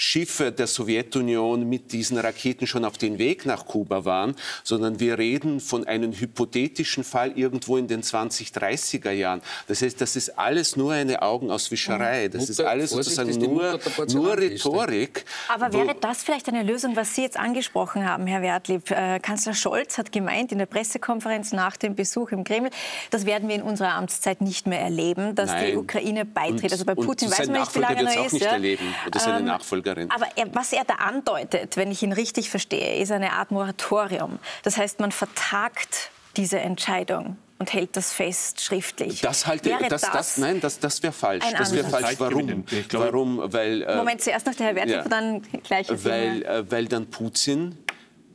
Schiffe 0.04 0.52
der 0.52 0.68
Sowjetunion 0.68 1.68
mit 1.68 1.94
diesen 1.94 2.18
Raketen 2.18 2.68
schon 2.68 2.84
auf 2.84 2.98
den 2.98 3.20
Weg 3.20 3.46
nach 3.46 3.66
Kuba 3.66 4.04
waren, 4.04 4.36
sondern 4.64 5.00
wir 5.00 5.18
reden 5.18 5.62
von 5.62 5.88
einem 5.88 6.12
hypothetischen 6.12 7.06
Fall 7.06 7.32
irgendwo 7.38 7.78
in 7.78 7.88
den 7.88 8.04
2030er 8.04 9.12
Jahren. 9.12 9.42
Das 9.68 9.82
heißt, 9.82 10.02
das 10.02 10.18
ist 10.18 10.38
alles 10.38 10.76
nur 10.76 10.92
eine 10.92 11.22
Augenauswischerei. 11.22 12.28
Das 12.28 12.50
ist 12.50 12.60
alles 12.60 12.90
sozusagen 12.90 13.32
nur, 13.40 13.80
nur 14.12 14.38
Rhetorik. 14.38 15.24
Aber 15.48 15.72
wäre 15.72 15.96
das 16.00 16.22
vielleicht 16.22 16.50
eine 16.50 16.64
Lösung, 16.64 16.98
was 16.98 17.16
Sie 17.16 17.22
jetzt 17.22 17.38
angesprochen 17.38 18.06
haben, 18.06 18.28
Herr 18.28 18.42
Wertlieb? 18.42 18.92
Äh, 18.92 19.20
Kanzler 19.20 19.54
Scholz 19.54 19.98
hat 19.98 20.12
gemeint 20.12 20.52
in 20.52 20.58
der 20.58 20.66
Pressekonferenz 20.66 21.54
nach 21.54 21.78
dem 21.78 21.96
Besuch 21.96 22.32
im 22.32 22.44
Kreml, 22.44 22.72
das 23.10 23.26
werden 23.26 23.48
wir 23.48 23.56
in 23.56 23.64
unserer 23.64 23.94
Amtszeit 23.94 24.42
nicht 24.42 24.68
mehr 24.68 24.82
erleben, 24.82 25.34
dass 25.34 25.50
Nein. 25.50 25.72
die 25.72 25.78
Ukraine 25.78 26.26
beitritt. 26.26 26.64
Und, 26.64 26.72
also 26.74 26.86
bei 26.86 26.96
Putin 26.96 27.32
weiß 27.32 27.48
man 27.48 27.62
nicht, 27.62 27.74
wie 27.74 27.80
lange 27.80 28.14
er 28.14 28.26
ist. 28.26 28.34
Nicht 28.34 28.44
ja? 28.44 28.52
erleben. 28.52 28.94
Oder 29.08 29.20
seine 29.20 29.40
ähm, 29.40 29.46
Nachfolger. 29.46 29.93
Nachfolgerin. 29.94 30.12
Aber 30.12 30.28
er, 30.36 30.56
was 30.56 30.74
er 30.74 30.84
da 30.84 30.96
andeutet, 30.96 31.78
wenn 31.78 31.92
ich 31.92 32.04
ihn 32.04 32.14
richtig 32.14 32.50
verstehe, 32.50 32.98
ist 32.98 33.12
eine 33.12 33.34
Art 33.34 33.52
Moratorium. 33.52 34.40
Das 34.64 34.78
heißt, 34.78 35.00
man 35.00 35.12
vertagt 35.12 36.12
diese 36.36 36.60
Entscheidung 36.60 37.38
und 37.60 37.72
hält 37.74 37.96
das 37.96 38.12
fest 38.12 38.62
schriftlich. 38.62 39.22
Das 39.22 39.46
halte 39.48 39.70
wäre 39.70 39.88
das, 39.88 40.02
das, 40.02 40.12
das, 40.12 40.38
nein, 40.38 40.60
das, 40.60 40.80
das 40.80 41.02
wäre 41.04 41.14
falsch. 41.14 41.46
Das 41.58 41.74
wäre 41.74 41.88
falsch. 41.88 42.20
Warum? 42.20 42.66
Warum? 42.92 43.54
Weil 43.54 43.84
äh, 43.84 43.96
Moment, 43.96 44.22
zuerst 44.22 44.46
noch 44.46 44.56
der 44.56 44.68
Herr 44.68 44.76
Werthoff, 44.76 44.96
ja, 44.96 45.10
dann 45.10 45.42
gleich. 45.64 45.88
Weil, 45.90 46.44
äh, 46.44 46.72
weil 46.72 46.86
dann 46.88 47.10
Putin 47.10 47.78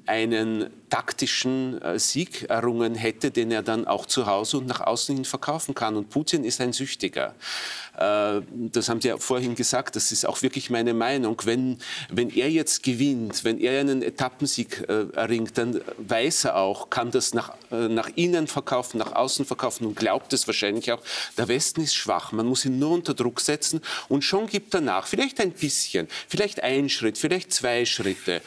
einen 0.09 0.71
taktischen 0.89 1.81
äh, 1.83 1.99
Sieg 1.99 2.49
errungen 2.49 2.95
hätte, 2.95 3.31
den 3.31 3.51
er 3.51 3.63
dann 3.63 3.87
auch 3.87 4.07
zu 4.07 4.27
Hause 4.27 4.59
und 4.59 4.67
nach 4.67 4.81
außen 4.81 5.15
hin 5.15 5.25
verkaufen 5.25 5.75
kann. 5.75 5.97
Und 5.97 6.09
Putin 6.11 6.45
ist 6.45 6.61
ein 6.61 6.73
Süchtiger. 6.73 7.35
Äh, 7.99 8.41
das 8.51 8.89
haben 8.89 9.01
Sie 9.01 9.09
ja 9.09 9.19
vorhin 9.19 9.55
gesagt, 9.55 9.97
das 9.97 10.13
ist 10.13 10.27
auch 10.27 10.43
wirklich 10.43 10.71
meine 10.71 10.95
Meinung. 10.95 11.41
Wenn, 11.45 11.79
wenn 12.09 12.31
er 12.31 12.51
jetzt 12.51 12.83
gewinnt, 12.83 13.45
wenn 13.45 13.59
er 13.59 13.81
einen 13.81 14.03
Etappensieg 14.03 14.89
äh, 14.89 15.07
erringt, 15.15 15.59
dann 15.59 15.81
weiß 15.99 16.47
er 16.47 16.57
auch, 16.57 16.89
kann 16.91 17.11
das 17.11 17.35
nach, 17.35 17.53
nach 17.71 18.09
innen 18.15 18.47
verkaufen, 18.47 18.99
nach 18.99 19.13
außen 19.13 19.45
verkaufen 19.45 19.87
und 19.87 19.97
glaubt 19.97 20.33
es 20.33 20.47
wahrscheinlich 20.47 20.91
auch. 20.93 21.03
Der 21.37 21.49
Westen 21.49 21.83
ist 21.83 21.95
schwach, 21.95 22.33
man 22.33 22.47
muss 22.47 22.65
ihn 22.65 22.79
nur 22.79 22.93
unter 22.93 23.15
Druck 23.15 23.41
setzen 23.41 23.83
und 24.09 24.23
schon 24.23 24.47
gibt 24.47 24.75
er 24.75 24.81
nach. 24.81 25.07
Vielleicht 25.07 25.41
ein 25.41 25.53
bisschen, 25.53 26.09
vielleicht 26.29 26.63
ein 26.63 26.89
Schritt, 26.89 27.19
vielleicht 27.19 27.53
zwei 27.53 27.85
Schritte. 27.85 28.41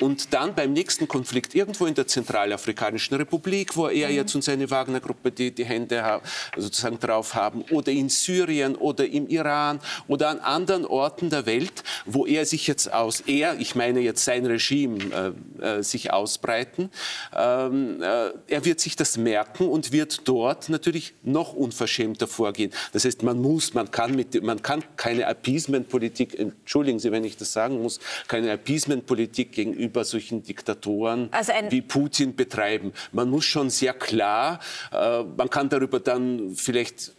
Und 0.00 0.32
dann 0.32 0.54
beim 0.54 0.72
nächsten 0.72 1.06
Konflikt 1.08 1.54
irgendwo 1.54 1.86
in 1.86 1.94
der 1.94 2.06
Zentralafrikanischen 2.06 3.16
Republik, 3.16 3.76
wo 3.76 3.88
er 3.88 4.08
mhm. 4.08 4.14
jetzt 4.16 4.34
und 4.34 4.42
seine 4.42 4.70
Wagner-Gruppe 4.70 5.30
die, 5.30 5.54
die 5.54 5.64
Hände 5.64 6.20
sozusagen 6.56 6.98
drauf 6.98 7.34
haben, 7.34 7.62
oder 7.70 7.92
in 7.92 8.08
Syrien 8.08 8.76
oder 8.76 9.06
im 9.06 9.28
Iran 9.28 9.80
oder 10.08 10.28
an 10.28 10.38
anderen 10.40 10.84
Orten 10.84 11.30
der 11.30 11.46
Welt, 11.46 11.82
wo 12.04 12.26
er 12.26 12.44
sich 12.46 12.66
jetzt 12.66 12.92
aus, 12.92 13.22
er, 13.26 13.58
ich 13.60 13.74
meine 13.74 14.00
jetzt 14.00 14.24
sein 14.24 14.46
Regime, 14.46 15.34
äh, 15.60 15.78
äh, 15.78 15.82
sich 15.82 16.12
ausbreiten. 16.12 16.90
Ähm, 17.34 18.02
äh, 18.02 18.30
er 18.48 18.64
wird 18.64 18.80
sich 18.80 18.96
das 18.96 19.16
merken 19.16 19.68
und 19.68 19.92
wird 19.92 20.26
dort 20.28 20.68
natürlich 20.68 21.14
noch 21.22 21.54
unverschämter 21.54 22.26
vorgehen. 22.26 22.72
Das 22.92 23.04
heißt, 23.04 23.22
man 23.22 23.40
muss, 23.40 23.74
man 23.74 23.90
kann, 23.90 24.14
mit, 24.14 24.42
man 24.42 24.62
kann 24.62 24.82
keine 24.96 25.26
Appeasement-Politik, 25.26 26.38
entschuldigen 26.38 26.98
Sie, 26.98 27.12
wenn 27.12 27.24
ich 27.24 27.36
das 27.36 27.52
sagen 27.52 27.82
muss, 27.82 28.00
keine 28.28 28.50
Appeasement-Politik 28.50 29.52
gegenüber 29.74 30.04
solchen 30.04 30.42
Diktatoren 30.42 31.28
also 31.32 31.52
wie 31.70 31.82
Putin 31.82 32.36
betreiben. 32.36 32.92
Man 33.12 33.28
muss 33.28 33.44
schon 33.44 33.70
sehr 33.70 33.92
klar, 33.92 34.60
äh, 34.92 35.22
man 35.22 35.50
kann 35.50 35.68
darüber 35.68 36.00
dann 36.00 36.54
vielleicht 36.54 37.12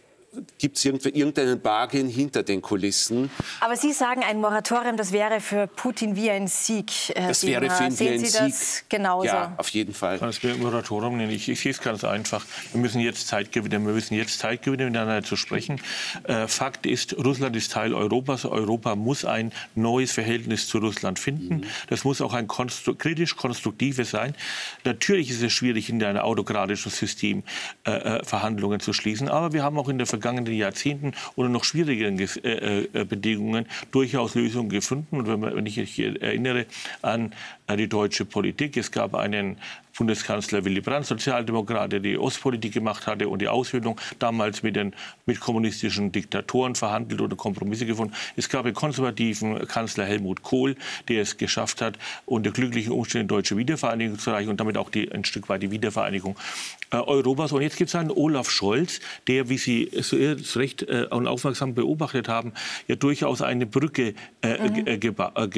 gibt 0.58 0.76
es 0.76 0.84
irgendeinen 0.84 1.60
Bargain 1.60 2.08
hinter 2.08 2.42
den 2.42 2.62
Kulissen. 2.62 3.30
Aber 3.60 3.76
Sie 3.76 3.92
sagen, 3.92 4.22
ein 4.22 4.40
Moratorium, 4.40 4.96
das 4.96 5.12
wäre 5.12 5.40
für 5.40 5.66
Putin 5.66 6.16
wie 6.16 6.30
ein 6.30 6.48
Sieg. 6.48 6.90
Herr 7.14 7.28
das 7.28 7.44
wäre 7.46 7.70
für 7.70 7.84
ihn 7.84 7.98
wie 7.98 8.08
ein 8.08 8.18
Sie 8.18 8.26
Sieg. 8.26 8.40
Das 8.40 8.84
genauso? 8.88 9.26
Ja, 9.26 9.54
auf 9.56 9.68
jeden 9.70 9.94
Fall. 9.94 10.18
Das 10.18 10.42
wäre 10.42 10.54
ein 10.54 10.60
Moratorium 10.60 11.18
Ich, 11.20 11.48
ich 11.48 11.60
sehe 11.60 11.72
es 11.72 11.80
ganz 11.80 12.04
einfach. 12.04 12.44
Wir 12.72 12.80
müssen 12.80 13.00
jetzt 13.00 13.26
Zeit 13.28 13.52
gewinnen. 13.52 13.86
Wir 13.86 13.94
müssen 13.94 14.14
jetzt 14.14 14.38
Zeit 14.38 14.62
gewinnen, 14.62 14.92
miteinander 14.92 15.22
zu 15.22 15.36
sprechen. 15.36 15.80
Äh, 16.24 16.46
Fakt 16.46 16.86
ist, 16.86 17.16
Russland 17.16 17.56
ist 17.56 17.72
Teil 17.72 17.94
Europas. 17.94 18.44
Europa 18.44 18.94
muss 18.94 19.24
ein 19.24 19.52
neues 19.74 20.12
Verhältnis 20.12 20.68
zu 20.68 20.78
Russland 20.78 21.18
finden. 21.18 21.56
Mhm. 21.56 21.64
Das 21.88 22.04
muss 22.04 22.20
auch 22.20 22.34
ein 22.34 22.46
konstru 22.46 22.94
kritisch 22.94 23.36
konstruktives 23.36 24.10
sein. 24.10 24.34
Natürlich 24.84 25.30
ist 25.30 25.42
es 25.42 25.52
schwierig, 25.52 25.88
in 25.88 26.02
einem 26.02 26.18
autokratischen 26.18 26.90
System 26.90 27.42
äh, 27.84 27.90
äh, 27.90 28.24
Verhandlungen 28.24 28.80
zu 28.80 28.92
schließen. 28.92 29.28
Aber 29.28 29.52
wir 29.52 29.62
haben 29.62 29.78
auch 29.78 29.88
in 29.88 29.98
der 29.98 30.06
Vergangenheit 30.06 30.25
vergangenen 30.26 30.54
Jahrzehnten 30.54 31.12
unter 31.36 31.50
noch 31.50 31.64
schwierigeren 31.64 32.18
äh, 32.18 32.82
äh, 32.82 33.04
Bedingungen 33.04 33.66
durchaus 33.92 34.34
Lösungen 34.34 34.68
gefunden. 34.68 35.18
Und 35.18 35.28
wenn, 35.28 35.38
man, 35.38 35.54
wenn 35.54 35.66
ich 35.66 35.76
mich 35.76 35.98
erinnere 35.98 36.66
an 37.02 37.32
die 37.74 37.88
deutsche 37.88 38.24
Politik, 38.24 38.76
es 38.76 38.92
gab 38.92 39.14
einen 39.14 39.56
Bundeskanzler 39.96 40.64
Willy 40.64 40.80
Brandt, 40.80 41.06
Sozialdemokrat, 41.06 41.92
der 41.92 42.00
die 42.00 42.18
Ostpolitik 42.18 42.74
gemacht 42.74 43.06
hatte 43.06 43.28
und 43.28 43.40
die 43.40 43.48
Aushöhlung 43.48 43.98
damals 44.18 44.62
mit 44.62 44.76
den 44.76 44.94
mit 45.24 45.40
kommunistischen 45.40 46.12
Diktatoren 46.12 46.74
verhandelt 46.74 47.20
oder 47.20 47.36
Kompromisse 47.36 47.86
gefunden. 47.86 48.14
Es 48.36 48.48
gab 48.48 48.64
einen 48.66 48.74
konservativen 48.74 49.66
Kanzler 49.66 50.04
Helmut 50.04 50.42
Kohl, 50.42 50.76
der 51.08 51.22
es 51.22 51.38
geschafft 51.38 51.80
hat, 51.80 51.98
unter 52.26 52.50
glücklichen 52.50 52.92
Umständen 52.92 53.28
deutsche 53.28 53.56
Wiedervereinigung 53.56 54.18
zu 54.18 54.30
erreichen 54.30 54.50
und 54.50 54.60
damit 54.60 54.76
auch 54.76 54.90
die, 54.90 55.10
ein 55.10 55.24
Stück 55.24 55.48
weit 55.48 55.62
die 55.62 55.70
Wiedervereinigung 55.70 56.36
äh, 56.90 56.96
Europas. 56.96 57.52
Und 57.52 57.62
jetzt 57.62 57.76
gibt 57.76 57.88
es 57.88 57.94
einen 57.94 58.10
Olaf 58.10 58.50
Scholz, 58.50 59.00
der, 59.26 59.48
wie 59.48 59.58
Sie 59.58 59.90
zu 60.02 60.16
Recht 60.58 60.82
äh, 60.82 61.06
und 61.10 61.26
aufmerksam 61.26 61.74
beobachtet 61.74 62.28
haben, 62.28 62.52
ja 62.86 62.96
durchaus 62.96 63.42
eine 63.42 63.66
Brücke 63.66 64.14
äh, 64.42 64.68
mhm. 64.68 64.86
Äh, 64.86 64.94
äh, 64.94 64.98
gebaut, 64.98 65.50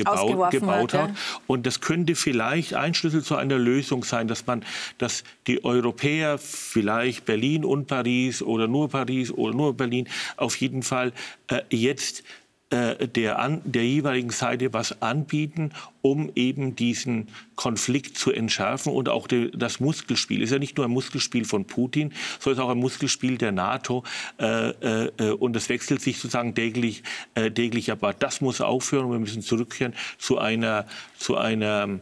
gebaut 0.50 0.94
hat. 0.94 1.10
Ja. 1.10 1.16
Und 1.46 1.66
das 1.66 1.80
könnte 1.80 1.97
vielleicht 2.06 2.74
ein 2.74 2.94
Schlüssel 2.94 3.22
zu 3.22 3.36
einer 3.36 3.58
Lösung 3.58 4.04
sein, 4.04 4.28
dass 4.28 4.46
man, 4.46 4.64
dass 4.98 5.24
die 5.46 5.64
Europäer 5.64 6.38
vielleicht 6.38 7.24
Berlin 7.24 7.64
und 7.64 7.86
Paris 7.86 8.42
oder 8.42 8.68
nur 8.68 8.88
Paris 8.88 9.30
oder 9.30 9.54
nur 9.54 9.76
Berlin 9.76 10.08
auf 10.36 10.56
jeden 10.56 10.82
Fall 10.82 11.12
äh, 11.48 11.62
jetzt 11.70 12.24
der, 12.70 13.38
an, 13.38 13.62
der 13.64 13.86
jeweiligen 13.86 14.30
Seite 14.30 14.72
was 14.72 15.00
anbieten, 15.00 15.72
um 16.02 16.30
eben 16.34 16.76
diesen 16.76 17.28
Konflikt 17.56 18.16
zu 18.18 18.30
entschärfen 18.30 18.92
und 18.92 19.08
auch 19.08 19.26
de, 19.26 19.50
das 19.56 19.80
Muskelspiel. 19.80 20.42
ist 20.42 20.50
ja 20.50 20.58
nicht 20.58 20.76
nur 20.76 20.86
ein 20.86 20.92
Muskelspiel 20.92 21.44
von 21.44 21.64
Putin, 21.64 22.12
sondern 22.38 22.64
auch 22.66 22.70
ein 22.70 22.78
Muskelspiel 22.78 23.38
der 23.38 23.52
NATO 23.52 24.04
äh, 24.38 24.70
äh, 24.70 25.32
und 25.32 25.54
das 25.54 25.68
wechselt 25.68 26.00
sich 26.00 26.18
sozusagen 26.18 26.54
täglich, 26.54 27.02
äh, 27.34 27.50
täglich. 27.50 27.90
Aber 27.90 28.12
das 28.12 28.40
muss 28.40 28.60
aufhören 28.60 29.06
und 29.06 29.12
wir 29.12 29.18
müssen 29.18 29.42
zurückkehren 29.42 29.94
zu 30.18 30.38
einer, 30.38 30.86
zu 31.18 31.36
einer 31.36 32.00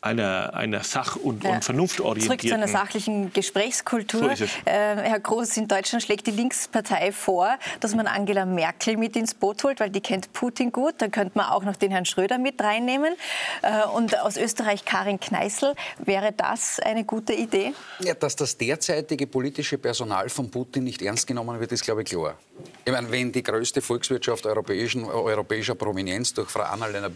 einer, 0.00 0.54
einer 0.54 0.82
Sach- 0.82 1.16
und, 1.16 1.44
ja. 1.44 1.50
und 1.50 1.64
Vernunftorientierten... 1.64 2.38
Zurück 2.38 2.48
zu 2.48 2.54
einer 2.54 2.68
sachlichen 2.68 3.32
Gesprächskultur. 3.32 4.36
So 4.36 4.44
äh, 4.44 4.48
Herr 4.64 5.20
Groß, 5.20 5.56
in 5.56 5.68
Deutschland 5.68 6.02
schlägt 6.02 6.26
die 6.26 6.30
Linkspartei 6.30 7.12
vor, 7.12 7.58
dass 7.80 7.94
man 7.94 8.06
Angela 8.06 8.44
Merkel 8.44 8.96
mit 8.96 9.16
ins 9.16 9.34
Boot 9.34 9.64
holt, 9.64 9.80
weil 9.80 9.90
die 9.90 10.00
kennt 10.00 10.32
Putin 10.32 10.72
gut. 10.72 10.94
Da 10.98 11.08
könnte 11.08 11.36
man 11.36 11.46
auch 11.46 11.64
noch 11.64 11.76
den 11.76 11.90
Herrn 11.90 12.04
Schröder 12.04 12.38
mit 12.38 12.60
reinnehmen. 12.60 13.14
Äh, 13.62 13.86
und 13.94 14.18
aus 14.20 14.36
Österreich 14.36 14.84
Karin 14.84 15.18
Kneißl. 15.20 15.74
Wäre 15.98 16.32
das 16.32 16.80
eine 16.80 17.04
gute 17.04 17.32
Idee? 17.32 17.74
Ja, 18.00 18.14
dass 18.14 18.36
das 18.36 18.56
derzeitige 18.56 19.26
politische 19.26 19.78
Personal 19.78 20.28
von 20.28 20.50
Putin 20.50 20.84
nicht 20.84 21.02
ernst 21.02 21.26
genommen 21.26 21.58
wird, 21.58 21.72
ist, 21.72 21.82
glaube 21.82 22.02
ich, 22.02 22.08
klar. 22.08 22.36
Ich 22.84 22.92
meine, 22.92 23.10
wenn 23.10 23.30
die 23.32 23.42
größte 23.42 23.82
Volkswirtschaft 23.82 24.46
europäischer 24.46 25.74
Prominenz 25.74 26.32
durch 26.32 26.48
Frau 26.48 26.62
Annalena 26.62 27.10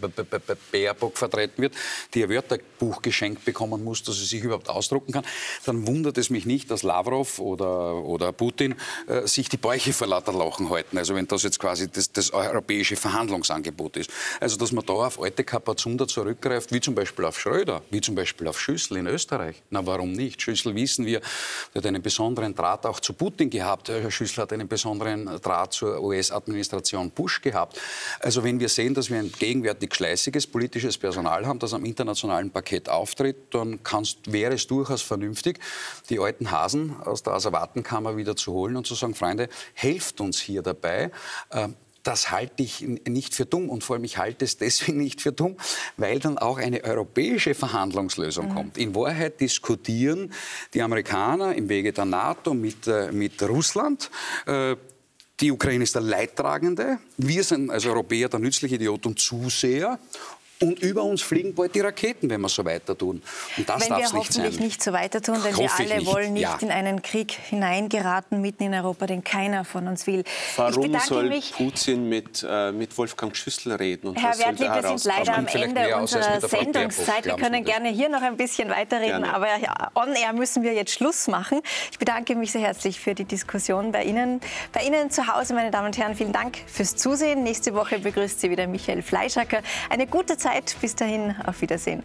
Baerbock 0.71 1.17
vertreten 1.17 1.63
wird, 1.63 1.73
die 2.13 2.23
ein 2.23 2.29
Wörterbuch 2.29 3.01
geschenkt 3.01 3.43
bekommen 3.43 3.83
muss, 3.83 4.03
dass 4.03 4.17
sie 4.17 4.25
sich 4.25 4.43
überhaupt 4.43 4.69
ausdrucken 4.69 5.13
kann, 5.13 5.25
dann 5.65 5.87
wundert 5.87 6.17
es 6.17 6.29
mich 6.29 6.45
nicht, 6.45 6.69
dass 6.69 6.83
Lavrov 6.83 7.39
oder, 7.39 7.95
oder 7.95 8.31
Putin 8.33 8.75
äh, 9.07 9.25
sich 9.27 9.49
die 9.49 9.57
Bäuche 9.57 9.93
vor 9.93 10.07
lauter 10.07 10.33
Lachen 10.33 10.69
halten. 10.69 10.97
Also 10.97 11.15
wenn 11.15 11.27
das 11.27 11.43
jetzt 11.43 11.59
quasi 11.59 11.89
das, 11.89 12.11
das 12.11 12.31
europäische 12.31 12.95
Verhandlungsangebot 12.95 13.97
ist. 13.97 14.11
Also 14.39 14.57
dass 14.57 14.71
man 14.71 14.85
da 14.85 14.93
auf 14.93 15.21
alte 15.21 15.43
Kapazunder 15.43 16.07
zurückgreift, 16.07 16.71
wie 16.71 16.81
zum 16.81 16.93
Beispiel 16.95 17.25
auf 17.25 17.39
Schröder, 17.39 17.81
wie 17.89 18.01
zum 18.01 18.15
Beispiel 18.15 18.47
auf 18.47 18.59
Schüssel 18.59 18.97
in 18.97 19.07
Österreich. 19.07 19.61
Na, 19.69 19.85
warum 19.85 20.11
nicht? 20.11 20.41
Schüssel 20.41 20.75
wissen 20.75 21.05
wir, 21.05 21.21
der 21.73 21.81
hat 21.81 21.85
einen 21.87 22.01
besonderen 22.01 22.53
Draht 22.53 22.85
auch 22.85 22.99
zu 22.99 23.13
Putin 23.13 23.49
gehabt. 23.49 23.89
Herr 23.89 24.11
Schüssel 24.11 24.43
hat 24.43 24.53
einen 24.53 24.67
besonderen 24.67 25.32
Draht 25.39 25.73
zur 25.73 26.01
US-Administration 26.01 27.11
Bush 27.11 27.41
gehabt. 27.41 27.79
Also 28.19 28.43
wenn 28.43 28.59
wir 28.59 28.69
sehen, 28.69 28.93
dass 28.93 29.09
wir 29.09 29.19
ein 29.19 29.31
gegenwärtig 29.31 29.93
schleißiges 29.95 30.47
politisches 30.47 30.97
Personal 30.97 31.45
haben, 31.45 31.59
das 31.59 31.73
am 31.73 31.85
internationalen 31.85 32.51
Parkett 32.51 32.89
auftritt, 32.89 33.53
dann 33.53 33.83
kannst, 33.83 34.31
wäre 34.31 34.53
es 34.53 34.67
durchaus 34.67 35.01
vernünftig, 35.01 35.59
die 36.09 36.19
alten 36.19 36.51
Hasen 36.51 36.95
aus 37.03 37.23
der 37.23 37.33
Asservatenkammer 37.33 38.17
wieder 38.17 38.35
zu 38.35 38.53
holen 38.53 38.75
und 38.75 38.87
zu 38.87 38.95
sagen, 38.95 39.15
Freunde, 39.15 39.49
helft 39.73 40.21
uns 40.21 40.39
hier 40.39 40.61
dabei, 40.61 41.11
äh, 41.49 41.69
das 42.03 42.31
halte 42.31 42.61
ich 42.61 42.81
nicht 42.81 43.33
für 43.33 43.45
dumm 43.45 43.69
und 43.69 43.83
vor 43.83 43.95
allem 43.95 44.03
ich 44.03 44.17
halte 44.17 44.45
es 44.45 44.57
deswegen 44.57 44.97
nicht 44.97 45.21
für 45.21 45.31
dumm, 45.31 45.55
weil 45.97 46.19
dann 46.19 46.37
auch 46.37 46.57
eine 46.57 46.83
europäische 46.83 47.55
Verhandlungslösung 47.55 48.49
mhm. 48.49 48.55
kommt. 48.55 48.77
In 48.77 48.93
Wahrheit 48.93 49.39
diskutieren 49.39 50.33
die 50.73 50.81
Amerikaner 50.81 51.55
im 51.55 51.69
Wege 51.69 51.93
der 51.93 52.05
NATO 52.05 52.53
mit, 52.53 52.87
äh, 52.87 53.11
mit 53.11 53.41
Russland. 53.41 54.11
Äh, 54.45 54.75
die 55.43 55.51
Ukraine 55.51 55.83
ist 55.83 55.93
der 55.93 56.01
Leidtragende. 56.01 56.99
Wir 57.17 57.43
sind 57.43 57.69
als 57.69 57.85
Europäer 57.85 58.29
der 58.29 58.39
nützliche 58.39 58.75
Idiot 58.75 59.05
und 59.05 59.19
Zuseher. 59.19 59.99
Und 60.59 60.79
über 60.79 61.03
uns 61.03 61.21
fliegen 61.21 61.53
bald 61.53 61.75
die 61.75 61.81
Raketen, 61.81 62.29
wenn 62.29 62.41
wir 62.41 62.49
so 62.49 62.63
weiter 62.63 62.97
tun. 62.97 63.21
Und 63.57 63.69
das 63.69 63.81
wenn 63.81 63.97
wir 63.97 64.11
hoffentlich 64.11 64.59
nicht 64.59 64.81
so 64.81 64.93
weiter 64.93 65.21
tun, 65.21 65.37
denn 65.43 65.57
wir 65.57 65.69
alle 65.73 65.97
nicht. 65.97 66.05
wollen 66.05 66.33
nicht 66.33 66.43
ja. 66.43 66.57
in 66.61 66.71
einen 66.71 67.01
Krieg 67.01 67.31
hineingeraten 67.31 68.39
mitten 68.39 68.63
in 68.63 68.73
Europa, 68.73 69.07
den 69.07 69.23
keiner 69.23 69.65
von 69.65 69.87
uns 69.87 70.07
will. 70.07 70.23
Warum 70.55 70.97
soll 70.99 71.29
mich, 71.29 71.53
Putin 71.53 72.07
mit, 72.07 72.45
äh, 72.47 72.71
mit 72.71 72.97
Wolfgang 72.97 73.35
Schüssel 73.35 73.73
reden? 73.73 74.09
Und 74.09 74.21
Herr 74.21 74.37
Wertli, 74.37 74.67
wir 74.67 74.97
sind 74.97 75.03
leider 75.05 75.37
am 75.37 75.47
Ende 75.47 75.97
unserer 75.97 76.39
Sendungszeit. 76.39 77.25
Wir 77.25 77.35
können 77.35 77.65
gerne 77.65 77.89
hier 77.89 78.09
noch 78.09 78.21
ein 78.21 78.37
bisschen 78.37 78.69
weiterreden, 78.69 79.23
gerne. 79.23 79.33
aber 79.33 79.47
on 79.95 80.15
air 80.15 80.33
müssen 80.33 80.63
wir 80.63 80.73
jetzt 80.73 80.91
Schluss 80.91 81.27
machen. 81.27 81.61
Ich 81.91 81.99
bedanke 81.99 82.35
mich 82.35 82.51
sehr 82.51 82.61
herzlich 82.61 82.99
für 82.99 83.15
die 83.15 83.25
Diskussion 83.25 83.91
bei 83.91 84.03
Ihnen. 84.03 84.39
Bei 84.71 84.83
Ihnen 84.83 85.09
zu 85.09 85.27
Hause, 85.27 85.53
meine 85.53 85.71
Damen 85.71 85.87
und 85.87 85.97
Herren, 85.97 86.15
vielen 86.15 86.33
Dank 86.33 86.57
fürs 86.67 86.95
Zusehen. 86.95 87.43
Nächste 87.43 87.73
Woche 87.73 87.99
begrüßt 87.99 88.39
Sie 88.39 88.49
wieder 88.49 88.67
Michael 88.67 89.01
Fleischacker. 89.01 89.61
Eine 89.89 90.07
gute 90.07 90.37
Zeit. 90.43 90.75
Bis 90.81 90.93
dahin, 90.93 91.33
auf 91.45 91.61
Wiedersehen. 91.61 92.03